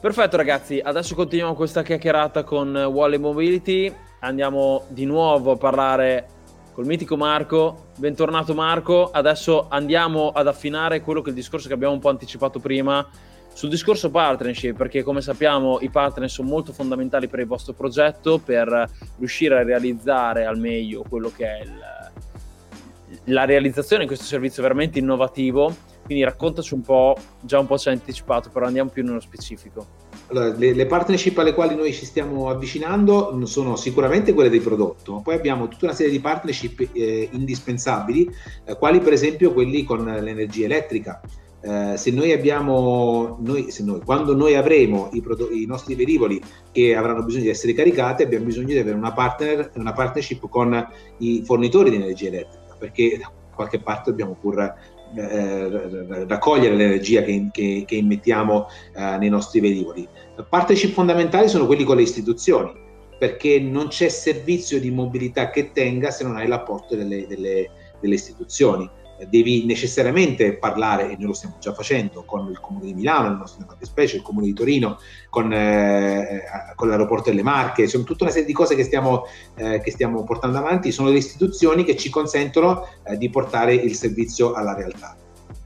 Perfetto 0.00 0.36
ragazzi, 0.36 0.78
adesso 0.82 1.14
continuiamo 1.14 1.54
questa 1.54 1.82
chiacchierata 1.82 2.44
con 2.44 2.76
Wally 2.76 3.16
Mobility, 3.16 3.90
andiamo 4.24 4.84
di 4.88 5.04
nuovo 5.04 5.52
a 5.52 5.56
parlare 5.56 6.28
col 6.72 6.86
mitico 6.86 7.16
Marco. 7.16 7.88
Bentornato 7.96 8.54
Marco, 8.54 9.10
adesso 9.10 9.66
andiamo 9.68 10.30
ad 10.30 10.48
affinare 10.48 11.02
quello 11.02 11.20
che 11.20 11.28
è 11.28 11.30
il 11.30 11.36
discorso 11.36 11.68
che 11.68 11.74
abbiamo 11.74 11.92
un 11.92 12.00
po' 12.00 12.08
anticipato 12.08 12.58
prima 12.58 13.06
sul 13.52 13.68
discorso 13.68 14.10
partnership, 14.10 14.76
perché 14.76 15.04
come 15.04 15.20
sappiamo 15.20 15.78
i 15.80 15.88
partner 15.88 16.28
sono 16.28 16.48
molto 16.48 16.72
fondamentali 16.72 17.28
per 17.28 17.38
il 17.38 17.46
vostro 17.46 17.72
progetto, 17.72 18.38
per 18.38 18.90
riuscire 19.18 19.58
a 19.58 19.62
realizzare 19.62 20.44
al 20.44 20.58
meglio 20.58 21.04
quello 21.08 21.30
che 21.34 21.46
è 21.46 21.60
il, 21.62 23.32
la 23.32 23.44
realizzazione 23.44 24.02
di 24.02 24.08
questo 24.08 24.24
servizio 24.24 24.62
veramente 24.62 24.98
innovativo. 24.98 25.92
Quindi 26.04 26.24
raccontaci 26.24 26.74
un 26.74 26.82
po', 26.82 27.16
già 27.40 27.58
un 27.58 27.66
po' 27.66 27.78
ci 27.78 27.88
hai 27.88 27.94
anticipato, 27.94 28.50
però 28.50 28.66
andiamo 28.66 28.90
più 28.90 29.04
nello 29.04 29.20
specifico. 29.20 30.03
Allora, 30.28 30.54
le, 30.56 30.72
le, 30.72 30.86
partnership 30.86 31.36
alle 31.38 31.52
quali 31.52 31.74
noi 31.74 31.92
ci 31.92 32.06
stiamo 32.06 32.48
avvicinando 32.48 33.44
sono 33.44 33.76
sicuramente 33.76 34.32
quelle 34.32 34.48
del 34.48 34.62
prodotto, 34.62 35.20
poi 35.22 35.34
abbiamo 35.34 35.68
tutta 35.68 35.84
una 35.84 35.94
serie 35.94 36.10
di 36.10 36.20
partnership 36.20 36.88
eh, 36.92 37.28
indispensabili, 37.32 38.30
eh, 38.64 38.76
quali 38.76 39.00
per 39.00 39.12
esempio 39.12 39.52
quelli 39.52 39.84
con 39.84 40.04
l'energia 40.04 40.64
elettrica. 40.64 41.20
Eh, 41.60 41.96
se 41.96 42.10
noi 42.10 42.32
abbiamo, 42.32 43.38
noi, 43.40 43.70
se 43.70 43.82
noi, 43.84 44.00
quando 44.04 44.34
noi 44.34 44.54
avremo 44.54 45.08
i, 45.12 45.20
prodotti, 45.20 45.62
i, 45.62 45.66
nostri 45.66 45.94
velivoli 45.94 46.40
che 46.72 46.94
avranno 46.94 47.22
bisogno 47.22 47.44
di 47.44 47.50
essere 47.50 47.72
caricati, 47.72 48.22
abbiamo 48.22 48.44
bisogno 48.44 48.68
di 48.68 48.78
avere 48.78 48.96
una, 48.96 49.12
partner, 49.12 49.72
una 49.76 49.92
partnership 49.92 50.48
con 50.48 50.86
i 51.18 51.42
fornitori 51.44 51.90
di 51.90 51.96
energia 51.96 52.28
elettrica 52.28 52.76
perché 52.78 53.18
da 53.18 53.30
qualche 53.54 53.78
parte 53.78 54.10
dobbiamo 54.10 54.36
pur 54.38 54.74
eh, 55.14 56.26
raccogliere 56.26 56.74
l'energia 56.74 57.22
che, 57.22 57.48
che, 57.52 57.84
che 57.86 57.94
immettiamo 57.94 58.66
eh, 58.94 59.16
nei 59.18 59.28
nostri 59.28 59.60
velivoli. 59.60 60.06
Partnership 60.48 60.92
fondamentali 60.92 61.48
sono 61.48 61.66
quelli 61.66 61.84
con 61.84 61.96
le 61.96 62.02
istituzioni, 62.02 62.72
perché 63.18 63.60
non 63.60 63.88
c'è 63.88 64.08
servizio 64.08 64.80
di 64.80 64.90
mobilità 64.90 65.50
che 65.50 65.72
tenga 65.72 66.10
se 66.10 66.24
non 66.24 66.36
hai 66.36 66.46
l'apporto 66.46 66.96
delle, 66.96 67.26
delle, 67.26 67.70
delle 68.00 68.14
istituzioni 68.14 68.90
devi 69.28 69.64
necessariamente 69.64 70.54
parlare, 70.54 71.10
e 71.10 71.16
noi 71.16 71.26
lo 71.28 71.32
stiamo 71.32 71.56
già 71.60 71.72
facendo, 71.72 72.24
con 72.24 72.48
il 72.50 72.60
Comune 72.60 72.86
di 72.86 72.94
Milano, 72.94 73.28
nel 73.28 73.38
nostro 73.38 73.64
fattispecie, 73.66 74.16
il 74.16 74.22
Comune 74.22 74.46
di 74.46 74.52
Torino, 74.52 74.98
con, 75.30 75.52
eh, 75.52 76.42
con, 76.74 76.88
l'aeroporto 76.88 77.30
delle 77.30 77.42
Marche, 77.42 77.86
sono 77.86 78.04
tutta 78.04 78.24
una 78.24 78.32
serie 78.32 78.46
di 78.46 78.52
cose 78.52 78.74
che 78.74 78.84
stiamo, 78.84 79.24
eh, 79.54 79.80
che 79.80 79.90
stiamo 79.90 80.24
portando 80.24 80.58
avanti, 80.58 80.92
sono 80.92 81.10
le 81.10 81.18
istituzioni 81.18 81.84
che 81.84 81.96
ci 81.96 82.10
consentono 82.10 82.86
eh, 83.04 83.16
di 83.16 83.30
portare 83.30 83.74
il 83.74 83.94
servizio 83.94 84.52
alla 84.52 84.74
realtà. 84.74 85.16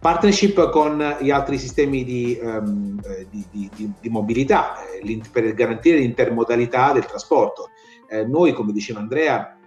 Partnership 0.01 0.71
con 0.71 1.17
gli 1.21 1.31
altri 1.31 1.59
sistemi 1.59 2.05
di, 2.05 2.39
um, 2.41 3.01
di, 3.31 3.45
di, 3.51 3.93
di 4.01 4.09
mobilità 4.09 4.77
eh, 4.87 5.21
per 5.33 5.53
garantire 5.55 5.99
l'intermodalità 5.99 6.93
del 6.93 7.05
trasporto. 7.05 7.71
Eh, 8.09 8.25
noi, 8.25 8.53
come 8.53 8.73
diceva 8.73 9.01
Andrea, 9.01 9.58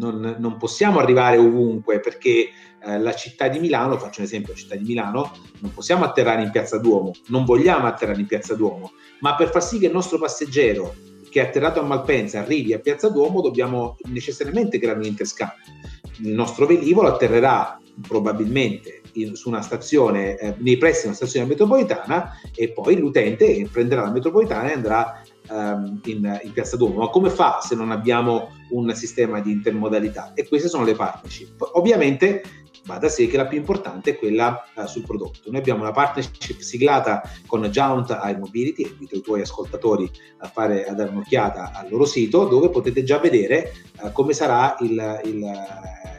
non, 0.00 0.36
non, 0.38 0.56
possiamo 0.56 0.98
arrivare 0.98 1.36
ovunque 1.36 2.00
perché 2.00 2.48
eh, 2.82 2.98
la 2.98 3.14
città 3.14 3.48
di 3.48 3.58
Milano, 3.58 3.98
faccio 3.98 4.20
un 4.20 4.26
esempio, 4.26 4.52
la 4.52 4.58
città 4.58 4.74
di 4.74 4.84
Milano, 4.84 5.30
non 5.60 5.72
possiamo 5.72 6.04
atterrare 6.04 6.42
in 6.42 6.50
piazza 6.50 6.78
Duomo, 6.78 7.12
non 7.26 7.44
vogliamo 7.44 7.86
atterrare 7.86 8.20
in 8.20 8.26
piazza 8.26 8.54
Duomo, 8.54 8.92
ma 9.20 9.34
per 9.36 9.50
far 9.50 9.62
sì 9.62 9.78
che 9.78 9.86
il 9.86 9.92
nostro 9.92 10.18
passeggero 10.18 10.94
che 11.30 11.40
è 11.40 11.46
atterrato 11.46 11.80
a 11.80 11.84
Malpensa 11.84 12.40
arrivi 12.40 12.72
a 12.72 12.80
piazza 12.80 13.08
Duomo 13.08 13.40
dobbiamo 13.40 13.96
necessariamente 14.04 14.78
creare 14.78 14.98
un 14.98 15.04
interscambio. 15.04 15.62
Il 16.18 16.32
nostro 16.32 16.66
velivolo 16.66 17.08
atterrerà 17.08 17.78
probabilmente 18.06 19.02
in, 19.12 19.34
su 19.34 19.48
una 19.48 19.62
stazione 19.62 20.36
eh, 20.36 20.54
nei 20.58 20.76
pressi 20.76 21.02
di 21.02 21.06
una 21.08 21.16
stazione 21.16 21.46
metropolitana 21.46 22.32
e 22.54 22.72
poi 22.72 22.96
l'utente 22.96 23.68
prenderà 23.70 24.02
la 24.02 24.10
metropolitana 24.10 24.70
e 24.70 24.74
andrà 24.74 25.22
um, 25.50 26.00
in, 26.04 26.40
in, 26.42 26.52
Piazza 26.52 26.76
Duomo. 26.76 27.00
Ma 27.00 27.08
come 27.08 27.30
fa 27.30 27.60
se 27.60 27.74
non 27.74 27.90
abbiamo 27.90 28.50
un 28.70 28.94
sistema 28.94 29.40
di 29.40 29.52
intermodalità? 29.52 30.32
E 30.34 30.48
queste 30.48 30.68
sono 30.68 30.84
le 30.84 30.94
partnership. 30.94 31.70
Ovviamente 31.74 32.42
va 32.84 32.98
da 32.98 33.08
sé 33.08 33.26
che 33.26 33.36
la 33.36 33.46
più 33.46 33.58
importante 33.58 34.10
è 34.10 34.18
quella 34.18 34.64
uh, 34.74 34.86
sul 34.86 35.02
prodotto. 35.02 35.50
Noi 35.50 35.60
abbiamo 35.60 35.82
una 35.82 35.92
partnership 35.92 36.60
siglata 36.60 37.22
con 37.46 37.62
Jaunt 37.62 38.10
Air 38.10 38.38
Mobility, 38.38 38.82
invito 38.82 39.16
i 39.16 39.20
tuoi 39.20 39.42
ascoltatori 39.42 40.10
a, 40.38 40.48
fare, 40.48 40.86
a 40.86 40.94
dare 40.94 41.10
un'occhiata 41.10 41.72
al 41.74 41.90
loro 41.90 42.04
sito 42.04 42.46
dove 42.46 42.70
potete 42.70 43.02
già 43.02 43.18
vedere 43.18 43.72
uh, 44.00 44.12
come 44.12 44.32
sarà 44.32 44.76
il, 44.80 45.20
il, 45.24 45.52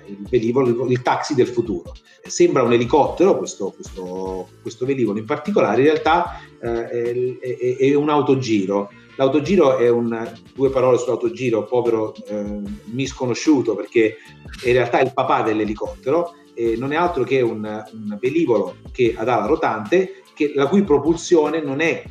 il 0.08 0.28
velivolo, 0.30 0.88
il, 0.88 1.02
taxi 1.02 1.34
del 1.34 1.48
futuro. 1.48 1.94
Sembra 2.24 2.64
un 2.64 2.74
elicottero 2.74 3.38
questo, 3.38 3.72
questo, 3.72 4.50
questo 4.62 4.86
velivolo 4.86 5.18
in 5.18 5.26
particolare, 5.26 5.82
in 5.82 5.88
realtà 5.88 6.40
uh, 6.62 6.66
è, 6.66 7.38
è, 7.40 7.78
è 7.78 7.94
un 7.96 8.10
autogiro 8.10 8.92
L'autogiro 9.16 9.78
è 9.78 9.89
un, 9.89 10.32
due 10.53 10.70
parole 10.70 10.97
sull'autogiro, 10.97 11.66
povero 11.66 12.14
eh, 12.28 12.62
misconosciuto 12.86 13.76
perché 13.76 14.18
in 14.64 14.74
realtà 14.74 14.99
è 14.99 15.03
il 15.03 15.14
papà 15.14 15.41
dell'elicottero, 15.41 16.34
e 16.53 16.76
non 16.78 16.91
è 16.91 16.95
altro 16.95 17.24
che 17.24 17.41
un, 17.41 17.64
un 17.91 18.18
velivolo 18.20 18.78
che 18.91 19.14
ha 19.16 19.22
ala 19.22 19.45
rotante, 19.45 20.24
che, 20.34 20.51
la 20.55 20.68
cui 20.68 20.84
propulsione 20.84 21.62
non 21.62 21.82
è 21.82 22.03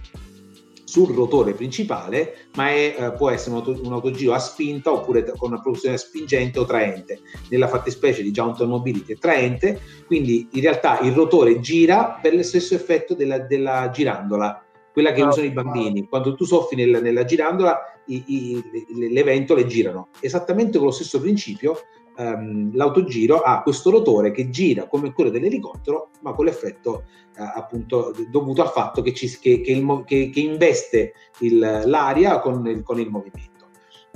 sul 0.90 1.14
rotore 1.14 1.52
principale, 1.52 2.48
ma 2.56 2.70
è, 2.70 2.96
eh, 2.98 3.12
può 3.12 3.30
essere 3.30 3.52
un, 3.52 3.56
auto, 3.58 3.80
un, 3.80 3.92
autogiro 3.92 4.32
a 4.32 4.40
spinta 4.40 4.92
oppure 4.92 5.24
con 5.36 5.52
una 5.52 5.60
propulsione 5.60 5.96
spingente 5.96 6.58
o 6.58 6.64
traente. 6.64 7.20
Nella 7.48 7.68
fattispecie 7.68 8.22
di 8.22 8.32
Jounton 8.32 8.68
Mobility 8.68 9.12
è 9.12 9.18
traente, 9.18 9.80
quindi 10.06 10.48
in 10.50 10.60
realtà 10.60 10.98
il 11.00 11.12
rotore 11.12 11.60
gira 11.60 12.18
per 12.20 12.34
lo 12.34 12.42
stesso 12.42 12.74
effetto 12.74 13.14
della, 13.14 13.38
della 13.38 13.90
girandola 13.90 14.64
quella 15.00 15.12
che 15.12 15.22
usano 15.22 15.46
i 15.46 15.50
bambini. 15.50 16.06
Quando 16.06 16.34
tu 16.34 16.44
soffi 16.44 16.76
nel, 16.76 17.00
nella 17.02 17.24
girandola, 17.24 17.78
i, 18.06 18.22
i, 18.26 18.62
le, 18.94 19.10
le 19.10 19.22
ventole 19.22 19.66
girano. 19.66 20.08
Esattamente 20.20 20.76
con 20.78 20.88
lo 20.88 20.92
stesso 20.92 21.20
principio, 21.20 21.78
um, 22.16 22.74
l'autogiro 22.74 23.40
ha 23.40 23.62
questo 23.62 23.90
rotore 23.90 24.30
che 24.30 24.50
gira 24.50 24.86
come 24.86 25.12
quello 25.12 25.30
dell'elicottero, 25.30 26.10
ma 26.20 26.32
con 26.32 26.44
l'effetto 26.44 27.04
uh, 27.36 27.42
appunto 27.54 28.14
dovuto 28.30 28.62
al 28.62 28.70
fatto 28.70 29.00
che, 29.02 29.14
ci, 29.14 29.38
che, 29.38 29.60
che, 29.62 29.72
il, 29.72 30.04
che 30.06 30.40
investe 30.40 31.14
il, 31.38 31.58
l'aria 31.58 32.40
con 32.40 32.66
il, 32.66 32.82
con 32.82 33.00
il 33.00 33.08
movimento. 33.08 33.48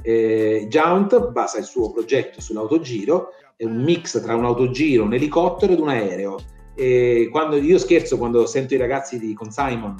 Eh, 0.02 0.66
Jount 0.68 1.30
basa 1.30 1.58
il 1.58 1.64
suo 1.64 1.90
progetto 1.90 2.40
sull'autogiro, 2.40 3.28
è 3.56 3.64
un 3.64 3.82
mix 3.82 4.20
tra 4.20 4.34
un 4.34 4.44
autogiro, 4.44 5.04
un 5.04 5.14
elicottero 5.14 5.72
ed 5.72 5.78
un 5.78 5.88
aereo. 5.88 6.38
E 6.76 7.28
quando 7.30 7.56
io 7.56 7.78
scherzo 7.78 8.18
quando 8.18 8.46
sento 8.46 8.74
i 8.74 8.78
ragazzi 8.78 9.18
di, 9.20 9.32
con 9.32 9.52
Simon 9.52 9.94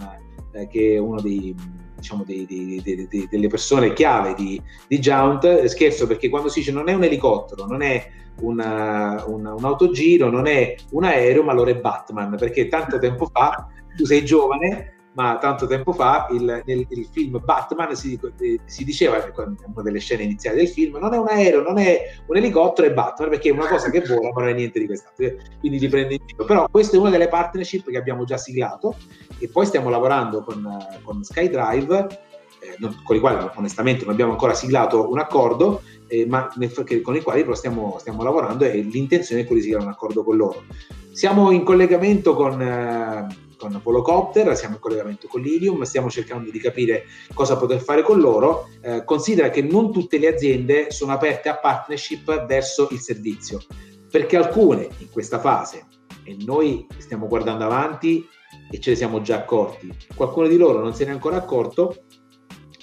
eh, 0.55 0.69
che 0.69 0.95
è 0.95 0.99
uno 0.99 1.21
dei, 1.21 1.55
diciamo, 1.97 2.25
dei, 2.25 2.47
dei, 2.47 3.29
delle 3.29 3.49
persone 3.49 3.93
chiave 3.93 4.35
di, 4.35 4.61
di 4.87 4.99
Jount, 4.99 5.65
scherzo 5.65 6.07
perché 6.07 6.29
quando 6.29 6.49
si 6.49 6.61
dice 6.61 6.73
non 6.73 6.89
è 6.89 6.95
un 6.95 7.05
elicottero, 7.05 7.67
non 7.67 7.83
è 7.83 8.07
una, 8.41 9.25
una, 9.27 9.55
un 9.55 9.65
autogiro, 9.65 10.31
non 10.31 10.47
è 10.47 10.75
un 10.91 11.05
aereo, 11.05 11.43
ma 11.43 11.53
allora 11.53 11.71
è 11.71 11.77
Batman, 11.77 12.37
perché 12.37 12.69
tanto 12.69 12.99
tempo 12.99 13.29
fa, 13.33 13.69
tu 13.97 14.05
sei 14.05 14.25
giovane, 14.25 14.93
ma 15.15 15.39
tanto 15.39 15.67
tempo 15.67 15.93
fa 15.93 16.27
il, 16.31 16.62
nel, 16.65 16.87
nel 16.89 17.09
film 17.11 17.41
Batman 17.43 17.95
si, 17.95 18.19
eh, 18.39 18.61
si, 18.65 18.85
diceva, 18.85 19.25
una 19.37 19.83
delle 19.83 20.01
scene 20.01 20.25
iniziali 20.25 20.59
del 20.59 20.69
film, 20.69 20.97
non 20.99 21.15
è 21.15 21.19
un 21.19 21.29
aereo, 21.29 21.62
non 21.62 21.79
è 21.79 22.01
un 22.27 22.37
elicottero, 22.37 22.89
è 22.89 22.93
Batman, 22.93 23.31
perché 23.31 23.49
è 23.49 23.53
una 23.53 23.69
cosa 23.69 23.91
che 23.91 24.01
vola, 24.01 24.33
ma 24.33 24.41
non 24.43 24.51
è 24.51 24.55
niente 24.55 24.81
di 24.81 24.87
quest'altro, 24.87 25.37
quindi 25.61 25.79
li 25.79 25.89
prende 25.89 26.15
in 26.15 26.27
giro. 26.27 26.45
Però 26.45 26.69
questa 26.69 26.97
è 26.97 27.01
una 27.01 27.11
delle 27.11 27.29
partnership 27.29 27.91
che 27.91 27.97
abbiamo 27.97 28.25
già 28.25 28.37
siglato 28.37 28.97
e 29.39 29.49
poi 29.49 29.67
stiamo 29.67 29.89
lavorando 29.89 30.43
con, 30.43 30.67
con 31.03 31.23
SkyDrive, 31.23 32.07
eh, 32.61 32.77
non, 32.79 33.01
con 33.05 33.15
i 33.15 33.21
quali 33.21 33.49
onestamente 33.55 34.05
non 34.05 34.15
abbiamo 34.15 34.33
ancora 34.33 34.55
siglato 34.55 35.11
un 35.11 35.19
accordo, 35.19 35.83
eh, 36.09 36.27
ma 36.27 36.53
nel, 36.57 36.73
che, 36.85 37.03
con 37.03 37.15
i 37.15 37.23
quali 37.23 37.43
però 37.43 37.55
stiamo, 37.55 37.97
stiamo, 38.01 38.25
lavorando 38.25 38.65
e 38.65 38.79
l'intenzione 38.79 39.43
è 39.43 39.45
quella 39.45 39.61
di 39.61 39.67
siglare 39.67 39.85
un 39.85 39.93
accordo 39.93 40.25
con 40.25 40.37
loro. 40.37 40.65
Siamo 41.12 41.53
in 41.53 41.62
collegamento 41.62 42.35
con... 42.35 42.61
Eh, 42.61 43.43
con 43.57 43.81
Volocopter, 43.83 44.57
siamo 44.57 44.75
in 44.75 44.81
collegamento 44.81 45.29
con 45.29 45.41
l'Ilium, 45.41 45.83
stiamo 45.83 46.11
cercando 46.11 46.51
di 46.51 46.59
capire 46.59 47.05
cosa 47.33 47.57
poter 47.57 47.81
fare 47.81 48.03
con 48.03 48.21
loro. 48.21 48.69
Eh, 48.81 49.05
considera 49.05 49.51
che 49.51 49.63
non 49.63 49.93
tutte 49.93 50.19
le 50.19 50.29
aziende 50.29 50.91
sono 50.91 51.13
aperte 51.13 51.49
a 51.49 51.57
partnership 51.57 52.47
verso 52.47 52.89
il 52.91 53.01
servizio, 53.01 53.61
perché 54.11 54.37
alcune 54.37 54.89
in 54.99 55.11
questa 55.11 55.39
fase 55.39 55.87
e 56.25 56.37
noi 56.45 56.87
stiamo 56.99 57.29
guardando 57.29 57.65
avanti 57.65 58.27
e 58.71 58.81
ce 58.81 58.91
ne 58.91 58.97
siamo 58.97 59.21
già 59.21 59.37
accorti. 59.37 59.93
Qualcuno 60.15 60.47
di 60.49 60.57
loro 60.57 60.81
non 60.81 60.95
se 60.95 61.05
ne 61.05 61.11
è 61.11 61.13
ancora 61.15 61.37
accorto, 61.37 62.05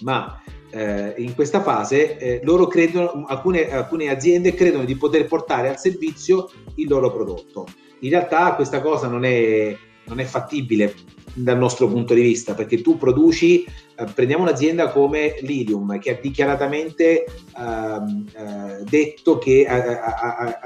ma 0.01 0.41
eh, 0.71 1.13
in 1.17 1.35
questa 1.35 1.61
fase 1.61 2.17
eh, 2.17 2.39
loro 2.43 2.67
credono, 2.67 3.25
alcune, 3.27 3.71
alcune 3.71 4.09
aziende 4.09 4.53
credono 4.53 4.85
di 4.85 4.95
poter 4.95 5.25
portare 5.25 5.69
al 5.69 5.79
servizio 5.79 6.49
il 6.75 6.87
loro 6.87 7.11
prodotto. 7.11 7.67
In 7.99 8.09
realtà 8.09 8.55
questa 8.55 8.81
cosa 8.81 9.07
non 9.07 9.25
è, 9.25 9.75
non 10.11 10.19
è 10.19 10.25
fattibile 10.25 10.93
dal 11.33 11.57
nostro 11.57 11.87
punto 11.87 12.13
di 12.13 12.21
vista, 12.21 12.53
perché 12.53 12.81
tu 12.81 12.97
produci, 12.97 13.63
eh, 13.63 14.05
prendiamo 14.13 14.43
un'azienda 14.43 14.89
come 14.89 15.37
Lilium 15.41 15.97
che 15.97 16.11
ha 16.11 16.19
dichiaratamente 16.21 17.25
ehm, 17.57 18.25
eh, 18.35 18.83
detto 18.83 19.37
che 19.37 19.65
ha, 19.65 20.59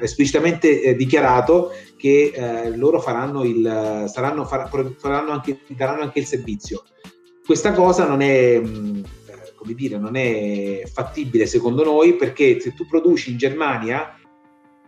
esplicitamente 0.00 0.82
eh, 0.82 0.94
dichiarato 0.94 1.72
che 1.96 2.32
eh, 2.34 2.76
loro 2.76 3.00
faranno 3.00 3.44
il, 3.44 4.04
saranno, 4.08 4.44
faranno 4.44 5.30
anche, 5.30 5.60
daranno 5.68 6.02
anche 6.02 6.18
il 6.18 6.26
servizio. 6.26 6.84
Questa 7.44 7.72
cosa 7.72 8.06
non 8.06 8.20
è, 8.20 8.58
mh, 8.58 9.04
eh, 9.26 9.52
come 9.54 9.72
dire, 9.72 9.96
non 9.96 10.16
è 10.16 10.82
fattibile 10.92 11.46
secondo 11.46 11.82
noi 11.82 12.14
perché 12.14 12.60
se 12.60 12.74
tu 12.74 12.86
produci 12.86 13.30
in 13.30 13.38
Germania 13.38 14.17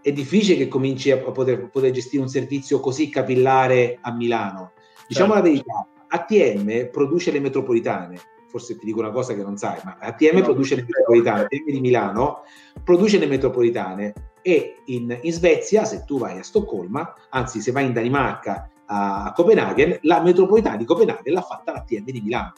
è 0.02 0.12
difficile 0.12 0.56
che 0.56 0.68
cominci 0.68 1.10
a 1.10 1.18
poter, 1.18 1.68
poter 1.68 1.90
gestire 1.90 2.22
un 2.22 2.28
servizio 2.28 2.80
così 2.80 3.08
capillare 3.08 3.98
a 4.00 4.12
Milano 4.12 4.72
Diciamo 5.10 5.32
certo. 5.32 5.48
la 5.48 5.50
verità, 5.50 5.88
ATM 6.06 6.90
produce 6.92 7.32
le 7.32 7.40
metropolitane, 7.40 8.20
forse 8.46 8.78
ti 8.78 8.84
dico 8.84 9.00
una 9.00 9.10
cosa 9.10 9.34
che 9.34 9.42
non 9.42 9.56
sai, 9.56 9.80
ma 9.82 9.96
ATM 9.98 10.36
no, 10.36 10.44
produce 10.44 10.76
le 10.76 10.82
metropolitane, 10.82 11.42
ATM 11.42 11.64
di 11.72 11.80
Milano 11.80 12.42
produce 12.84 13.18
le 13.18 13.26
metropolitane 13.26 14.12
e 14.40 14.82
in, 14.84 15.18
in, 15.20 15.32
Svezia, 15.32 15.84
se 15.84 16.04
tu 16.06 16.18
vai 16.18 16.38
a 16.38 16.44
Stoccolma, 16.44 17.12
anzi 17.30 17.60
se 17.60 17.72
vai 17.72 17.86
in 17.86 17.92
Danimarca 17.92 18.70
a 18.86 19.32
Copenaghen, 19.34 19.98
la 20.02 20.22
metropolitana 20.22 20.76
di 20.76 20.84
Copenaghen 20.84 21.32
l'ha 21.32 21.42
fatta 21.42 21.72
l'ATM 21.72 22.04
di 22.04 22.20
Milano. 22.20 22.52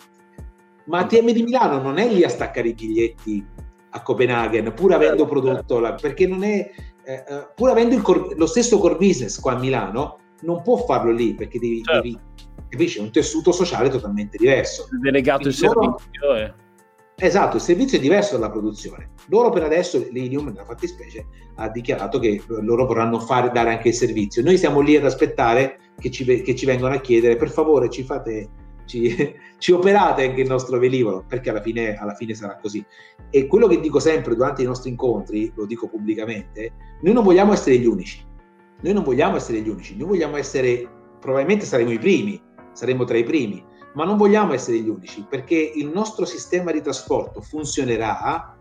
Ma 0.84 0.98
ATM 0.98 1.30
di 1.30 1.42
Milano 1.42 1.80
non 1.80 1.96
è 1.96 2.06
lì 2.06 2.22
a 2.22 2.28
staccare 2.28 2.68
i 2.68 2.74
biglietti 2.74 3.46
a 3.88 4.02
Copenaghen, 4.02 4.74
pur 4.74 4.92
avendo 4.92 5.24
prodotto, 5.24 5.78
la, 5.78 5.94
perché 5.94 6.26
non 6.26 6.44
è, 6.44 6.70
eh, 7.04 7.24
eh 7.26 7.48
pur 7.54 7.70
avendo 7.70 8.00
core, 8.00 8.34
lo 8.36 8.46
stesso 8.46 8.78
core 8.78 8.96
business 8.96 9.38
qua 9.40 9.52
a 9.52 9.58
Milano, 9.58 10.18
non 10.42 10.62
può 10.62 10.76
farlo 10.78 11.12
lì 11.12 11.34
perché 11.34 11.58
devi, 11.58 11.82
certo. 11.82 12.02
devi 12.02 12.18
capisci? 12.68 12.98
un 12.98 13.10
tessuto 13.10 13.52
sociale 13.52 13.88
totalmente 13.88 14.36
diverso. 14.38 14.88
Delegato 15.00 15.48
il 15.48 15.56
loro... 15.60 15.98
servizio. 15.98 16.34
Eh. 16.36 16.60
Esatto, 17.16 17.56
il 17.56 17.62
servizio 17.62 17.98
è 17.98 18.00
diverso 18.00 18.36
dalla 18.36 18.50
produzione. 18.50 19.10
Loro 19.28 19.50
per 19.50 19.62
adesso, 19.62 20.04
l'Inium 20.10 20.46
nella 20.46 20.64
fattispecie, 20.64 21.26
ha 21.56 21.68
dichiarato 21.68 22.18
che 22.18 22.42
loro 22.48 22.86
vorranno 22.86 23.20
fare, 23.20 23.50
dare 23.52 23.70
anche 23.70 23.88
il 23.88 23.94
servizio. 23.94 24.42
Noi 24.42 24.58
siamo 24.58 24.80
lì 24.80 24.96
ad 24.96 25.04
aspettare 25.04 25.78
che 26.00 26.10
ci, 26.10 26.24
che 26.24 26.54
ci 26.56 26.66
vengano 26.66 26.94
a 26.94 27.00
chiedere, 27.00 27.36
per 27.36 27.50
favore 27.50 27.90
ci 27.90 28.02
fate, 28.02 28.48
ci, 29.00 29.34
ci, 29.58 29.72
operate 29.72 30.24
anche 30.24 30.40
il 30.40 30.48
nostro 30.48 30.78
velivolo, 30.78 31.24
perché 31.26 31.50
alla 31.50 31.62
fine, 31.62 31.94
alla 31.94 32.14
fine 32.14 32.34
sarà 32.34 32.58
così. 32.60 32.84
E 33.30 33.46
quello 33.46 33.66
che 33.66 33.80
dico 33.80 33.98
sempre 33.98 34.34
durante 34.34 34.62
i 34.62 34.66
nostri 34.66 34.90
incontri, 34.90 35.52
lo 35.54 35.66
dico 35.66 35.88
pubblicamente, 35.88 36.72
noi 37.02 37.12
non 37.12 37.24
vogliamo 37.24 37.52
essere 37.52 37.78
gli 37.78 37.86
unici 37.86 38.30
noi 38.82 38.94
non 38.94 39.04
vogliamo 39.04 39.36
essere 39.36 39.60
gli 39.60 39.68
unici, 39.68 39.96
noi 39.96 40.08
vogliamo 40.08 40.36
essere, 40.36 40.88
probabilmente 41.20 41.64
saremo 41.64 41.92
i 41.92 41.98
primi, 41.98 42.40
saremo 42.72 43.04
tra 43.04 43.16
i 43.16 43.24
primi, 43.24 43.64
ma 43.94 44.04
non 44.04 44.16
vogliamo 44.16 44.52
essere 44.52 44.78
gli 44.78 44.88
unici 44.88 45.24
perché 45.28 45.54
il 45.54 45.88
nostro 45.88 46.24
sistema 46.24 46.72
di 46.72 46.80
trasporto 46.80 47.40
funzionerà 47.40 48.56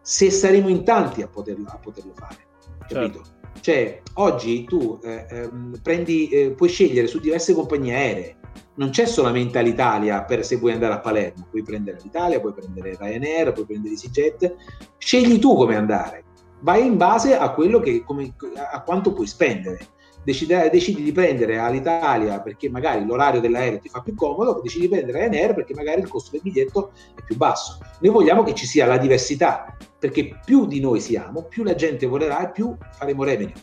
se 0.00 0.30
saremo 0.30 0.68
in 0.68 0.84
tanti 0.84 1.20
a 1.22 1.28
poterlo, 1.28 1.66
a 1.68 1.78
poterlo 1.78 2.12
fare. 2.14 2.46
Capito? 2.88 3.22
Certo. 3.22 3.36
Cioè, 3.60 4.02
oggi 4.14 4.64
tu 4.64 4.98
eh, 5.02 5.26
ehm, 5.28 5.80
prendi, 5.82 6.28
eh, 6.28 6.52
puoi 6.52 6.68
scegliere 6.68 7.06
su 7.06 7.18
diverse 7.18 7.52
compagnie 7.52 7.94
aeree, 7.94 8.36
non 8.78 8.90
c'è 8.90 9.06
solamente 9.06 9.60
l'Italia 9.62 10.22
per 10.22 10.44
se 10.44 10.56
vuoi 10.56 10.72
andare 10.72 10.94
a 10.94 11.00
Palermo, 11.00 11.46
puoi 11.50 11.62
prendere 11.62 11.98
l'Italia, 12.02 12.40
puoi 12.40 12.52
prendere 12.52 12.96
Ryanair, 12.96 13.52
puoi 13.52 13.66
prendere 13.66 13.94
EasyJet, 13.94 14.54
scegli 14.96 15.38
tu 15.38 15.54
come 15.54 15.76
andare 15.76 16.24
vai 16.60 16.86
in 16.86 16.96
base 16.96 17.36
a 17.36 17.54
che, 17.54 18.02
come, 18.04 18.34
a 18.72 18.82
quanto 18.82 19.12
puoi 19.12 19.26
spendere. 19.26 19.96
Decidi, 20.24 20.54
decidi, 20.70 21.02
di 21.02 21.12
prendere 21.12 21.58
all'Italia 21.58 22.40
perché 22.40 22.68
magari 22.68 23.04
l'orario 23.06 23.40
dell'aereo 23.40 23.78
ti 23.78 23.88
fa 23.88 24.02
più 24.02 24.14
comodo, 24.14 24.60
decidi 24.62 24.86
di 24.86 24.88
prendere 24.88 25.20
Ryanair 25.20 25.54
perché 25.54 25.74
magari 25.74 26.00
il 26.00 26.08
costo 26.08 26.32
del 26.32 26.40
biglietto 26.42 26.90
è 27.14 27.22
più 27.22 27.36
basso. 27.36 27.78
Noi 28.00 28.12
vogliamo 28.12 28.42
che 28.42 28.54
ci 28.54 28.66
sia 28.66 28.84
la 28.84 28.98
diversità, 28.98 29.74
perché 29.98 30.38
più 30.44 30.66
di 30.66 30.80
noi 30.80 31.00
siamo, 31.00 31.44
più 31.44 31.62
la 31.62 31.74
gente 31.74 32.06
volerà 32.06 32.46
e 32.46 32.52
più 32.52 32.76
faremo 32.92 33.24
revenue. 33.24 33.54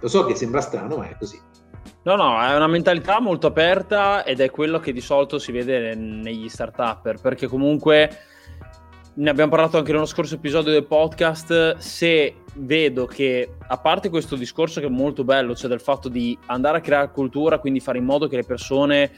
Lo 0.00 0.08
so 0.08 0.24
che 0.24 0.34
sembra 0.34 0.60
strano, 0.60 0.96
ma 0.96 1.08
è 1.10 1.16
così. 1.18 1.38
No, 2.08 2.16
no, 2.16 2.40
è 2.40 2.56
una 2.56 2.68
mentalità 2.68 3.20
molto 3.20 3.48
aperta 3.48 4.24
ed 4.24 4.40
è 4.40 4.48
quello 4.50 4.80
che 4.80 4.94
di 4.94 5.00
solito 5.02 5.38
si 5.38 5.52
vede 5.52 5.94
negli 5.94 6.48
start-upper, 6.48 7.20
perché 7.20 7.46
comunque 7.46 8.10
ne 9.12 9.28
abbiamo 9.28 9.50
parlato 9.50 9.76
anche 9.76 9.92
nello 9.92 10.06
scorso 10.06 10.36
episodio 10.36 10.72
del 10.72 10.86
podcast, 10.86 11.76
se 11.76 12.36
vedo 12.54 13.04
che, 13.04 13.56
a 13.58 13.76
parte 13.76 14.08
questo 14.08 14.36
discorso 14.36 14.80
che 14.80 14.86
è 14.86 14.88
molto 14.88 15.22
bello, 15.22 15.54
cioè 15.54 15.68
del 15.68 15.82
fatto 15.82 16.08
di 16.08 16.34
andare 16.46 16.78
a 16.78 16.80
creare 16.80 17.10
cultura, 17.10 17.58
quindi 17.58 17.78
fare 17.78 17.98
in 17.98 18.06
modo 18.06 18.26
che 18.26 18.36
le 18.36 18.44
persone 18.44 19.10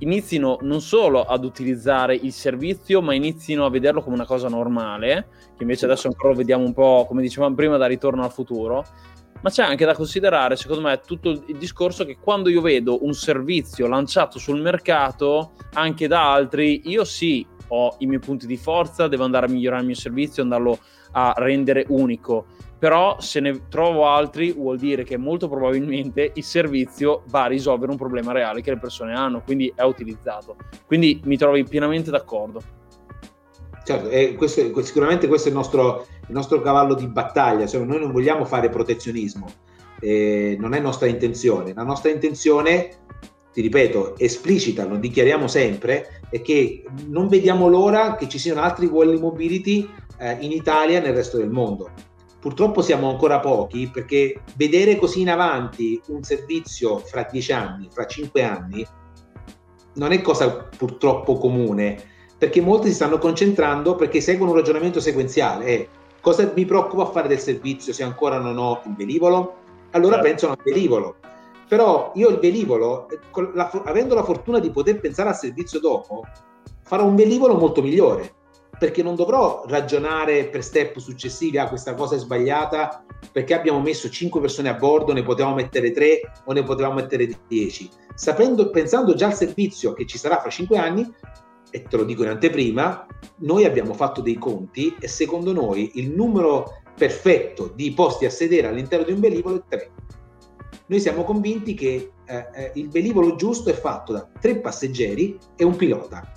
inizino 0.00 0.58
non 0.60 0.82
solo 0.82 1.24
ad 1.24 1.42
utilizzare 1.42 2.14
il 2.14 2.32
servizio, 2.32 3.00
ma 3.00 3.14
inizino 3.14 3.64
a 3.64 3.70
vederlo 3.70 4.02
come 4.02 4.16
una 4.16 4.26
cosa 4.26 4.48
normale, 4.48 5.28
che 5.56 5.62
invece 5.62 5.86
adesso 5.86 6.06
ancora 6.08 6.32
lo 6.32 6.36
vediamo 6.38 6.64
un 6.64 6.74
po', 6.74 7.06
come 7.08 7.22
dicevamo 7.22 7.54
prima, 7.54 7.78
da 7.78 7.86
ritorno 7.86 8.22
al 8.24 8.30
futuro. 8.30 8.84
Ma 9.42 9.48
c'è 9.48 9.62
anche 9.62 9.86
da 9.86 9.94
considerare, 9.94 10.56
secondo 10.56 10.82
me, 10.82 11.00
tutto 11.04 11.30
il 11.30 11.56
discorso 11.56 12.04
che 12.04 12.18
quando 12.20 12.50
io 12.50 12.60
vedo 12.60 13.04
un 13.04 13.14
servizio 13.14 13.86
lanciato 13.86 14.38
sul 14.38 14.60
mercato 14.60 15.52
anche 15.72 16.06
da 16.06 16.30
altri, 16.30 16.82
io 16.90 17.04
sì, 17.04 17.46
ho 17.68 17.96
i 18.00 18.06
miei 18.06 18.20
punti 18.20 18.46
di 18.46 18.58
forza, 18.58 19.08
devo 19.08 19.24
andare 19.24 19.46
a 19.46 19.48
migliorare 19.48 19.80
il 19.80 19.86
mio 19.86 19.96
servizio, 19.96 20.42
andarlo 20.42 20.78
a 21.12 21.32
rendere 21.36 21.86
unico. 21.88 22.46
Però 22.78 23.20
se 23.20 23.40
ne 23.40 23.68
trovo 23.68 24.06
altri 24.06 24.52
vuol 24.52 24.78
dire 24.78 25.04
che 25.04 25.16
molto 25.16 25.48
probabilmente 25.48 26.32
il 26.34 26.44
servizio 26.44 27.24
va 27.28 27.44
a 27.44 27.46
risolvere 27.46 27.92
un 27.92 27.98
problema 27.98 28.32
reale 28.32 28.62
che 28.62 28.70
le 28.70 28.78
persone 28.78 29.14
hanno, 29.14 29.42
quindi 29.42 29.72
è 29.74 29.82
utilizzato. 29.82 30.56
Quindi 30.86 31.20
mi 31.24 31.36
trovi 31.36 31.64
pienamente 31.64 32.10
d'accordo. 32.10 32.79
Certo, 33.90 34.08
e 34.08 34.36
questo, 34.36 34.82
sicuramente 34.84 35.26
questo 35.26 35.48
è 35.48 35.50
il 35.50 35.56
nostro, 35.56 36.06
il 36.28 36.32
nostro 36.32 36.60
cavallo 36.60 36.94
di 36.94 37.08
battaglia, 37.08 37.66
cioè, 37.66 37.82
noi 37.82 37.98
non 37.98 38.12
vogliamo 38.12 38.44
fare 38.44 38.68
protezionismo, 38.68 39.48
eh, 39.98 40.56
non 40.60 40.74
è 40.74 40.78
nostra 40.78 41.08
intenzione. 41.08 41.74
La 41.74 41.82
nostra 41.82 42.08
intenzione 42.08 42.98
ti 43.52 43.60
ripeto, 43.60 44.16
esplicita, 44.16 44.86
lo 44.86 44.94
dichiariamo 44.94 45.48
sempre, 45.48 46.20
è 46.30 46.40
che 46.40 46.84
non 47.08 47.26
vediamo 47.26 47.66
l'ora 47.66 48.14
che 48.14 48.28
ci 48.28 48.38
siano 48.38 48.60
altri 48.60 48.86
voli 48.86 49.18
mobility 49.18 49.90
eh, 50.20 50.36
in 50.38 50.52
Italia 50.52 50.98
e 50.98 51.00
nel 51.00 51.14
resto 51.14 51.38
del 51.38 51.50
mondo. 51.50 51.90
Purtroppo 52.38 52.82
siamo 52.82 53.10
ancora 53.10 53.40
pochi 53.40 53.90
perché 53.92 54.42
vedere 54.54 54.98
così 54.98 55.22
in 55.22 55.30
avanti 55.30 56.00
un 56.10 56.22
servizio 56.22 56.98
fra 56.98 57.26
dieci 57.28 57.50
anni, 57.50 57.88
fra 57.90 58.06
cinque 58.06 58.44
anni, 58.44 58.86
non 59.94 60.12
è 60.12 60.20
cosa 60.20 60.68
purtroppo 60.76 61.38
comune, 61.38 62.09
perché 62.40 62.62
molti 62.62 62.88
si 62.88 62.94
stanno 62.94 63.18
concentrando 63.18 63.96
perché 63.96 64.22
seguono 64.22 64.52
un 64.52 64.56
ragionamento 64.56 64.98
sequenziale. 64.98 65.64
Eh, 65.66 65.88
cosa 66.22 66.50
mi 66.56 66.64
preoccupa 66.64 67.02
a 67.02 67.10
fare 67.10 67.28
del 67.28 67.38
servizio 67.38 67.92
se 67.92 68.02
ancora 68.02 68.38
non 68.38 68.56
ho 68.56 68.80
il 68.86 68.94
velivolo? 68.96 69.56
Allora 69.90 70.14
certo. 70.14 70.28
pensano 70.30 70.52
al 70.52 70.58
velivolo 70.64 71.16
però 71.70 72.10
io 72.16 72.30
il 72.30 72.38
velivolo, 72.38 73.06
la, 73.54 73.70
avendo 73.84 74.16
la 74.16 74.24
fortuna 74.24 74.58
di 74.58 74.72
poter 74.72 74.98
pensare 74.98 75.28
al 75.28 75.36
servizio 75.36 75.78
dopo, 75.78 76.24
farò 76.82 77.04
un 77.04 77.14
velivolo 77.14 77.54
molto 77.54 77.80
migliore, 77.80 78.34
perché 78.76 79.04
non 79.04 79.14
dovrò 79.14 79.62
ragionare 79.68 80.46
per 80.46 80.64
step 80.64 80.98
successivi, 80.98 81.58
ah 81.58 81.68
questa 81.68 81.94
cosa 81.94 82.16
è 82.16 82.18
sbagliata, 82.18 83.04
perché 83.30 83.54
abbiamo 83.54 83.80
messo 83.80 84.10
5 84.10 84.40
persone 84.40 84.68
a 84.68 84.74
bordo, 84.74 85.12
ne 85.12 85.22
potevamo 85.22 85.54
mettere 85.54 85.92
3 85.92 86.32
o 86.46 86.52
ne 86.52 86.64
potevamo 86.64 86.94
mettere 86.94 87.28
10. 87.46 87.88
Sapendo, 88.16 88.70
pensando 88.70 89.14
già 89.14 89.26
al 89.26 89.34
servizio 89.34 89.92
che 89.92 90.06
ci 90.06 90.18
sarà 90.18 90.40
fra 90.40 90.50
5 90.50 90.76
anni, 90.76 91.08
e 91.70 91.82
te 91.82 91.96
lo 91.96 92.04
dico 92.04 92.22
in 92.22 92.30
anteprima, 92.30 93.06
noi 93.38 93.64
abbiamo 93.64 93.94
fatto 93.94 94.20
dei 94.20 94.36
conti 94.36 94.94
e 95.00 95.08
secondo 95.08 95.52
noi 95.52 95.92
il 95.94 96.10
numero 96.10 96.82
perfetto 96.96 97.72
di 97.74 97.92
posti 97.92 98.26
a 98.26 98.30
sedere 98.30 98.66
all'interno 98.66 99.06
di 99.06 99.12
un 99.12 99.20
velivolo 99.20 99.56
è 99.56 99.62
3 99.68 99.90
noi 100.90 100.98
siamo 100.98 101.22
convinti 101.22 101.74
che 101.74 102.10
eh, 102.24 102.46
eh, 102.52 102.72
il 102.74 102.88
velivolo 102.88 103.36
giusto 103.36 103.70
è 103.70 103.74
fatto 103.74 104.12
da 104.12 104.28
tre 104.40 104.58
passeggeri 104.58 105.38
e 105.54 105.62
un 105.62 105.76
pilota, 105.76 106.28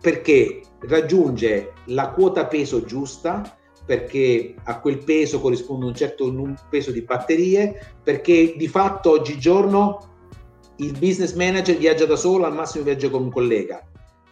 perché 0.00 0.62
raggiunge 0.80 1.72
la 1.86 2.10
quota 2.10 2.46
peso 2.46 2.84
giusta, 2.84 3.56
perché 3.86 4.56
a 4.64 4.80
quel 4.80 5.04
peso 5.04 5.40
corrisponde 5.40 5.86
un 5.86 5.94
certo 5.94 6.32
peso 6.68 6.90
di 6.90 7.02
batterie, 7.02 7.94
perché 8.02 8.54
di 8.56 8.66
fatto 8.66 9.12
oggigiorno 9.12 10.10
il 10.78 10.98
business 10.98 11.32
manager 11.34 11.76
viaggia 11.76 12.04
da 12.04 12.16
solo, 12.16 12.46
al 12.46 12.54
massimo 12.54 12.82
viaggia 12.82 13.10
con 13.10 13.22
un 13.22 13.30
collega. 13.30 13.80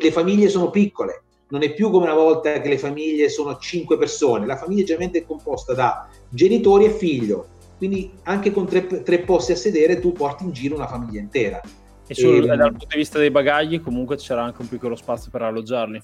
Le 0.00 0.12
famiglie 0.12 0.48
sono 0.48 0.70
piccole, 0.70 1.22
non 1.50 1.62
è 1.62 1.72
più 1.74 1.90
come 1.90 2.04
una 2.04 2.14
volta 2.14 2.60
che 2.60 2.68
le 2.68 2.78
famiglie 2.78 3.28
sono 3.28 3.58
cinque 3.58 3.98
persone, 3.98 4.46
la 4.46 4.56
famiglia 4.56 4.84
generalmente 4.84 5.20
è 5.20 5.26
composta 5.26 5.74
da 5.74 6.08
genitori 6.28 6.86
e 6.86 6.90
figlio, 6.90 7.48
quindi 7.76 8.10
anche 8.24 8.50
con 8.50 8.66
tre, 8.66 8.86
tre 9.02 9.20
posti 9.20 9.52
a 9.52 9.56
sedere 9.56 10.00
tu 10.00 10.12
porti 10.12 10.44
in 10.44 10.52
giro 10.52 10.76
una 10.76 10.86
famiglia 10.86 11.20
intera. 11.20 11.60
E, 12.06 12.14
sul, 12.14 12.42
e 12.42 12.56
dal 12.56 12.70
punto 12.70 12.86
di 12.88 12.96
vista 12.96 13.18
dei 13.18 13.30
bagagli 13.30 13.80
comunque 13.80 14.16
c'era 14.16 14.42
anche 14.42 14.62
un 14.62 14.68
piccolo 14.68 14.96
spazio 14.96 15.30
per 15.30 15.42
alloggiarli. 15.42 16.02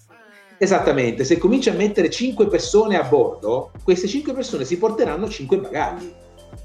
Esattamente, 0.59 1.25
se 1.25 1.37
cominci 1.39 1.69
a 1.69 1.75
mettere 1.75 2.09
5 2.09 2.47
persone 2.47 2.97
a 2.99 3.03
bordo, 3.03 3.73
queste 3.83 4.09
5 4.09 4.33
persone 4.33 4.65
si 4.65 4.79
porteranno 4.79 5.29
5 5.29 5.59
bagagli. 5.59 6.11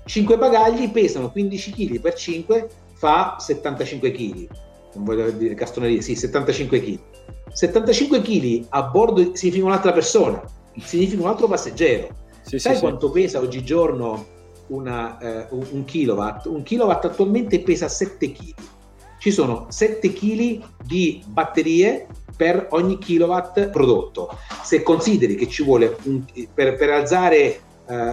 5 0.05 0.37
bagagli 0.37 0.91
pesano 0.91 1.31
15 1.31 1.71
kg 1.71 1.99
per 1.99 2.13
5, 2.13 2.69
fa 2.93 3.35
75 3.37 4.11
kg. 4.11 4.47
Non 4.93 5.03
voglio 5.03 5.29
dire 5.31 5.53
castoneria, 5.53 6.01
sì, 6.01 6.15
75 6.15 6.81
kg. 6.81 6.99
75 7.53 8.21
kg 8.21 8.65
a 8.69 8.83
bordo 8.83 9.35
significa 9.35 9.65
un'altra 9.65 9.91
persona, 9.91 10.41
significa 10.79 11.21
un 11.21 11.27
altro 11.27 11.47
passeggero. 11.47 12.09
Sì, 12.41 12.59
Sai 12.59 12.75
sì, 12.75 12.81
quanto 12.81 13.07
sì. 13.07 13.13
pesa 13.13 13.39
oggigiorno 13.39 14.25
una, 14.67 15.17
eh, 15.19 15.47
un 15.49 15.83
kilowatt? 15.85 16.45
Un 16.45 16.63
kilowatt 16.63 17.05
attualmente 17.05 17.59
pesa 17.61 17.87
7 17.87 18.31
kg. 18.31 18.53
Ci 19.19 19.31
sono 19.31 19.67
7 19.69 20.11
kg 20.11 20.63
di 20.83 21.23
batterie 21.27 22.07
per 22.35 22.67
ogni 22.71 22.97
kilowatt 22.97 23.67
prodotto. 23.67 24.35
Se 24.63 24.81
consideri 24.81 25.35
che 25.35 25.47
ci 25.47 25.63
vuole 25.63 25.95
un, 26.03 26.25
per, 26.53 26.75
per, 26.75 26.89
alzare, 26.89 27.59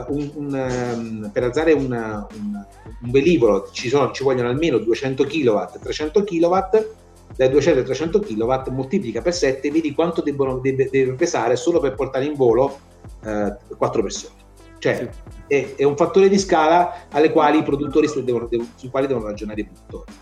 un, 0.08 0.30
un, 0.34 1.22
um, 1.24 1.30
per 1.32 1.44
alzare 1.44 1.72
una, 1.72 2.26
un, 2.34 2.66
un, 3.02 3.10
velivolo 3.10 3.68
ci, 3.70 3.88
sono, 3.88 4.10
ci 4.12 4.22
vogliono 4.22 4.48
almeno 4.48 4.78
200 4.78 5.24
kW, 5.24 5.78
300 5.82 6.24
kW, 6.24 6.56
dai 7.36 7.50
200 7.50 7.80
ai 7.80 7.84
300 7.84 8.20
kW 8.20 8.70
moltiplica 8.70 9.20
per 9.20 9.34
7 9.34 9.70
vedi 9.70 9.94
quanto 9.94 10.22
debbono, 10.22 10.58
deve, 10.58 10.88
deve 10.90 11.12
pesare 11.12 11.56
solo 11.56 11.80
per 11.80 11.94
portare 11.94 12.24
in 12.24 12.34
volo 12.34 12.78
uh, 13.22 13.76
4 13.76 14.02
persone. 14.02 14.34
Cioè 14.78 15.10
sì. 15.48 15.54
è, 15.54 15.74
è, 15.76 15.84
un 15.84 15.96
fattore 15.96 16.28
di 16.28 16.38
scala 16.38 17.06
alle 17.10 17.30
quali 17.30 17.58
i 17.58 17.62
produttori 17.62 18.08
devono, 18.22 18.46
devono, 18.46 18.70
sui 18.76 18.88
quali 18.90 19.06
devono 19.06 19.26
ragionare 19.26 19.60
i 19.60 19.64
produttori. 19.64 20.12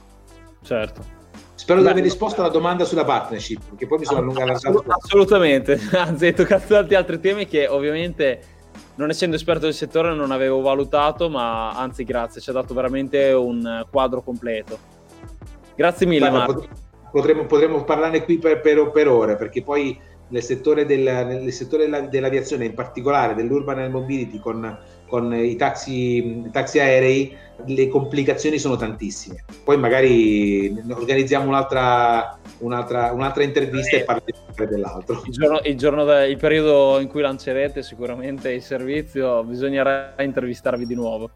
Certo. 0.62 1.14
Spero 1.54 1.80
di 1.80 1.88
aver 1.88 2.02
risposto 2.02 2.40
alla 2.40 2.50
domanda 2.50 2.84
sulla 2.84 3.04
partnership, 3.04 3.60
perché 3.70 3.86
poi 3.86 3.98
mi 3.98 4.04
sono 4.04 4.20
allungato. 4.20 4.52
Assolut- 4.52 4.88
assolutamente, 4.88 5.80
anzi 5.92 6.26
hai 6.26 6.34
toccato 6.34 6.74
tanti 6.74 6.94
altri 6.94 7.20
temi 7.20 7.46
che 7.46 7.66
ovviamente 7.66 8.55
non 8.96 9.10
essendo 9.10 9.36
esperto 9.36 9.64
del 9.64 9.74
settore 9.74 10.14
non 10.14 10.30
avevo 10.30 10.60
valutato, 10.60 11.28
ma 11.28 11.70
anzi 11.70 12.04
grazie, 12.04 12.40
ci 12.40 12.50
ha 12.50 12.52
dato 12.52 12.74
veramente 12.74 13.32
un 13.32 13.86
quadro 13.90 14.22
completo. 14.22 14.78
Grazie 15.74 16.06
mille 16.06 16.30
Beh, 16.30 16.36
Marco. 16.36 16.68
Potremmo, 17.10 17.46
potremmo 17.46 17.84
parlarne 17.84 18.24
qui 18.24 18.38
per, 18.38 18.60
per, 18.60 18.90
per 18.90 19.08
ore, 19.08 19.36
perché 19.36 19.62
poi 19.62 19.98
nel 20.28 20.42
settore, 20.42 20.86
del, 20.86 21.02
nel 21.02 21.52
settore 21.52 21.88
dell'aviazione, 22.08 22.64
in 22.64 22.74
particolare 22.74 23.34
dell'urban 23.34 23.78
air 23.78 23.90
mobility 23.90 24.38
con, 24.38 24.76
con 25.06 25.32
i, 25.32 25.54
taxi, 25.56 26.44
i 26.46 26.50
taxi 26.50 26.80
aerei, 26.80 27.36
le 27.64 27.88
complicazioni 27.88 28.58
sono 28.58 28.76
tantissime. 28.76 29.44
Poi 29.62 29.76
magari 29.76 30.74
organizziamo 30.88 31.46
un'altra, 31.46 32.38
un'altra, 32.58 33.12
un'altra 33.12 33.42
intervista 33.42 33.96
eh, 33.96 34.00
e 34.00 34.04
parliamo 34.04 34.70
dell'altro. 34.70 35.22
Il, 35.26 35.32
giorno, 35.32 35.60
il, 35.62 35.76
giorno 35.76 36.04
de, 36.04 36.28
il 36.28 36.36
periodo 36.36 36.98
in 37.00 37.08
cui 37.08 37.20
lancerete 37.20 37.82
sicuramente 37.82 38.50
il 38.50 38.62
servizio 38.62 39.42
bisognerà 39.44 40.14
intervistarvi 40.18 40.86
di 40.86 40.94
nuovo. 40.94 41.30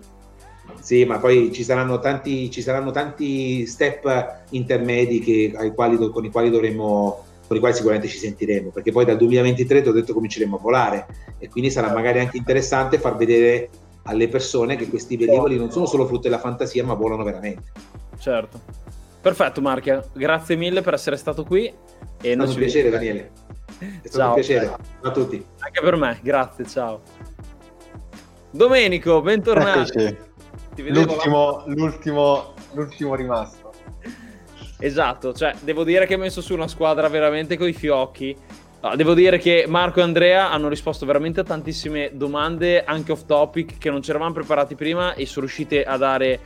Sì, 0.81 1.05
ma 1.05 1.19
poi 1.19 1.53
ci 1.53 1.65
saranno 1.65 1.99
tanti, 1.99 2.51
ci 2.51 2.63
saranno 2.63 2.91
tanti 2.91 3.67
step 3.67 4.45
intermedi 4.51 5.21
che, 5.21 5.53
quali, 5.75 5.97
con 5.97 6.25
i 6.25 6.31
quali 6.31 6.51
dovremo 6.51 7.25
con 7.51 7.59
i 7.59 7.61
quali 7.61 7.75
sicuramente 7.75 8.07
ci 8.07 8.19
sentiremo, 8.19 8.71
perché 8.71 8.93
poi 8.93 9.05
dal 9.05 9.17
2023 9.17 9.83
ti 9.83 9.89
ho 9.89 9.93
detto 9.93 10.15
cominceremo 10.15 10.55
a 10.55 10.61
volare 10.61 11.07
e 11.39 11.49
quindi 11.49 11.69
sarà 11.73 11.93
magari 11.93 12.21
anche 12.21 12.37
interessante 12.37 12.97
far 12.97 13.17
vedere 13.17 13.69
alle 14.05 14.29
persone 14.29 14.77
che 14.77 14.89
questi 14.89 15.17
velivoli 15.17 15.57
non 15.57 15.73
sono 15.73 15.87
solo 15.87 16.07
frutto 16.07 16.23
della 16.23 16.39
fantasia, 16.39 16.85
ma 16.85 16.95
volano 16.95 17.25
veramente. 17.25 17.73
Certo. 18.21 18.61
Perfetto 19.21 19.61
Marchia, 19.61 20.03
grazie 20.15 20.57
mille 20.57 20.81
per 20.81 20.95
essere 20.95 21.17
stato 21.17 21.45
qui. 21.45 21.67
E 21.67 22.31
è 22.31 22.35
stato 22.35 22.51
un 22.51 22.57
piacere 22.57 22.91
Daniele. 22.91 23.31
È 23.79 24.09
stato 24.09 24.17
ciao. 24.17 24.29
un 24.29 24.35
piacere. 24.35 24.65
Ciao 24.67 24.79
a 25.03 25.11
tutti. 25.11 25.47
Anche 25.59 25.81
per 25.81 25.97
me, 25.97 26.19
grazie, 26.23 26.67
ciao. 26.67 27.03
Domenico, 28.51 29.21
bentornato. 29.21 30.17
L'ultimo, 30.77 31.65
l'ultimo, 31.67 32.55
l'ultimo 32.73 33.15
rimasto. 33.15 33.73
Esatto, 34.79 35.35
cioè 35.35 35.55
devo 35.61 35.85
dire 35.85 36.07
che 36.07 36.15
ho 36.15 36.19
messo 36.19 36.41
su 36.41 36.55
una 36.55 36.69
squadra 36.69 37.09
veramente 37.09 37.59
coi 37.59 37.75
fiocchi. 37.75 38.35
Devo 38.97 39.13
dire 39.13 39.37
che 39.37 39.67
Marco 39.69 40.01
e 40.01 40.03
Andrea 40.03 40.51
hanno 40.51 40.69
risposto 40.69 41.05
veramente 41.05 41.41
a 41.41 41.45
tantissime 41.45 42.13
domande, 42.15 42.83
anche 42.83 43.13
off 43.13 43.27
topic, 43.27 43.77
che 43.77 43.91
non 43.91 44.01
ci 44.01 44.09
eravamo 44.09 44.33
preparati 44.33 44.75
prima 44.75 45.13
e 45.13 45.27
sono 45.27 45.45
riusciti 45.45 45.77
a 45.79 45.99
dare 45.99 46.41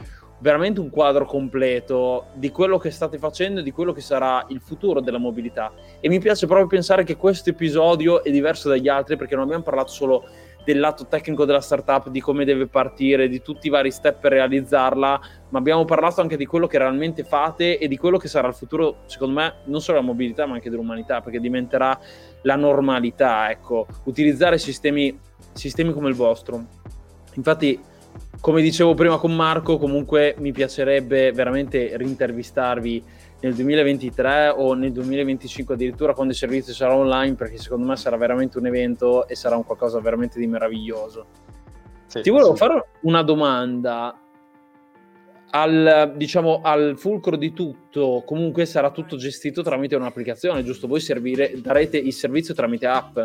veramente 0.44 0.78
un 0.78 0.90
quadro 0.90 1.24
completo 1.24 2.26
di 2.34 2.50
quello 2.50 2.76
che 2.76 2.90
state 2.90 3.16
facendo 3.16 3.60
e 3.60 3.62
di 3.62 3.70
quello 3.70 3.94
che 3.94 4.02
sarà 4.02 4.44
il 4.48 4.60
futuro 4.60 5.00
della 5.00 5.16
mobilità. 5.16 5.72
E 6.00 6.10
mi 6.10 6.20
piace 6.20 6.44
proprio 6.44 6.66
pensare 6.66 7.02
che 7.02 7.16
questo 7.16 7.48
episodio 7.48 8.22
è 8.22 8.30
diverso 8.30 8.68
dagli 8.68 8.86
altri 8.86 9.16
perché 9.16 9.36
non 9.36 9.44
abbiamo 9.44 9.62
parlato 9.62 9.90
solo 9.90 10.28
del 10.62 10.80
lato 10.80 11.06
tecnico 11.06 11.46
della 11.46 11.62
startup, 11.62 12.10
di 12.10 12.20
come 12.20 12.44
deve 12.44 12.66
partire, 12.66 13.26
di 13.28 13.40
tutti 13.40 13.68
i 13.68 13.70
vari 13.70 13.90
step 13.90 14.20
per 14.20 14.32
realizzarla, 14.32 15.20
ma 15.48 15.58
abbiamo 15.58 15.86
parlato 15.86 16.20
anche 16.20 16.36
di 16.36 16.44
quello 16.44 16.66
che 16.66 16.76
realmente 16.76 17.24
fate 17.24 17.78
e 17.78 17.88
di 17.88 17.96
quello 17.96 18.18
che 18.18 18.28
sarà 18.28 18.48
il 18.48 18.54
futuro, 18.54 18.98
secondo 19.06 19.40
me, 19.40 19.54
non 19.64 19.80
solo 19.80 19.98
della 19.98 20.10
mobilità, 20.10 20.44
ma 20.44 20.56
anche 20.56 20.68
dell'umanità, 20.68 21.22
perché 21.22 21.40
diventerà 21.40 21.98
la 22.42 22.56
normalità, 22.56 23.50
ecco, 23.50 23.86
utilizzare 24.04 24.58
sistemi, 24.58 25.18
sistemi 25.52 25.94
come 25.94 26.10
il 26.10 26.14
vostro. 26.14 26.64
Infatti, 27.34 27.92
come 28.44 28.60
dicevo 28.60 28.92
prima 28.92 29.16
con 29.16 29.34
Marco, 29.34 29.78
comunque 29.78 30.34
mi 30.36 30.52
piacerebbe 30.52 31.32
veramente 31.32 31.96
rintervistarvi 31.96 33.02
nel 33.40 33.54
2023 33.54 34.50
o 34.50 34.74
nel 34.74 34.92
2025 34.92 35.72
addirittura 35.72 36.12
quando 36.12 36.34
il 36.34 36.38
servizio 36.38 36.74
sarà 36.74 36.94
online 36.94 37.36
perché 37.36 37.56
secondo 37.56 37.86
me 37.86 37.96
sarà 37.96 38.18
veramente 38.18 38.58
un 38.58 38.66
evento 38.66 39.26
e 39.28 39.34
sarà 39.34 39.56
un 39.56 39.64
qualcosa 39.64 39.98
veramente 39.98 40.38
di 40.38 40.46
meraviglioso. 40.46 41.24
Sì, 42.04 42.20
Ti 42.20 42.28
volevo 42.28 42.52
sì. 42.52 42.58
fare 42.58 42.88
una 43.00 43.22
domanda 43.22 44.14
al, 45.52 46.12
diciamo, 46.14 46.60
al 46.62 46.98
fulcro 46.98 47.36
di 47.36 47.54
tutto, 47.54 48.24
comunque 48.26 48.66
sarà 48.66 48.90
tutto 48.90 49.16
gestito 49.16 49.62
tramite 49.62 49.96
un'applicazione, 49.96 50.62
giusto? 50.62 50.86
Voi 50.86 51.00
servire, 51.00 51.54
darete 51.62 51.96
il 51.96 52.12
servizio 52.12 52.52
tramite 52.52 52.86
app. 52.88 53.20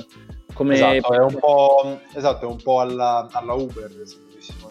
Come... 0.54 0.76
Esatto, 0.76 1.14
è 1.14 1.20
un 1.20 1.36
po', 1.38 2.00
esatto, 2.16 2.46
è 2.46 2.50
un 2.50 2.62
po 2.64 2.80
alla, 2.80 3.28
alla 3.34 3.54
Uber, 3.54 3.92
se 4.06 4.18
dovessimo 4.26 4.70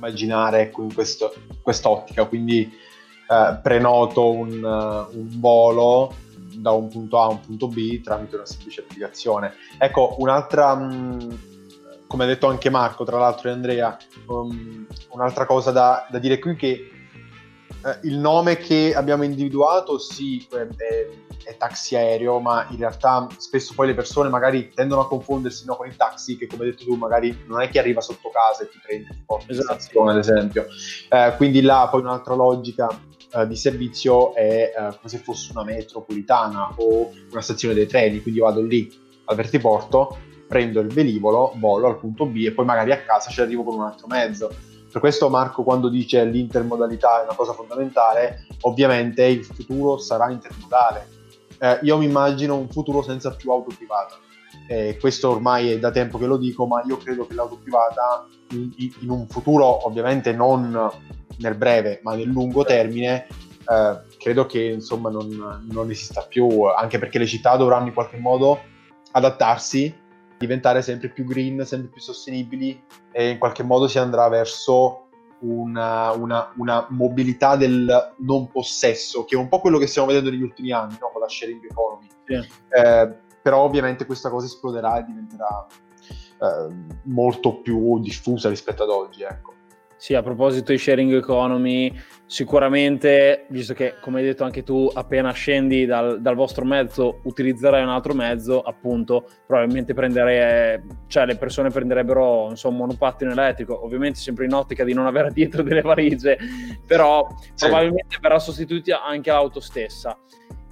immaginare 0.00 0.62
ecco, 0.62 0.82
in 0.82 0.94
questo, 0.94 1.32
quest'ottica, 1.62 2.24
quindi 2.24 2.72
eh, 3.30 3.58
prenoto 3.62 4.30
un, 4.30 4.62
uh, 4.62 5.16
un, 5.16 5.28
volo 5.38 6.14
da 6.54 6.72
un 6.72 6.88
punto 6.88 7.20
A 7.20 7.26
a 7.26 7.28
un 7.28 7.40
punto 7.40 7.68
B 7.68 8.00
tramite 8.00 8.36
una 8.36 8.46
semplice 8.46 8.80
applicazione. 8.80 9.54
Ecco, 9.78 10.16
un'altra, 10.18 10.74
mm, 10.74 11.30
come 12.06 12.24
ha 12.24 12.26
detto 12.26 12.48
anche 12.48 12.70
Marco, 12.70 13.04
tra 13.04 13.18
l'altro 13.18 13.48
e 13.48 13.52
Andrea, 13.52 13.96
um, 14.26 14.86
un'altra 15.10 15.46
cosa 15.46 15.70
da, 15.70 16.08
da, 16.10 16.18
dire 16.18 16.38
qui 16.38 16.56
che 16.56 16.90
eh, 17.84 17.98
il 18.02 18.18
nome 18.18 18.56
che 18.56 18.92
abbiamo 18.94 19.22
individuato 19.22 19.98
sì 19.98 20.46
è, 20.50 20.66
è, 21.44 21.56
taxi 21.56 21.96
aereo, 21.96 22.38
ma 22.38 22.66
in 22.70 22.78
realtà 22.78 23.26
spesso 23.36 23.74
poi 23.74 23.88
le 23.88 23.94
persone 23.94 24.28
magari 24.28 24.70
tendono 24.72 25.02
a 25.02 25.08
confondersi 25.08 25.64
no, 25.66 25.76
con 25.76 25.88
il 25.88 25.96
taxi 25.96 26.36
che 26.36 26.46
come 26.46 26.64
hai 26.64 26.70
detto 26.70 26.84
tu 26.84 26.94
magari 26.94 27.44
non 27.46 27.60
è 27.60 27.68
che 27.68 27.78
arriva 27.78 28.00
sotto 28.00 28.30
casa 28.30 28.62
e 28.62 28.68
ti 28.68 28.78
prende, 28.82 29.08
ti 29.08 29.22
porta 29.26 29.50
esatto. 29.50 29.72
in 29.72 29.80
stazione 29.80 30.10
ad 30.12 30.18
esempio. 30.18 30.66
Eh, 31.08 31.34
quindi 31.36 31.60
là 31.60 31.88
poi 31.90 32.00
un'altra 32.00 32.34
logica 32.34 32.88
uh, 33.32 33.46
di 33.46 33.56
servizio 33.56 34.34
è 34.34 34.72
uh, 34.76 34.96
come 34.96 34.98
se 35.06 35.18
fosse 35.18 35.50
una 35.52 35.64
metropolitana 35.64 36.74
o 36.76 37.10
una 37.30 37.40
stazione 37.40 37.74
dei 37.74 37.86
treni, 37.86 38.22
quindi 38.22 38.40
io 38.40 38.46
vado 38.46 38.62
lì 38.62 38.90
al 39.24 39.36
vertiporto, 39.36 40.18
prendo 40.46 40.80
il 40.80 40.88
velivolo, 40.88 41.52
volo 41.56 41.88
al 41.88 41.98
punto 41.98 42.26
B 42.26 42.44
e 42.44 42.52
poi 42.52 42.64
magari 42.64 42.92
a 42.92 43.00
casa 43.02 43.30
ci 43.30 43.40
arrivo 43.40 43.62
con 43.62 43.74
un 43.74 43.82
altro 43.82 44.06
mezzo. 44.06 44.50
Per 44.90 45.00
questo 45.00 45.28
Marco 45.28 45.62
quando 45.62 45.88
dice 45.88 46.24
l'intermodalità 46.24 47.20
è 47.20 47.24
una 47.24 47.34
cosa 47.34 47.52
fondamentale, 47.52 48.46
ovviamente 48.62 49.24
il 49.24 49.44
futuro 49.44 49.98
sarà 49.98 50.30
intermodale. 50.30 51.08
Eh, 51.58 51.78
io 51.82 51.98
mi 51.98 52.06
immagino 52.06 52.56
un 52.56 52.68
futuro 52.68 53.02
senza 53.02 53.30
più 53.30 53.50
auto 53.52 53.74
privata. 53.76 54.16
Eh, 54.66 54.96
questo 54.98 55.30
ormai 55.30 55.70
è 55.70 55.78
da 55.78 55.90
tempo 55.90 56.18
che 56.18 56.26
lo 56.26 56.36
dico, 56.36 56.66
ma 56.66 56.82
io 56.86 56.96
credo 56.96 57.26
che 57.26 57.34
l'auto 57.34 57.56
privata 57.56 58.26
in, 58.50 58.72
in 58.76 59.10
un 59.10 59.28
futuro 59.28 59.86
ovviamente 59.86 60.32
non 60.32 60.90
nel 61.38 61.54
breve 61.54 62.00
ma 62.02 62.14
nel 62.14 62.26
lungo 62.26 62.64
termine 62.64 63.26
eh, 63.70 64.00
credo 64.18 64.46
che 64.46 64.62
insomma 64.62 65.10
non, 65.10 65.66
non, 65.70 65.90
esista 65.90 66.22
più, 66.22 66.64
anche 66.64 66.98
perché 66.98 67.18
le 67.18 67.26
città 67.26 67.56
dovranno 67.56 67.86
in 67.86 67.94
qualche 67.94 68.18
modo 68.18 68.58
adattarsi, 69.12 69.94
diventare 70.40 70.80
sempre 70.80 71.10
più 71.10 71.24
green, 71.24 71.66
sempre 71.66 71.90
più 71.90 72.00
sostenibili 72.00 72.82
e 73.12 73.28
in 73.28 73.38
qualche 73.38 73.62
modo 73.62 73.86
si 73.88 73.98
andrà 73.98 74.26
verso 74.28 75.08
una, 75.40 76.12
una, 76.12 76.50
una 76.56 76.86
mobilità 76.88 77.56
del 77.56 78.14
non 78.20 78.50
possesso, 78.50 79.26
che 79.26 79.36
è 79.36 79.38
un 79.38 79.48
po' 79.48 79.60
quello 79.60 79.76
che 79.76 79.86
stiamo 79.86 80.08
vedendo 80.08 80.30
negli 80.30 80.42
ultimi 80.42 80.72
anni 80.72 80.96
no? 80.98 81.10
con 81.12 81.20
la 81.20 81.28
sharing 81.28 81.62
economy. 81.62 82.06
Yeah. 82.26 82.46
Eh, 82.70 83.14
però 83.42 83.60
ovviamente 83.60 84.06
questa 84.06 84.30
cosa 84.30 84.46
esploderà 84.46 84.98
e 84.98 85.04
diventerà 85.04 85.66
eh, 86.08 86.74
molto 87.02 87.60
più 87.60 88.00
diffusa 88.00 88.48
rispetto 88.48 88.84
ad 88.84 88.88
oggi. 88.88 89.22
Ecco. 89.22 89.52
Sì, 90.00 90.14
a 90.14 90.22
proposito 90.22 90.72
di 90.72 90.78
sharing 90.78 91.12
economy, 91.12 91.92
sicuramente, 92.24 93.44
visto 93.50 93.74
che 93.74 93.96
come 94.00 94.20
hai 94.20 94.24
detto 94.24 94.44
anche 94.44 94.62
tu, 94.62 94.90
appena 94.90 95.30
scendi 95.32 95.84
dal, 95.84 96.22
dal 96.22 96.34
vostro 96.34 96.64
mezzo 96.64 97.20
utilizzerai 97.24 97.82
un 97.82 97.90
altro 97.90 98.14
mezzo, 98.14 98.62
appunto, 98.62 99.28
probabilmente 99.46 99.92
prenderei, 99.92 100.80
cioè 101.06 101.26
le 101.26 101.36
persone 101.36 101.68
prenderebbero 101.68 102.48
insomma, 102.48 102.76
un 102.76 102.80
monopattino 102.86 103.30
elettrico, 103.30 103.84
ovviamente 103.84 104.18
sempre 104.18 104.46
in 104.46 104.54
ottica 104.54 104.84
di 104.84 104.94
non 104.94 105.04
avere 105.04 105.32
dietro 105.32 105.62
delle 105.62 105.82
valigie, 105.82 106.38
però 106.86 107.28
sì. 107.52 107.66
probabilmente 107.66 108.16
verrà 108.22 108.38
sostituita 108.38 109.04
anche 109.04 109.30
l'auto 109.30 109.60
stessa. 109.60 110.18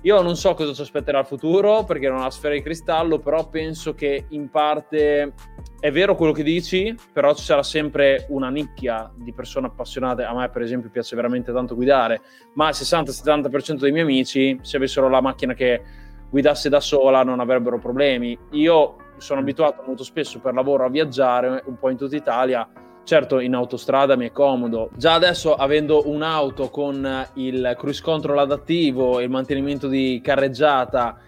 Io 0.03 0.23
non 0.23 0.37
so 0.37 0.55
cosa 0.55 0.73
ci 0.73 0.83
aspetterà 0.83 1.19
il 1.19 1.27
futuro 1.27 1.83
perché 1.83 2.09
non 2.09 2.21
ho 2.21 2.23
la 2.23 2.31
sfera 2.31 2.55
di 2.55 2.63
cristallo, 2.63 3.19
però 3.19 3.49
penso 3.49 3.95
che 3.95 4.27
in 4.29 4.49
parte 4.49 5.33
è 5.81 5.91
vero 5.91 6.15
quello 6.15 6.33
che 6.33 6.45
dici, 6.45 6.95
però 7.13 7.35
ci 7.35 7.43
sarà 7.43 7.65
sempre 7.65 8.27
una 8.29 8.49
nicchia 8.49 9.11
di 9.17 9.33
persone 9.33 9.67
appassionate. 9.67 10.23
A 10.23 10.33
me, 10.33 10.49
per 10.51 10.63
esempio, 10.63 10.89
piace 10.89 11.17
veramente 11.17 11.53
tanto 11.53 11.75
guidare, 11.75 12.21
ma 12.55 12.69
il 12.69 12.77
60-70% 12.77 13.79
dei 13.79 13.91
miei 13.91 14.05
amici, 14.05 14.57
se 14.63 14.77
avessero 14.77 15.09
la 15.09 15.21
macchina 15.21 15.55
che 15.55 15.83
guidasse 16.31 16.69
da 16.69 16.81
sola, 16.81 17.25
non 17.25 17.41
avrebbero 17.41 17.79
problemi. 17.79 18.39
Io 18.53 18.97
sono 19.17 19.41
abituato 19.41 19.83
molto 19.85 20.05
spesso 20.05 20.39
per 20.39 20.55
lavoro 20.55 20.85
a 20.85 20.89
viaggiare 20.89 21.65
un 21.67 21.77
po' 21.77 21.91
in 21.91 21.97
tutta 21.97 22.15
Italia 22.15 22.69
Certo, 23.09 23.41
in 23.41 23.55
autostrada 23.55 24.17
mi 24.17 24.27
è 24.27 24.33
comodo. 24.33 24.91
Già 24.95 25.15
adesso, 25.15 25.55
avendo 25.55 26.11
un'auto 26.11 26.69
con 26.69 27.27
il 27.37 27.75
cruise 27.79 28.03
control 28.03 28.39
adattivo 28.41 29.19
e 29.19 29.23
il 29.23 29.31
mantenimento 29.31 29.89
di 29.89 30.21
carreggiata, 30.23 31.19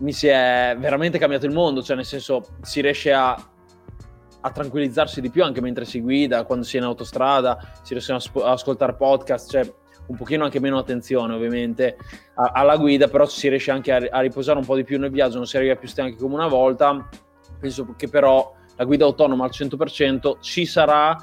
mi 0.00 0.12
si 0.12 0.26
è 0.26 0.76
veramente 0.78 1.16
cambiato 1.16 1.46
il 1.46 1.52
mondo. 1.52 1.82
Cioè, 1.82 1.96
nel 1.96 2.04
senso, 2.04 2.44
si 2.60 2.82
riesce 2.82 3.10
a, 3.10 3.30
a 3.30 4.50
tranquillizzarsi 4.50 5.22
di 5.22 5.30
più 5.30 5.42
anche 5.42 5.62
mentre 5.62 5.86
si 5.86 6.02
guida, 6.02 6.44
quando 6.44 6.66
si 6.66 6.76
è 6.76 6.80
in 6.80 6.84
autostrada, 6.84 7.58
si 7.80 7.94
riescono 7.94 8.18
a, 8.44 8.50
ascoltare 8.52 8.92
podcast. 8.92 9.50
Cioè, 9.50 9.74
un 10.08 10.16
pochino 10.16 10.44
anche 10.44 10.60
meno 10.60 10.76
attenzione 10.76 11.32
ovviamente 11.32 11.96
alla 12.34 12.76
guida, 12.76 13.08
però 13.08 13.24
si 13.24 13.48
riesce 13.48 13.70
anche 13.70 13.94
a 13.94 14.20
riposare 14.20 14.58
un 14.58 14.66
po' 14.66 14.76
di 14.76 14.84
più 14.84 14.98
nel 14.98 15.10
viaggio, 15.10 15.38
non 15.38 15.46
si 15.46 15.56
arriva 15.56 15.74
più 15.74 15.88
stanchi 15.88 16.16
come 16.16 16.34
una 16.34 16.48
volta. 16.48 17.08
Penso 17.58 17.94
che 17.96 18.10
però 18.10 18.56
la 18.78 18.84
guida 18.84 19.04
autonoma 19.04 19.44
al 19.44 19.50
100% 19.52 20.36
ci 20.40 20.64
sarà, 20.64 21.16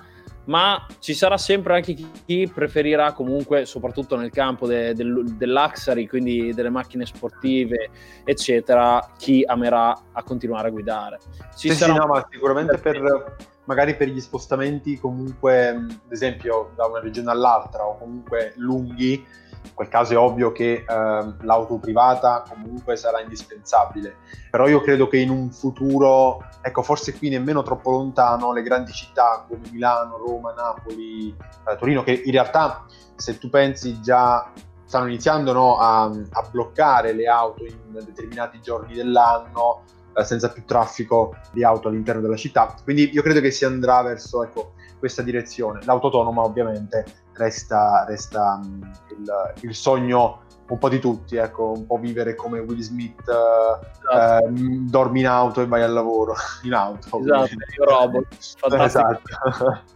ma 0.46 0.86
ci 1.00 1.14
sarà 1.14 1.38
sempre 1.38 1.76
anche 1.76 1.96
chi 2.26 2.52
preferirà 2.54 3.14
comunque, 3.14 3.66
soprattutto 3.66 4.18
nel 4.18 4.30
campo 4.30 4.68
de, 4.68 4.94
del, 4.94 5.24
dell'Axari, 5.38 6.08
quindi 6.08 6.54
delle 6.54 6.70
macchine 6.70 7.06
sportive, 7.06 7.90
eccetera, 8.26 9.14
chi 9.18 9.44
amerà 9.46 9.98
a 10.12 10.24
continuare 10.24 10.68
a 10.68 10.72
guidare. 10.72 11.20
Ci 11.56 11.70
sì, 11.70 11.76
sarà 11.76 11.94
sì, 11.94 12.00
no, 12.00 12.08
ma 12.08 12.28
sicuramente 12.30 12.78
per 12.78 13.36
magari 13.66 13.96
per 13.96 14.10
gli 14.10 14.22
spostamenti 14.22 15.00
comunque, 15.00 15.70
ad 15.70 16.12
esempio, 16.12 16.72
da 16.76 16.86
una 16.86 17.00
regione 17.00 17.32
all'altra 17.32 17.86
o 17.86 17.98
comunque 17.98 18.54
lunghi, 18.58 19.26
in 19.66 19.74
quel 19.74 19.88
caso 19.88 20.14
è 20.14 20.18
ovvio 20.18 20.52
che 20.52 20.86
eh, 20.88 21.34
l'auto 21.42 21.78
privata 21.78 22.44
comunque 22.48 22.96
sarà 22.96 23.20
indispensabile, 23.22 24.18
però 24.50 24.68
io 24.68 24.82
credo 24.82 25.08
che 25.08 25.18
in 25.18 25.30
un 25.30 25.52
futuro, 25.52 26.44
ecco 26.62 26.82
forse 26.82 27.18
qui 27.18 27.30
nemmeno 27.30 27.64
troppo 27.64 27.92
lontano, 27.92 28.54
le 28.54 28.62
grandi 28.62 28.92
città 28.92 29.46
come 29.48 29.68
Milano, 29.72 30.18
Roma, 30.18 30.54
Napoli, 30.54 31.36
eh, 31.68 31.76
Torino, 31.78 32.04
che 32.04 32.22
in 32.24 32.32
realtà 32.32 32.86
se 33.16 33.38
tu 33.38 33.50
pensi 33.50 34.02
già 34.02 34.52
stanno 34.86 35.08
iniziando 35.08 35.52
no, 35.52 35.78
a, 35.78 36.04
a, 36.04 36.48
bloccare 36.50 37.12
le 37.14 37.28
auto 37.28 37.66
in 37.66 37.92
determinati 37.92 38.62
giorni 38.62 38.94
dell'anno, 38.94 39.82
eh, 40.14 40.24
senza 40.24 40.50
più 40.50 40.64
traffico 40.64 41.36
di 41.52 41.64
auto 41.64 41.88
all'interno 41.88 42.22
della 42.22 42.36
città, 42.36 42.76
quindi 42.84 43.10
io 43.12 43.22
credo 43.22 43.42
che 43.42 43.52
si 43.52 43.66
andrà 43.66 44.02
verso 44.04 44.44
ecco, 44.44 44.74
questa 45.00 45.22
direzione. 45.22 45.82
L'auto 45.84 46.10
ovviamente 46.16 47.25
resta, 47.36 48.06
resta 48.08 48.60
um, 48.62 48.92
il, 49.10 49.54
il, 49.62 49.76
sogno 49.76 50.42
un 50.68 50.78
po' 50.78 50.90
di 50.90 51.00
tutti, 51.00 51.36
ecco, 51.36 51.72
un 51.76 51.86
po' 51.86 51.98
vivere 51.98 52.36
come 52.36 52.60
Will 52.60 52.80
Smith, 52.80 53.22
esatto. 53.22 54.46
eh, 54.46 54.52
dormi 54.52 55.20
in 55.20 55.28
auto 55.28 55.62
e 55.62 55.68
vai 55.68 55.84
al 55.84 55.94
lavoro 55.94 56.36
in 56.64 56.74
auto. 56.74 57.20
Esatto, 57.20 57.54
io 57.78 57.84
robot. 57.86 58.28
Fantastico. 58.58 59.12
Esatto. 59.44 59.82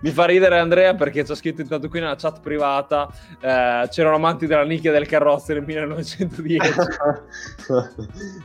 Mi 0.00 0.10
fa 0.10 0.24
ridere 0.24 0.58
Andrea 0.58 0.94
perché 0.94 1.24
ci 1.24 1.32
ha 1.32 1.34
scritto 1.34 1.60
intanto 1.60 1.88
qui 1.88 2.00
nella 2.00 2.16
chat 2.16 2.40
privata 2.40 3.08
eh, 3.40 3.88
c'erano 3.90 4.16
amanti 4.16 4.46
della 4.46 4.64
nicchia 4.64 4.92
del 4.92 5.06
carrozzo 5.06 5.52
nel 5.52 5.62
1910 5.66 6.60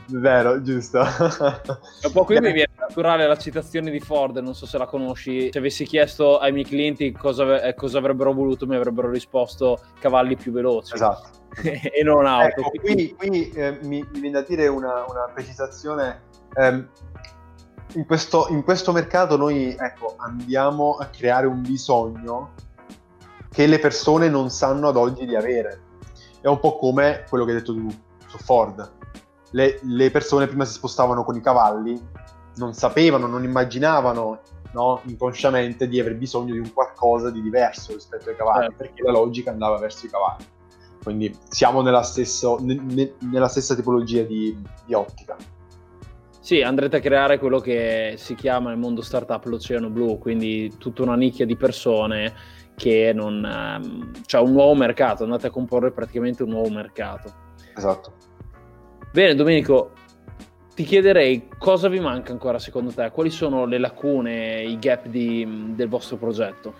vero, 0.08 0.62
giusto. 0.62 0.98
Un 0.98 2.12
po' 2.12 2.24
qui 2.24 2.40
mi 2.40 2.52
viene 2.52 2.72
naturale 2.76 3.26
la 3.26 3.36
citazione 3.36 3.90
di 3.90 4.00
Ford 4.00 4.36
non 4.38 4.54
so 4.54 4.66
se 4.66 4.78
la 4.78 4.86
conosci. 4.86 5.50
Se 5.52 5.58
avessi 5.58 5.84
chiesto 5.84 6.38
ai 6.38 6.52
miei 6.52 6.64
clienti 6.64 7.12
cosa, 7.12 7.62
eh, 7.62 7.74
cosa 7.74 7.98
avrebbero 7.98 8.32
voluto 8.32 8.66
mi 8.66 8.76
avrebbero 8.76 9.10
risposto 9.10 9.80
cavalli 10.00 10.36
più 10.36 10.52
veloci. 10.52 10.94
Esatto. 10.94 11.36
E 11.58 12.02
non 12.04 12.26
auto 12.26 12.60
ecco, 12.60 12.70
qui, 12.70 13.14
qui 13.16 13.50
eh, 13.50 13.78
mi, 13.82 14.06
mi, 14.12 14.20
viene 14.20 14.30
da 14.30 14.42
dire 14.42 14.68
una, 14.68 15.04
una 15.08 15.28
precisazione. 15.32 16.22
Ehm, 16.54 16.88
in 17.94 18.06
questo, 18.06 18.46
in 18.50 18.62
questo 18.62 18.92
mercato 18.92 19.36
noi 19.36 19.74
ecco, 19.78 20.14
andiamo 20.18 20.96
a 20.96 21.06
creare 21.06 21.46
un 21.46 21.62
bisogno 21.62 22.52
che 23.50 23.66
le 23.66 23.78
persone 23.78 24.28
non 24.28 24.50
sanno 24.50 24.88
ad 24.88 24.96
oggi 24.96 25.26
di 25.26 25.34
avere. 25.34 25.80
È 26.40 26.46
un 26.46 26.60
po' 26.60 26.78
come 26.78 27.24
quello 27.28 27.44
che 27.44 27.52
hai 27.52 27.56
detto 27.58 27.74
tu 27.74 27.88
su 28.26 28.38
Ford. 28.38 28.96
Le, 29.50 29.80
le 29.82 30.10
persone 30.10 30.46
prima 30.46 30.64
si 30.64 30.74
spostavano 30.74 31.24
con 31.24 31.34
i 31.34 31.40
cavalli, 31.40 32.00
non 32.56 32.74
sapevano, 32.74 33.26
non 33.26 33.44
immaginavano 33.44 34.40
no, 34.72 35.00
inconsciamente 35.04 35.88
di 35.88 35.98
aver 35.98 36.16
bisogno 36.16 36.52
di 36.52 36.58
un 36.58 36.72
qualcosa 36.72 37.30
di 37.30 37.40
diverso 37.40 37.94
rispetto 37.94 38.28
ai 38.28 38.36
cavalli, 38.36 38.66
eh. 38.66 38.76
perché 38.76 39.02
la 39.02 39.12
logica 39.12 39.50
andava 39.50 39.78
verso 39.78 40.06
i 40.06 40.10
cavalli. 40.10 40.44
Quindi 41.02 41.34
siamo 41.48 41.80
nella, 41.80 42.02
stesso, 42.02 42.58
ne, 42.60 43.14
nella 43.20 43.48
stessa 43.48 43.74
tipologia 43.74 44.22
di, 44.22 44.56
di 44.84 44.94
ottica. 44.94 45.36
Sì, 46.48 46.62
andrete 46.62 46.96
a 46.96 47.00
creare 47.00 47.38
quello 47.38 47.60
che 47.60 48.14
si 48.16 48.34
chiama 48.34 48.70
nel 48.70 48.78
mondo 48.78 49.02
startup 49.02 49.44
l'oceano 49.44 49.90
blu, 49.90 50.16
quindi 50.16 50.74
tutta 50.78 51.02
una 51.02 51.14
nicchia 51.14 51.44
di 51.44 51.56
persone 51.56 52.34
che 52.74 53.12
non... 53.14 53.44
Um, 53.44 54.12
cioè 54.24 54.40
un 54.40 54.52
nuovo 54.52 54.74
mercato, 54.74 55.24
andate 55.24 55.48
a 55.48 55.50
comporre 55.50 55.90
praticamente 55.90 56.44
un 56.44 56.48
nuovo 56.48 56.70
mercato. 56.70 57.30
Esatto. 57.76 58.14
Bene, 59.12 59.34
Domenico, 59.34 59.90
ti 60.74 60.84
chiederei 60.84 61.50
cosa 61.58 61.88
vi 61.88 62.00
manca 62.00 62.32
ancora 62.32 62.58
secondo 62.58 62.92
te? 62.92 63.10
Quali 63.10 63.28
sono 63.28 63.66
le 63.66 63.76
lacune, 63.76 64.62
i 64.62 64.78
gap 64.78 65.06
di, 65.06 65.74
del 65.74 65.90
vostro 65.90 66.16
progetto? 66.16 66.72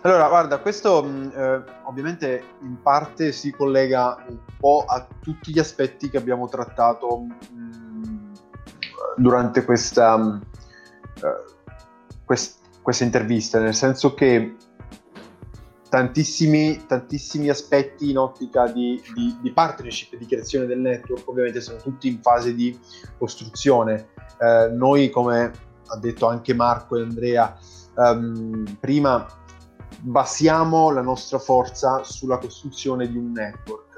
Allora, 0.00 0.26
guarda, 0.26 0.58
questo 0.58 1.04
eh, 1.06 1.62
ovviamente 1.84 2.42
in 2.62 2.82
parte 2.82 3.30
si 3.30 3.52
collega 3.52 4.24
un 4.26 4.38
po' 4.58 4.86
a 4.88 5.06
tutti 5.22 5.52
gli 5.52 5.60
aspetti 5.60 6.10
che 6.10 6.16
abbiamo 6.16 6.48
trattato 6.48 7.18
mh, 7.20 7.89
durante 9.16 9.64
questa, 9.64 10.14
uh, 10.14 10.40
quest, 12.24 12.58
questa 12.82 13.04
intervista, 13.04 13.58
nel 13.58 13.74
senso 13.74 14.14
che 14.14 14.56
tantissimi, 15.90 16.86
tantissimi 16.86 17.48
aspetti 17.48 18.10
in 18.10 18.18
ottica 18.18 18.70
di, 18.70 19.02
di, 19.12 19.36
di, 19.42 19.52
partnership 19.52 20.16
di 20.16 20.24
creazione 20.24 20.64
del 20.66 20.78
network 20.78 21.28
ovviamente 21.28 21.60
sono 21.60 21.78
tutti 21.78 22.08
in 22.08 22.22
fase 22.22 22.54
di 22.54 22.78
costruzione. 23.18 24.08
Eh, 24.38 24.70
noi, 24.72 25.10
come 25.10 25.52
ha 25.86 25.96
detto 25.98 26.28
anche 26.28 26.54
Marco 26.54 26.96
e 26.96 27.02
Andrea 27.02 27.58
um, 27.96 28.76
prima, 28.78 29.26
basiamo 29.98 30.90
la 30.90 31.02
nostra 31.02 31.38
forza 31.38 32.04
sulla 32.04 32.38
costruzione 32.38 33.10
di 33.10 33.18
un 33.18 33.32
network. 33.32 33.89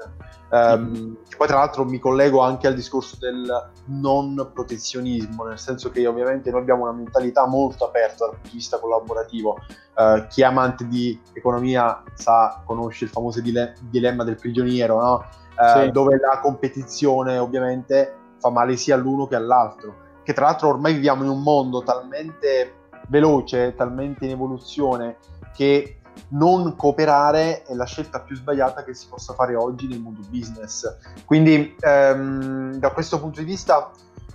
Um, 0.53 1.17
poi 1.35 1.47
tra 1.47 1.57
l'altro 1.57 1.83
mi 1.83 1.97
collego 1.97 2.39
anche 2.41 2.67
al 2.67 2.75
discorso 2.75 3.17
del 3.19 3.71
non 3.85 4.51
protezionismo, 4.53 5.45
nel 5.45 5.57
senso 5.57 5.89
che 5.89 6.05
ovviamente 6.05 6.51
noi 6.51 6.61
abbiamo 6.61 6.83
una 6.83 6.91
mentalità 6.91 7.47
molto 7.47 7.85
aperta 7.85 8.25
dal 8.25 8.35
punto 8.35 8.49
di 8.49 8.57
vista 8.57 8.77
collaborativo. 8.77 9.57
Uh, 9.95 10.27
chi 10.27 10.41
è 10.41 10.45
amante 10.45 10.87
di 10.87 11.19
economia 11.33 12.03
sa, 12.13 12.61
conosce 12.65 13.05
il 13.05 13.09
famoso 13.09 13.41
dile- 13.41 13.73
dilemma 13.89 14.23
del 14.23 14.35
prigioniero, 14.35 15.01
no? 15.01 15.25
uh, 15.57 15.81
sì. 15.81 15.91
dove 15.91 16.19
la 16.19 16.39
competizione 16.39 17.39
ovviamente 17.39 18.15
fa 18.39 18.51
male 18.51 18.75
sia 18.77 18.93
all'uno 18.93 19.25
che 19.25 19.35
all'altro. 19.35 20.01
Che 20.21 20.33
tra 20.33 20.45
l'altro 20.45 20.69
ormai 20.69 20.93
viviamo 20.93 21.23
in 21.23 21.29
un 21.29 21.41
mondo 21.41 21.81
talmente 21.81 22.75
veloce, 23.07 23.73
talmente 23.73 24.25
in 24.25 24.31
evoluzione, 24.31 25.17
che 25.55 25.97
non 26.29 26.75
cooperare 26.75 27.63
è 27.63 27.73
la 27.73 27.85
scelta 27.85 28.19
più 28.19 28.35
sbagliata 28.35 28.83
che 28.83 28.93
si 28.93 29.07
possa 29.07 29.33
fare 29.33 29.55
oggi 29.55 29.87
nel 29.87 29.99
mondo 29.99 30.21
business. 30.29 30.97
Quindi 31.25 31.75
ehm, 31.79 32.75
da 32.75 32.91
questo 32.91 33.19
punto 33.19 33.39
di 33.39 33.45
vista 33.45 33.91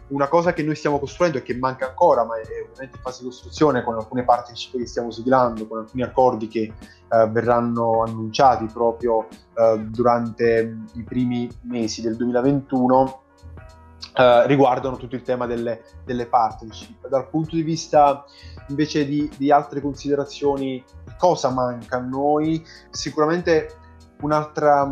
una 0.08 0.28
cosa 0.28 0.52
che 0.52 0.62
noi 0.62 0.74
stiamo 0.74 0.98
costruendo 0.98 1.38
e 1.38 1.42
che 1.42 1.54
manca 1.54 1.88
ancora, 1.88 2.24
ma 2.24 2.36
è 2.36 2.40
ovviamente 2.40 2.96
in 2.96 3.02
fase 3.02 3.20
di 3.20 3.28
costruzione 3.28 3.82
con 3.82 3.94
alcune 3.96 4.24
partnership 4.24 4.78
che 4.78 4.86
stiamo 4.86 5.10
siglando, 5.10 5.66
con 5.66 5.78
alcuni 5.78 6.02
accordi 6.02 6.48
che 6.48 6.60
eh, 6.60 7.26
verranno 7.28 8.02
annunciati 8.02 8.66
proprio 8.66 9.26
eh, 9.54 9.78
durante 9.88 10.76
i 10.94 11.02
primi 11.02 11.48
mesi 11.62 12.00
del 12.00 12.16
2021, 12.16 13.22
eh, 14.18 14.46
riguardano 14.48 14.96
tutto 14.96 15.14
il 15.14 15.22
tema 15.22 15.46
delle, 15.46 15.82
delle, 16.04 16.26
partnership. 16.26 17.06
Dal 17.06 17.28
punto 17.28 17.54
di 17.54 17.62
vista 17.62 18.24
invece 18.66 19.06
di, 19.06 19.30
di 19.36 19.52
altre 19.52 19.80
considerazioni, 19.80 20.82
cosa 21.16 21.50
manca 21.50 21.98
a 21.98 22.00
noi? 22.00 22.66
Sicuramente 22.90 23.76
un'altra, 24.22 24.82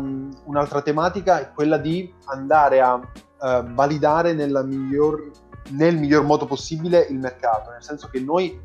un'altra, 0.45 0.81
tematica 0.81 1.41
è 1.41 1.51
quella 1.51 1.77
di 1.77 2.09
andare 2.27 2.79
a 2.79 2.93
uh, 2.93 3.73
validare 3.73 4.33
miglior, 4.33 5.29
nel 5.71 5.97
miglior 5.97 6.23
modo 6.23 6.45
possibile 6.45 7.05
il 7.09 7.19
mercato, 7.19 7.71
nel 7.71 7.83
senso 7.83 8.07
che 8.07 8.21
noi 8.21 8.57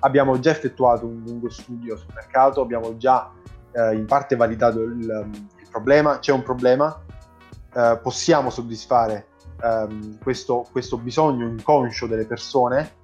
abbiamo 0.00 0.38
già 0.38 0.50
effettuato 0.50 1.06
un 1.06 1.22
lungo 1.24 1.48
studio 1.48 1.96
sul 1.96 2.12
mercato, 2.14 2.60
abbiamo 2.60 2.94
già 2.98 3.30
uh, 3.72 3.94
in 3.94 4.04
parte 4.04 4.36
validato 4.36 4.80
il, 4.82 5.00
il, 5.00 5.68
problema, 5.70 6.18
c'è 6.18 6.32
un 6.32 6.42
problema, 6.42 6.94
uh, 7.72 7.98
possiamo 8.02 8.50
soddisfare 8.50 9.28
um, 9.62 10.18
questo, 10.18 10.66
questo, 10.70 10.98
bisogno 10.98 11.46
inconscio 11.46 12.06
delle 12.06 12.26
persone, 12.26 12.98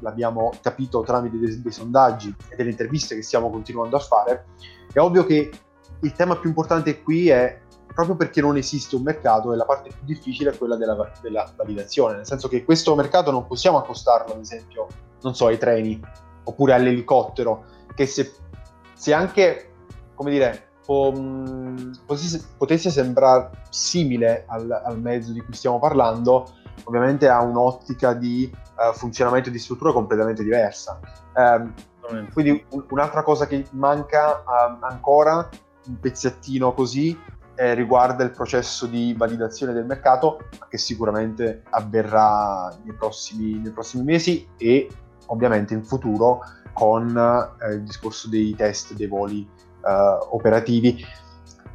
l'abbiamo 0.00 0.52
capito 0.60 1.00
tramite 1.00 1.38
dei, 1.38 1.62
dei 1.62 1.72
sondaggi 1.72 2.34
e 2.50 2.54
delle 2.56 2.70
interviste 2.70 3.14
che 3.14 3.22
stiamo 3.22 3.48
continuando 3.48 3.96
a 3.96 4.00
fare, 4.00 4.44
è 4.92 4.98
ovvio 4.98 5.24
che 5.24 5.50
il 6.00 6.12
tema 6.12 6.36
più 6.36 6.50
importante 6.50 7.02
qui 7.02 7.30
è 7.30 7.60
proprio 7.94 8.16
perché 8.16 8.40
non 8.40 8.56
esiste 8.56 8.96
un 8.96 9.02
mercato 9.02 9.52
e 9.52 9.56
la 9.56 9.64
parte 9.64 9.90
più 9.90 10.04
difficile 10.04 10.50
è 10.50 10.58
quella 10.58 10.76
della, 10.76 11.12
della, 11.22 11.50
validazione, 11.56 12.16
nel 12.16 12.26
senso 12.26 12.48
che 12.48 12.64
questo 12.64 12.94
mercato 12.94 13.30
non 13.30 13.46
possiamo 13.46 13.78
accostarlo, 13.78 14.34
ad 14.34 14.40
esempio, 14.40 14.88
non 15.22 15.34
so, 15.34 15.46
ai 15.46 15.58
treni 15.58 16.00
oppure 16.42 16.74
all'elicottero, 16.74 17.64
che 17.94 18.06
se, 18.06 18.34
se 18.94 19.12
anche, 19.14 19.72
come 20.14 20.30
dire, 20.32 20.68
potesse, 20.84 22.44
potesse 22.56 22.90
sembrare 22.90 23.50
simile 23.70 24.44
al, 24.48 24.70
al, 24.70 25.00
mezzo 25.00 25.32
di 25.32 25.40
cui 25.40 25.54
stiamo 25.54 25.78
parlando, 25.78 26.52
ovviamente 26.84 27.28
ha 27.28 27.40
un'ottica 27.40 28.12
di 28.12 28.50
uh, 28.52 28.94
funzionamento 28.94 29.50
di 29.50 29.58
struttura 29.58 29.92
completamente 29.92 30.42
diversa. 30.42 31.00
Um, 31.34 31.72
quindi 32.32 32.64
un, 32.70 32.84
un'altra 32.90 33.22
cosa 33.22 33.46
che 33.46 33.66
manca 33.70 34.42
um, 34.46 34.78
ancora 34.82 35.48
un 35.86 35.98
pezzettino 35.98 36.74
così 36.74 37.18
eh, 37.56 37.74
riguarda 37.74 38.24
il 38.24 38.30
processo 38.30 38.86
di 38.86 39.14
validazione 39.16 39.72
del 39.72 39.84
mercato 39.84 40.48
che 40.68 40.78
sicuramente 40.78 41.62
avverrà 41.70 42.74
nei 42.82 42.94
prossimi, 42.94 43.58
nei 43.58 43.70
prossimi 43.70 44.02
mesi 44.02 44.46
e 44.56 44.88
ovviamente 45.26 45.72
in 45.72 45.84
futuro 45.84 46.40
con 46.72 47.16
eh, 47.16 47.74
il 47.74 47.82
discorso 47.84 48.28
dei 48.28 48.54
test 48.56 48.94
dei 48.94 49.06
voli 49.06 49.48
operativi. 50.30 51.04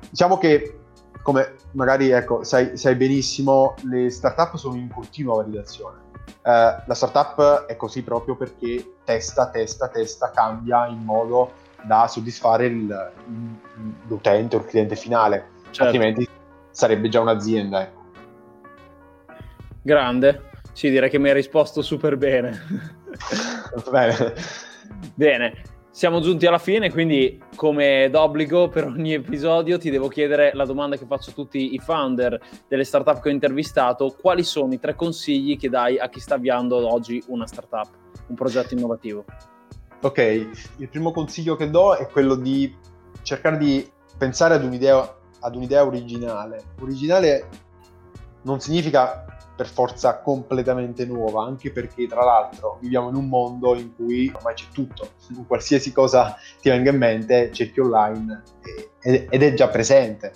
Diciamo 0.09 0.37
che 0.37 0.79
come 1.21 1.55
magari 1.71 2.09
ecco, 2.09 2.43
sai, 2.43 2.77
sai, 2.77 2.95
benissimo, 2.95 3.75
le 3.83 4.09
startup 4.09 4.55
sono 4.55 4.75
in 4.75 4.89
continua 4.89 5.35
validazione. 5.35 6.07
Uh, 6.41 6.81
la 6.85 6.93
startup 6.93 7.65
è 7.65 7.75
così 7.75 8.01
proprio 8.01 8.35
perché 8.35 8.95
testa, 9.03 9.49
testa, 9.49 9.89
testa, 9.89 10.31
cambia 10.31 10.87
in 10.87 11.03
modo 11.03 11.51
da 11.83 12.07
soddisfare 12.07 12.65
il, 12.65 13.11
l'utente 14.07 14.55
o 14.55 14.59
il 14.59 14.65
cliente 14.65 14.95
finale, 14.95 15.49
certo. 15.65 15.83
altrimenti 15.83 16.27
sarebbe 16.71 17.09
già 17.09 17.19
un'azienda. 17.19 17.81
Ecco. 17.81 18.01
Grande, 19.81 20.49
sì, 20.73 20.89
direi 20.89 21.09
che 21.09 21.19
mi 21.19 21.27
hai 21.27 21.35
risposto 21.35 21.81
super 21.81 22.17
bene. 22.17 22.59
bene. 23.91 24.33
Bene, 25.13 25.61
siamo 25.99 26.21
giunti 26.21 26.45
alla 26.45 26.59
fine, 26.59 26.89
quindi 26.91 27.43
come 27.57 28.07
d'obbligo 28.09 28.69
per 28.69 28.85
ogni 28.85 29.15
episodio 29.15 29.77
ti 29.77 29.89
devo 29.89 30.07
chiedere 30.07 30.51
la 30.53 30.63
domanda 30.63 30.95
che 30.95 31.05
faccio 31.05 31.31
a 31.31 31.33
tutti 31.33 31.73
i 31.73 31.77
founder 31.77 32.39
delle 32.69 32.85
startup 32.85 33.19
che 33.19 33.27
ho 33.27 33.31
intervistato, 33.33 34.15
quali 34.17 34.45
sono 34.45 34.71
i 34.71 34.79
tre 34.79 34.95
consigli 34.95 35.57
che 35.57 35.67
dai 35.67 35.99
a 35.99 36.07
chi 36.07 36.21
sta 36.21 36.35
avviando 36.35 36.89
oggi 36.89 37.21
una 37.27 37.45
startup, 37.45 37.89
un 38.27 38.35
progetto 38.35 38.75
innovativo? 38.75 39.25
Ok, 39.99 40.19
il 40.77 40.87
primo 40.87 41.11
consiglio 41.11 41.57
che 41.57 41.69
do 41.69 41.93
è 41.95 42.07
quello 42.07 42.35
di 42.35 42.73
cercare 43.21 43.57
di 43.57 43.85
pensare 44.17 44.53
ad 44.53 44.63
un'idea, 44.63 45.17
ad 45.41 45.55
un'idea 45.57 45.85
originale. 45.85 46.63
Originale 46.79 47.49
non 48.43 48.61
significa 48.61 49.25
per 49.59 49.67
forza 49.67 50.19
completamente 50.19 51.05
nuova, 51.05 51.43
anche 51.43 51.69
perché 51.69 52.07
tra 52.07 52.23
l'altro 52.23 52.77
viviamo 52.79 53.09
in 53.09 53.15
un 53.15 53.27
mondo 53.27 53.75
in 53.75 53.93
cui 53.93 54.31
ormai 54.33 54.53
c'è 54.53 54.67
tutto, 54.71 55.09
qualsiasi 55.47 55.91
cosa 55.91 56.37
ti 56.61 56.69
venga 56.69 56.91
in 56.91 56.97
mente 56.97 57.51
cerchi 57.51 57.81
online 57.81 58.41
ed 59.01 59.43
è 59.43 59.53
già 59.53 59.67
presente. 59.67 60.31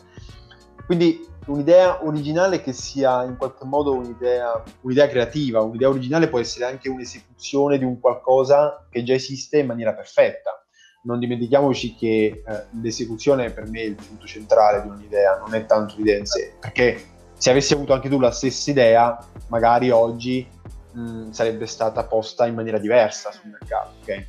Quindi 0.86 1.26
un'idea 1.46 2.06
originale 2.06 2.62
che 2.62 2.74
sia 2.74 3.24
in 3.24 3.38
qualche 3.38 3.64
modo 3.64 3.94
un'idea, 3.94 4.62
un'idea, 4.82 5.08
creativa, 5.08 5.62
un'idea 5.62 5.88
originale 5.88 6.28
può 6.28 6.40
essere 6.40 6.66
anche 6.66 6.90
un'esecuzione 6.90 7.78
di 7.78 7.86
un 7.86 8.02
qualcosa 8.02 8.86
che 8.90 9.04
già 9.04 9.14
esiste 9.14 9.60
in 9.60 9.68
maniera 9.68 9.94
perfetta. 9.94 10.66
Non 11.04 11.20
dimentichiamoci 11.20 11.96
che 11.96 12.44
eh, 12.46 12.66
l'esecuzione 12.82 13.52
per 13.52 13.70
me 13.70 13.80
è 13.80 13.86
il 13.86 13.96
punto 13.96 14.26
centrale 14.26 14.82
di 14.82 14.90
un'idea, 14.90 15.38
non 15.38 15.54
è 15.56 15.66
tanto 15.66 15.96
l'idea 15.96 16.18
in 16.18 16.26
sé, 16.26 16.56
perché 16.60 17.13
se 17.44 17.50
avessi 17.50 17.74
avuto 17.74 17.92
anche 17.92 18.08
tu 18.08 18.22
la 18.22 18.32
stessa 18.32 18.72
idea, 18.72 19.20
magari 19.48 19.90
oggi 19.90 20.48
mh, 20.94 21.32
sarebbe 21.32 21.66
stata 21.66 22.06
posta 22.06 22.46
in 22.46 22.56
maniera 22.56 22.78
diversa 22.78 23.34
sul 23.34 23.50
mercato. 23.50 23.96
Okay? 24.02 24.28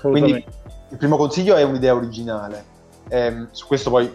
Quindi 0.00 0.46
il 0.90 0.96
primo 0.96 1.16
consiglio 1.16 1.56
è 1.56 1.64
un'idea 1.64 1.92
originale. 1.92 2.64
Eh, 3.08 3.48
su 3.50 3.66
questo 3.66 3.90
poi 3.90 4.08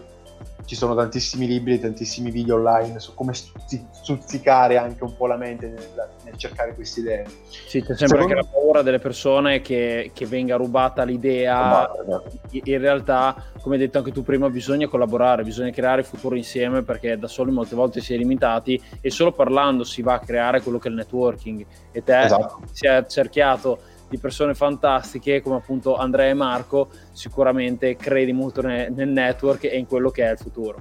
ci 0.68 0.76
sono 0.76 0.94
tantissimi 0.94 1.46
libri, 1.46 1.80
tantissimi 1.80 2.30
video 2.30 2.56
online 2.56 2.98
su 3.00 3.14
come 3.14 3.32
stuzzicare 3.32 4.76
anche 4.76 5.02
un 5.02 5.16
po' 5.16 5.26
la 5.26 5.38
mente 5.38 5.66
nel, 5.68 6.08
nel 6.24 6.36
cercare 6.36 6.74
queste 6.74 7.00
idee. 7.00 7.26
Sì, 7.48 7.80
c'è 7.80 7.96
sempre 7.96 8.06
Secondo... 8.06 8.22
anche 8.24 8.34
la 8.34 8.44
paura 8.44 8.82
delle 8.82 8.98
persone 8.98 9.62
che, 9.62 10.10
che 10.12 10.26
venga 10.26 10.56
rubata 10.56 11.04
l'idea. 11.04 11.86
Rubata, 11.86 12.02
esatto. 12.02 12.38
In 12.50 12.78
realtà, 12.80 13.44
come 13.62 13.76
hai 13.76 13.80
detto 13.80 13.96
anche 13.96 14.12
tu 14.12 14.22
prima, 14.22 14.50
bisogna 14.50 14.88
collaborare, 14.88 15.42
bisogna 15.42 15.70
creare 15.70 16.02
futuro 16.02 16.34
insieme 16.34 16.82
perché 16.82 17.18
da 17.18 17.28
soli 17.28 17.50
molte 17.50 17.74
volte 17.74 18.02
si 18.02 18.12
è 18.12 18.18
limitati 18.18 18.78
e 19.00 19.10
solo 19.10 19.32
parlando 19.32 19.84
si 19.84 20.02
va 20.02 20.14
a 20.14 20.18
creare 20.18 20.60
quello 20.60 20.78
che 20.78 20.88
è 20.88 20.90
il 20.90 20.98
networking. 20.98 21.64
E 21.92 22.04
te 22.04 22.24
esatto. 22.24 22.60
si 22.70 22.86
è 22.86 23.06
cerchiato 23.06 23.80
di 24.08 24.18
persone 24.18 24.54
fantastiche 24.54 25.42
come 25.42 25.56
appunto 25.56 25.96
Andrea 25.96 26.30
e 26.30 26.34
Marco, 26.34 26.88
sicuramente 27.12 27.96
credi 27.96 28.32
molto 28.32 28.62
ne- 28.62 28.88
nel 28.88 29.08
network 29.08 29.64
e 29.64 29.78
in 29.78 29.86
quello 29.86 30.10
che 30.10 30.24
è 30.24 30.32
il 30.32 30.38
futuro. 30.38 30.78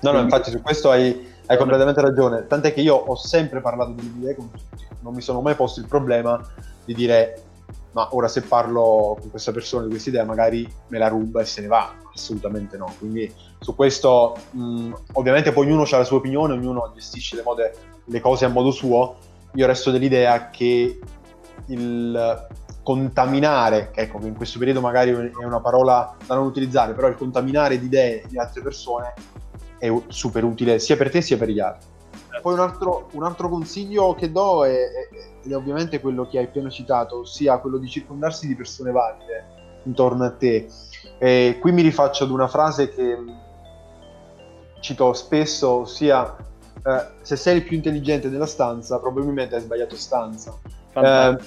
No, 0.00 0.12
no, 0.12 0.20
infatti 0.20 0.50
su 0.50 0.60
questo 0.60 0.90
hai, 0.90 1.26
hai 1.46 1.56
completamente 1.56 2.00
ragione, 2.00 2.46
tant'è 2.46 2.72
che 2.72 2.80
io 2.80 2.94
ho 2.94 3.16
sempre 3.16 3.60
parlato 3.60 3.92
delle 3.92 4.10
idee 4.16 4.34
con 4.34 4.50
tutti, 4.50 4.86
non 5.00 5.14
mi 5.14 5.22
sono 5.22 5.40
mai 5.40 5.54
posto 5.54 5.80
il 5.80 5.86
problema 5.86 6.40
di 6.84 6.94
dire 6.94 7.42
ma 7.96 8.14
ora 8.14 8.28
se 8.28 8.42
parlo 8.42 9.16
con 9.18 9.30
questa 9.30 9.52
persona 9.52 9.84
di 9.84 9.88
questa 9.88 10.10
idea 10.10 10.22
magari 10.22 10.70
me 10.88 10.98
la 10.98 11.08
ruba 11.08 11.40
e 11.40 11.46
se 11.46 11.62
ne 11.62 11.66
va, 11.66 11.94
assolutamente 12.14 12.76
no, 12.76 12.92
quindi 12.98 13.32
su 13.58 13.74
questo 13.74 14.36
mh, 14.50 14.92
ovviamente 15.12 15.50
poi 15.50 15.64
ognuno 15.64 15.84
ha 15.90 15.96
la 15.96 16.04
sua 16.04 16.18
opinione, 16.18 16.52
ognuno 16.52 16.92
gestisce 16.94 17.36
le, 17.36 17.42
mode, 17.42 17.74
le 18.04 18.20
cose 18.20 18.44
a 18.44 18.48
modo 18.48 18.70
suo, 18.70 19.16
io 19.54 19.66
resto 19.66 19.90
dell'idea 19.90 20.50
che 20.50 20.98
il 21.66 22.46
contaminare, 22.82 23.90
che 23.90 24.02
ecco, 24.02 24.20
in 24.24 24.36
questo 24.36 24.58
periodo 24.58 24.80
magari 24.80 25.10
è 25.10 25.44
una 25.44 25.60
parola 25.60 26.14
da 26.24 26.36
non 26.36 26.46
utilizzare, 26.46 26.92
però 26.92 27.08
il 27.08 27.16
contaminare 27.16 27.78
di 27.78 27.86
idee 27.86 28.22
di 28.28 28.38
altre 28.38 28.62
persone 28.62 29.12
è 29.78 29.92
super 30.06 30.44
utile 30.44 30.78
sia 30.78 30.96
per 30.96 31.10
te 31.10 31.20
sia 31.20 31.36
per 31.36 31.48
gli 31.48 31.58
altri. 31.58 31.88
Poi 32.40 32.54
un 32.54 32.60
altro, 32.60 33.08
un 33.12 33.24
altro 33.24 33.48
consiglio 33.48 34.14
che 34.14 34.30
do 34.30 34.64
è, 34.64 34.70
è, 34.70 35.48
è, 35.48 35.54
ovviamente 35.54 36.00
quello 36.00 36.28
che 36.28 36.38
hai 36.38 36.44
appena 36.44 36.68
citato, 36.68 37.20
ossia 37.20 37.58
quello 37.58 37.78
di 37.78 37.88
circondarsi 37.88 38.46
di 38.46 38.54
persone 38.54 38.92
valide 38.92 39.80
intorno 39.84 40.24
a 40.24 40.30
te. 40.30 40.68
E 41.18 41.58
qui 41.60 41.72
mi 41.72 41.82
rifaccio 41.82 42.24
ad 42.24 42.30
una 42.30 42.46
frase 42.46 42.90
che 42.90 43.16
cito 44.80 45.12
spesso, 45.12 45.70
ossia 45.80 46.36
eh, 46.84 47.06
se 47.22 47.34
sei 47.34 47.56
il 47.56 47.64
più 47.64 47.74
intelligente 47.76 48.30
della 48.30 48.46
stanza, 48.46 49.00
probabilmente 49.00 49.56
hai 49.56 49.62
sbagliato 49.62 49.96
stanza. 49.96 50.56
Eh, 51.04 51.38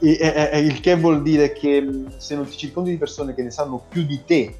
e, 0.00 0.18
e, 0.20 0.50
e, 0.52 0.58
il 0.60 0.80
che 0.80 0.96
vuol 0.96 1.22
dire 1.22 1.52
che 1.52 1.80
mm, 1.80 2.06
se 2.16 2.34
non 2.34 2.46
ti 2.46 2.56
circondi 2.56 2.90
di 2.90 2.98
persone 2.98 3.34
che 3.34 3.42
ne 3.42 3.50
sanno 3.50 3.84
più 3.88 4.04
di 4.04 4.24
te 4.24 4.58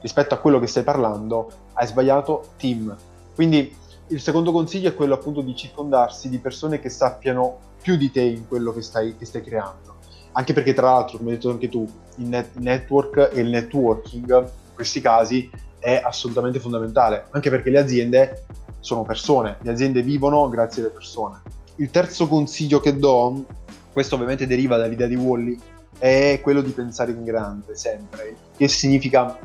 rispetto 0.00 0.34
a 0.34 0.38
quello 0.38 0.58
che 0.58 0.66
stai 0.66 0.82
parlando, 0.82 1.50
hai 1.74 1.86
sbagliato 1.86 2.50
team. 2.56 2.94
Quindi 3.34 3.74
il 4.08 4.20
secondo 4.20 4.52
consiglio 4.52 4.88
è 4.88 4.94
quello 4.94 5.14
appunto 5.14 5.40
di 5.40 5.54
circondarsi 5.56 6.28
di 6.28 6.38
persone 6.38 6.80
che 6.80 6.90
sappiano 6.90 7.70
più 7.80 7.96
di 7.96 8.10
te 8.10 8.20
in 8.20 8.46
quello 8.46 8.72
che 8.72 8.82
stai, 8.82 9.16
che 9.16 9.24
stai 9.24 9.42
creando. 9.42 9.96
Anche 10.32 10.52
perché 10.52 10.74
tra 10.74 10.90
l'altro, 10.92 11.18
come 11.18 11.30
hai 11.30 11.36
detto 11.36 11.50
anche 11.50 11.68
tu, 11.68 11.88
il 12.16 12.26
net- 12.26 12.56
network 12.56 13.30
e 13.32 13.40
il 13.40 13.48
networking 13.48 14.40
in 14.40 14.74
questi 14.74 15.00
casi 15.00 15.50
è 15.78 16.00
assolutamente 16.02 16.58
fondamentale, 16.58 17.26
anche 17.30 17.50
perché 17.50 17.70
le 17.70 17.78
aziende 17.78 18.44
sono 18.80 19.02
persone, 19.02 19.58
le 19.60 19.70
aziende 19.70 20.02
vivono 20.02 20.48
grazie 20.48 20.82
alle 20.82 20.90
persone. 20.90 21.42
Il 21.76 21.90
terzo 21.90 22.28
consiglio 22.28 22.80
che 22.80 22.96
do 22.96 23.44
questo 23.92 24.14
ovviamente 24.14 24.46
deriva 24.46 24.76
dall'idea 24.76 25.06
di 25.06 25.14
Wally, 25.14 25.58
è 25.98 26.40
quello 26.42 26.62
di 26.62 26.70
pensare 26.70 27.12
in 27.12 27.22
grande 27.22 27.76
sempre, 27.76 28.34
che 28.56 28.66
significa 28.66 29.38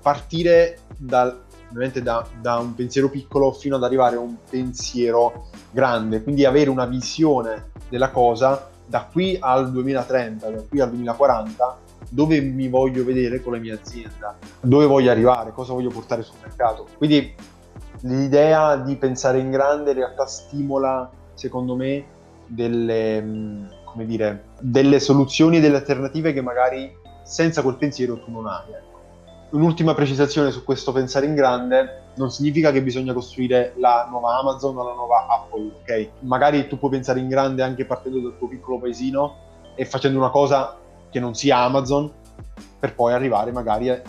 partire 0.00 0.80
dal, 0.96 1.42
da, 2.02 2.26
da, 2.40 2.56
un 2.58 2.74
pensiero 2.74 3.08
piccolo 3.08 3.52
fino 3.52 3.76
ad 3.76 3.84
arrivare 3.84 4.16
a 4.16 4.20
un 4.20 4.34
pensiero 4.48 5.48
grande, 5.70 6.22
quindi 6.22 6.44
avere 6.44 6.70
una 6.70 6.86
visione 6.86 7.70
della 7.88 8.10
cosa 8.10 8.68
da 8.84 9.04
qui 9.04 9.36
al 9.38 9.70
2030, 9.70 10.50
da 10.50 10.62
qui 10.68 10.80
al 10.80 10.88
2040, 10.88 11.78
dove 12.08 12.40
mi 12.40 12.68
voglio 12.68 13.04
vedere 13.04 13.40
con 13.40 13.52
la 13.52 13.58
mia 13.58 13.74
azienda, 13.74 14.36
dove 14.60 14.86
voglio 14.86 15.10
arrivare, 15.10 15.52
cosa 15.52 15.72
voglio 15.72 15.90
portare 15.90 16.22
sul 16.22 16.36
mercato. 16.42 16.88
Quindi 16.98 17.32
l'idea 18.00 18.76
di 18.76 18.96
pensare 18.96 19.38
in 19.38 19.50
grande 19.50 19.92
in 19.92 19.96
realtà 19.98 20.26
stimola, 20.26 21.10
secondo 21.34 21.76
me, 21.76 22.04
delle, 22.46 23.20
mm, 23.20 23.66
dire, 24.04 24.44
delle 24.60 25.00
soluzioni 25.00 25.56
e 25.56 25.60
delle 25.60 25.76
alternative 25.76 26.32
che 26.32 26.40
magari 26.40 26.94
senza 27.24 27.62
quel 27.62 27.76
pensiero 27.76 28.18
tu 28.18 28.30
non 28.30 28.46
hai. 28.46 28.70
Ecco. 28.70 29.00
Un'ultima 29.50 29.94
precisazione 29.94 30.50
su 30.50 30.64
questo 30.64 30.92
pensare 30.92 31.26
in 31.26 31.34
grande 31.34 32.00
non 32.14 32.30
significa 32.30 32.72
che 32.72 32.82
bisogna 32.82 33.12
costruire 33.12 33.74
la 33.76 34.06
nuova 34.10 34.38
Amazon 34.38 34.76
o 34.76 34.84
la 34.84 34.94
nuova 34.94 35.26
Apple, 35.28 35.72
ok? 35.80 36.08
Magari 36.20 36.66
tu 36.68 36.78
puoi 36.78 36.90
pensare 36.90 37.20
in 37.20 37.28
grande 37.28 37.62
anche 37.62 37.84
partendo 37.84 38.20
dal 38.20 38.38
tuo 38.38 38.48
piccolo 38.48 38.78
paesino 38.78 39.50
e 39.74 39.84
facendo 39.84 40.18
una 40.18 40.30
cosa 40.30 40.76
che 41.10 41.20
non 41.20 41.34
sia 41.34 41.58
Amazon 41.58 42.10
per 42.78 42.94
poi 42.94 43.12
arrivare 43.12 43.52
magari 43.52 43.90
a, 43.90 44.02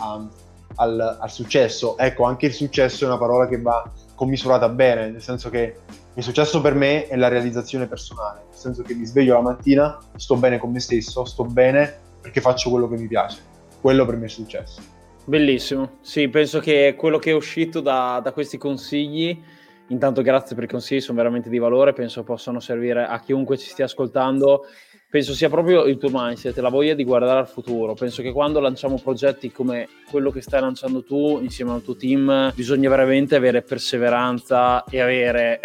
al, 0.75 1.17
al, 1.19 1.31
successo. 1.31 1.97
Ecco, 1.97 2.23
anche 2.23 2.47
il 2.47 2.53
successo 2.53 3.03
è 3.03 3.07
una 3.07 3.17
parola 3.17 3.47
che 3.47 3.61
va 3.61 3.89
commisurata 4.15 4.69
bene, 4.69 5.09
nel 5.11 5.21
senso 5.21 5.49
che 5.49 5.77
il 6.15 6.23
successo 6.23 6.61
per 6.61 6.75
me 6.75 7.07
è 7.07 7.15
la 7.15 7.27
realizzazione 7.27 7.87
personale, 7.87 8.43
nel 8.49 8.57
senso 8.57 8.83
che 8.83 8.93
mi 8.93 9.05
sveglio 9.05 9.33
la 9.33 9.41
mattina, 9.41 9.97
sto 10.15 10.35
bene 10.35 10.59
con 10.59 10.71
me 10.71 10.79
stesso, 10.79 11.25
sto 11.25 11.43
bene 11.43 12.01
perché 12.21 12.39
faccio 12.39 12.69
quello 12.69 12.87
che 12.87 12.97
mi 12.97 13.07
piace. 13.07 13.39
Quello 13.81 14.05
per 14.05 14.17
me 14.17 14.25
è 14.25 14.29
successo. 14.29 14.81
Bellissimo, 15.25 15.97
sì, 16.01 16.27
penso 16.29 16.59
che 16.59 16.95
quello 16.97 17.17
che 17.17 17.31
è 17.31 17.33
uscito 17.33 17.79
da, 17.79 18.19
da 18.23 18.31
questi 18.31 18.57
consigli, 18.57 19.41
intanto 19.87 20.21
grazie 20.21 20.55
per 20.55 20.65
i 20.65 20.67
consigli, 20.67 21.01
sono 21.01 21.17
veramente 21.17 21.49
di 21.49 21.57
valore, 21.57 21.93
penso 21.93 22.23
possano 22.23 22.59
servire 22.59 23.05
a 23.05 23.19
chiunque 23.19 23.57
ci 23.57 23.69
stia 23.69 23.85
ascoltando 23.85 24.65
penso 25.13 25.35
sia 25.35 25.47
proprio 25.47 25.83
il 25.83 25.99
tuo 25.99 26.09
mindset, 26.11 26.57
la 26.57 26.69
voglia 26.69 26.95
di 26.95 27.03
guardare 27.03 27.37
al 27.37 27.47
futuro. 27.47 27.93
Penso 27.93 28.23
che 28.23 28.31
quando 28.31 28.59
lanciamo 28.59 28.97
progetti 28.97 29.51
come 29.51 29.87
quello 30.09 30.31
che 30.31 30.41
stai 30.41 30.59
lanciando 30.59 31.03
tu 31.03 31.39
insieme 31.39 31.71
al 31.71 31.83
tuo 31.83 31.95
team, 31.95 32.51
bisogna 32.55 32.89
veramente 32.89 33.35
avere 33.35 33.61
perseveranza 33.61 34.83
e 34.85 34.99
avere 34.99 35.59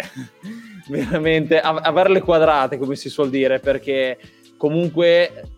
veramente 0.87 1.59
averle 1.59 2.21
quadrate, 2.21 2.77
come 2.77 2.95
si 2.95 3.09
suol 3.09 3.31
dire, 3.31 3.57
perché 3.57 4.19
comunque 4.55 5.49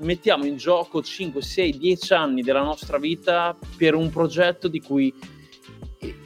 mettiamo 0.00 0.44
in 0.44 0.58
gioco 0.58 1.00
5, 1.00 1.40
6, 1.40 1.78
10 1.78 2.12
anni 2.12 2.42
della 2.42 2.62
nostra 2.62 2.98
vita 2.98 3.56
per 3.78 3.94
un 3.94 4.10
progetto 4.10 4.68
di 4.68 4.82
cui 4.82 5.10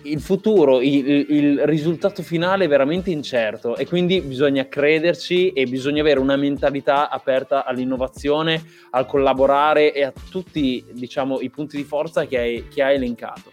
il 0.02 0.20
futuro, 0.20 0.80
il, 0.82 1.26
il, 1.30 1.66
risultato 1.66 2.22
finale 2.22 2.66
è 2.66 2.68
veramente 2.68 3.10
incerto 3.10 3.76
e 3.76 3.86
quindi 3.86 4.20
bisogna 4.20 4.68
crederci 4.68 5.52
e 5.52 5.66
bisogna 5.66 6.02
avere 6.02 6.20
una 6.20 6.36
mentalità 6.36 7.08
aperta 7.08 7.64
all'innovazione, 7.64 8.62
al 8.90 9.06
collaborare 9.06 9.94
e 9.94 10.02
a 10.02 10.12
tutti 10.30 10.84
diciamo, 10.92 11.40
i 11.40 11.48
punti 11.48 11.76
di 11.76 11.84
forza 11.84 12.26
che 12.26 12.38
hai, 12.38 12.68
che 12.68 12.82
hai 12.82 12.96
elencato. 12.96 13.50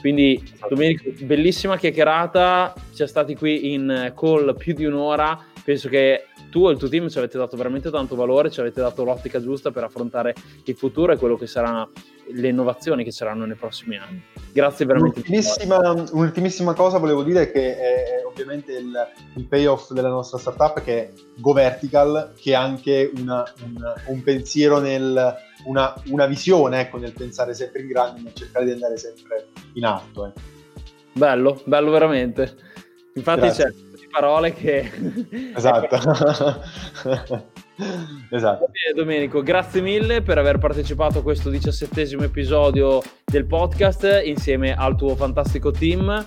Quindi 0.00 0.42
Domenico, 0.68 1.10
bellissima 1.20 1.76
chiacchierata, 1.76 2.74
siamo 2.90 3.10
stati 3.10 3.36
qui 3.36 3.72
in 3.72 4.12
call 4.16 4.56
più 4.56 4.72
di 4.72 4.84
un'ora, 4.84 5.38
penso 5.62 5.88
che 5.88 6.24
tu 6.50 6.68
e 6.68 6.72
il 6.72 6.78
tuo 6.78 6.88
team 6.88 7.08
ci 7.08 7.18
avete 7.18 7.38
dato 7.38 7.56
veramente 7.56 7.90
tanto 7.90 8.16
valore, 8.16 8.50
ci 8.50 8.60
avete 8.60 8.80
dato 8.80 9.04
l'ottica 9.04 9.40
giusta 9.40 9.70
per 9.70 9.84
affrontare 9.84 10.34
il 10.64 10.74
futuro 10.74 11.12
e 11.12 11.16
quello 11.16 11.36
che 11.36 11.46
saranno 11.46 11.90
le 12.30 12.48
innovazioni 12.48 13.04
che 13.04 13.10
saranno 13.10 13.44
nei 13.44 13.56
prossimi 13.56 13.96
anni. 13.96 14.22
Grazie 14.52 14.84
veramente. 14.86 15.20
Un'ultimissima, 15.20 15.90
un'ultimissima 16.12 16.74
cosa 16.74 16.98
volevo 16.98 17.22
dire 17.22 17.50
che 17.50 17.76
è, 17.76 18.20
è 18.20 18.26
ovviamente 18.26 18.72
il, 18.72 18.92
il, 19.34 19.46
payoff 19.46 19.92
della 19.92 20.08
nostra 20.08 20.38
startup 20.38 20.82
che 20.82 20.98
è 20.98 21.12
GoVertical, 21.36 22.32
che 22.36 22.52
è 22.52 22.54
anche 22.54 23.10
una, 23.16 23.44
un, 23.62 23.94
un, 24.06 24.22
pensiero 24.22 24.78
nel, 24.78 25.34
una, 25.64 25.94
una 26.06 26.26
visione 26.26 26.80
ecco, 26.80 26.98
nel 26.98 27.12
pensare 27.12 27.54
sempre 27.54 27.80
in 27.80 27.88
grande, 27.88 28.20
nel 28.22 28.34
cercare 28.34 28.64
di 28.64 28.72
andare 28.72 28.96
sempre 28.96 29.48
in 29.74 29.84
alto. 29.84 30.26
Eh. 30.26 30.32
Bello, 31.12 31.60
bello 31.64 31.90
veramente. 31.90 32.56
Infatti 33.14 33.40
Grazie. 33.40 33.64
c'è 33.64 34.08
parole 34.10 34.52
che... 34.52 34.90
Esatto. 35.54 35.98
esatto. 38.30 38.66
Bene, 38.66 38.94
Domenico, 38.94 39.42
grazie 39.42 39.80
mille 39.80 40.22
per 40.22 40.38
aver 40.38 40.58
partecipato 40.58 41.20
a 41.20 41.22
questo 41.22 41.50
diciassettesimo 41.50 42.22
episodio 42.22 43.02
del 43.24 43.46
podcast 43.46 44.22
insieme 44.24 44.74
al 44.74 44.96
tuo 44.96 45.14
fantastico 45.14 45.70
team. 45.70 46.24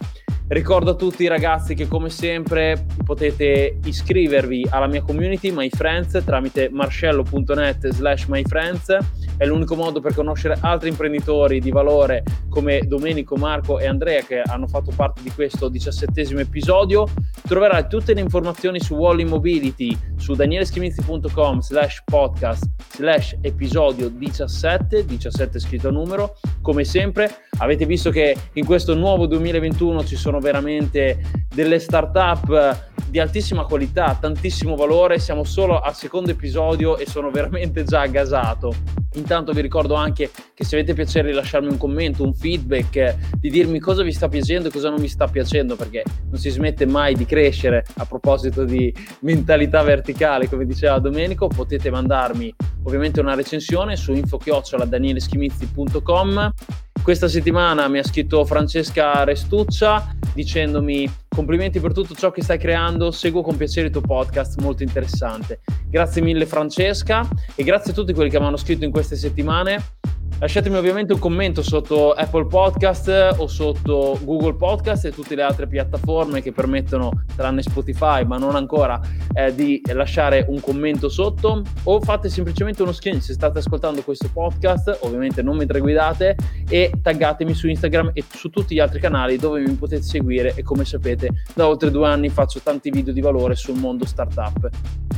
Ricordo 0.47 0.91
a 0.91 0.93
tutti 0.93 1.25
ragazzi 1.27 1.73
che 1.73 1.87
come 1.87 2.11
sempre 2.11 2.85
potete 3.03 3.79
iscrivervi 3.83 4.67
alla 4.69 4.85
mia 4.85 5.01
community 5.01 5.49
My 5.49 5.69
Friends 5.69 6.21
tramite 6.23 6.69
marcello.net 6.69 7.87
slash 7.87 8.25
myfriends 8.25 8.95
è 9.37 9.45
l'unico 9.45 9.75
modo 9.75 9.99
per 9.99 10.13
conoscere 10.13 10.55
altri 10.61 10.89
imprenditori 10.89 11.59
di 11.59 11.71
valore 11.71 12.23
come 12.47 12.81
Domenico, 12.85 13.35
Marco 13.35 13.79
e 13.79 13.87
Andrea 13.87 14.21
che 14.21 14.41
hanno 14.41 14.67
fatto 14.67 14.91
parte 14.95 15.21
di 15.21 15.31
questo 15.31 15.67
diciassettesimo 15.67 16.39
episodio. 16.39 17.05
Troverai 17.45 17.87
tutte 17.89 18.13
le 18.13 18.21
informazioni 18.21 18.79
su 18.79 18.95
Wally 18.95 19.25
Mobility 19.25 19.97
su 20.15 20.35
danieleschimizzi.com 20.35 21.59
slash 21.59 22.03
podcast 22.05 22.65
slash 22.93 23.35
episodio 23.41 24.09
17 24.09 25.05
17 25.05 25.59
scritto 25.59 25.89
a 25.89 25.91
numero. 25.91 26.37
Come 26.61 26.85
sempre 26.85 27.29
avete 27.57 27.85
visto 27.85 28.11
che 28.11 28.35
in 28.53 28.65
questo 28.65 28.95
nuovo 28.95 29.25
2021 29.25 30.05
ci 30.05 30.15
sono 30.15 30.34
sono 30.35 30.39
veramente 30.39 31.19
delle 31.53 31.77
startup 31.79 32.91
di 33.07 33.19
altissima 33.19 33.63
qualità, 33.63 34.17
tantissimo 34.19 34.75
valore. 34.75 35.19
Siamo 35.19 35.45
solo 35.45 35.79
al 35.79 35.95
secondo 35.95 36.31
episodio 36.31 36.97
e 36.97 37.05
sono 37.05 37.31
veramente 37.31 37.85
già 37.85 38.05
gasato. 38.07 38.75
Intanto 39.13 39.53
vi 39.53 39.61
ricordo 39.61 39.93
anche 39.93 40.29
che 40.53 40.65
se 40.65 40.75
avete 40.75 40.93
piacere 40.93 41.29
di 41.29 41.33
lasciarmi 41.33 41.69
un 41.69 41.77
commento, 41.77 42.23
un 42.23 42.33
feedback, 42.33 43.15
di 43.39 43.49
dirmi 43.49 43.79
cosa 43.79 44.03
vi 44.03 44.11
sta 44.11 44.27
piacendo 44.27 44.67
e 44.67 44.71
cosa 44.71 44.89
non 44.89 44.99
vi 44.99 45.07
sta 45.07 45.25
piacendo, 45.27 45.77
perché 45.77 46.03
non 46.29 46.37
si 46.37 46.49
smette 46.49 46.85
mai 46.85 47.15
di 47.15 47.23
crescere 47.25 47.85
a 47.95 48.05
proposito 48.05 48.65
di 48.65 48.93
mentalità 49.21 49.83
verticale, 49.83 50.49
come 50.49 50.65
diceva 50.65 50.99
Domenico, 50.99 51.47
potete 51.47 51.89
mandarmi 51.89 52.53
ovviamente 52.83 53.21
una 53.21 53.35
recensione 53.35 53.95
su 53.95 54.11
info-danieleschimizzi.com 54.11 56.51
questa 57.05 57.27
settimana 57.27 57.87
mi 57.87 57.99
ha 57.99 58.03
scritto 58.03 58.43
Francesca 58.45 59.23
Restuccia 59.23 60.15
dicendomi 60.33 61.07
complimenti 61.29 61.79
per 61.79 61.93
tutto 61.93 62.15
ciò 62.15 62.31
che 62.31 62.41
stai 62.41 62.57
creando, 62.57 63.11
seguo 63.11 63.43
con 63.43 63.55
piacere 63.55 63.85
il 63.85 63.91
tuo 63.91 64.01
podcast, 64.01 64.59
molto 64.59 64.81
interessante. 64.81 65.61
Grazie 65.87 66.23
mille 66.23 66.47
Francesca 66.47 67.23
e 67.53 67.63
grazie 67.63 67.91
a 67.91 67.93
tutti 67.93 68.11
quelli 68.11 68.31
che 68.31 68.39
mi 68.39 68.47
hanno 68.47 68.57
scritto 68.57 68.85
in 68.85 68.91
queste 68.91 69.15
settimane. 69.15 69.83
Lasciatemi 70.37 70.75
ovviamente 70.75 71.13
un 71.13 71.19
commento 71.19 71.63
sotto 71.63 72.11
Apple 72.11 72.47
Podcast 72.47 73.35
o 73.37 73.47
sotto 73.47 74.19
Google 74.21 74.55
Podcast 74.55 75.05
e 75.05 75.11
tutte 75.11 75.33
le 75.33 75.41
altre 75.41 75.65
piattaforme 75.65 76.41
che 76.41 76.51
permettono, 76.51 77.23
tranne 77.37 77.61
Spotify, 77.61 78.25
ma 78.25 78.37
non 78.37 78.55
ancora, 78.55 78.99
eh, 79.33 79.55
di 79.55 79.81
lasciare 79.93 80.45
un 80.49 80.59
commento 80.59 81.07
sotto 81.07 81.61
o 81.83 82.01
fate 82.01 82.27
semplicemente 82.27 82.83
uno 82.83 82.91
screen 82.91 83.21
se 83.21 83.31
state 83.31 83.59
ascoltando 83.59 84.03
questo 84.03 84.29
podcast, 84.31 84.99
ovviamente 85.03 85.41
non 85.41 85.55
mentre 85.55 85.79
guidate 85.79 86.35
e 86.67 86.91
taggatemi 87.01 87.53
su 87.53 87.69
Instagram 87.69 88.11
e 88.13 88.25
su 88.27 88.49
tutti 88.49 88.75
gli 88.75 88.79
altri 88.79 88.99
canali 88.99 89.37
dove 89.37 89.61
mi 89.61 89.73
potete 89.75 90.03
seguire 90.03 90.53
e 90.53 90.63
come 90.63 90.83
sapete 90.83 91.29
da 91.53 91.65
oltre 91.65 91.89
due 91.89 92.07
anni 92.07 92.27
faccio 92.27 92.59
tanti 92.61 92.89
video 92.89 93.13
di 93.13 93.21
valore 93.21 93.55
sul 93.55 93.77
mondo 93.77 94.05
startup. 94.05 94.69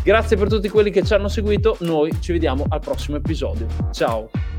Grazie 0.03 0.37
per 0.37 0.47
tutti 0.47 0.69
quelli 0.69 0.91
che 0.91 1.03
ci 1.03 1.15
hanno 1.15 1.27
seguito, 1.27 1.75
noi 1.79 2.15
ci 2.21 2.33
vediamo 2.33 2.65
al 2.69 2.81
prossimo 2.81 3.17
episodio. 3.17 3.65
Ciao! 3.91 4.56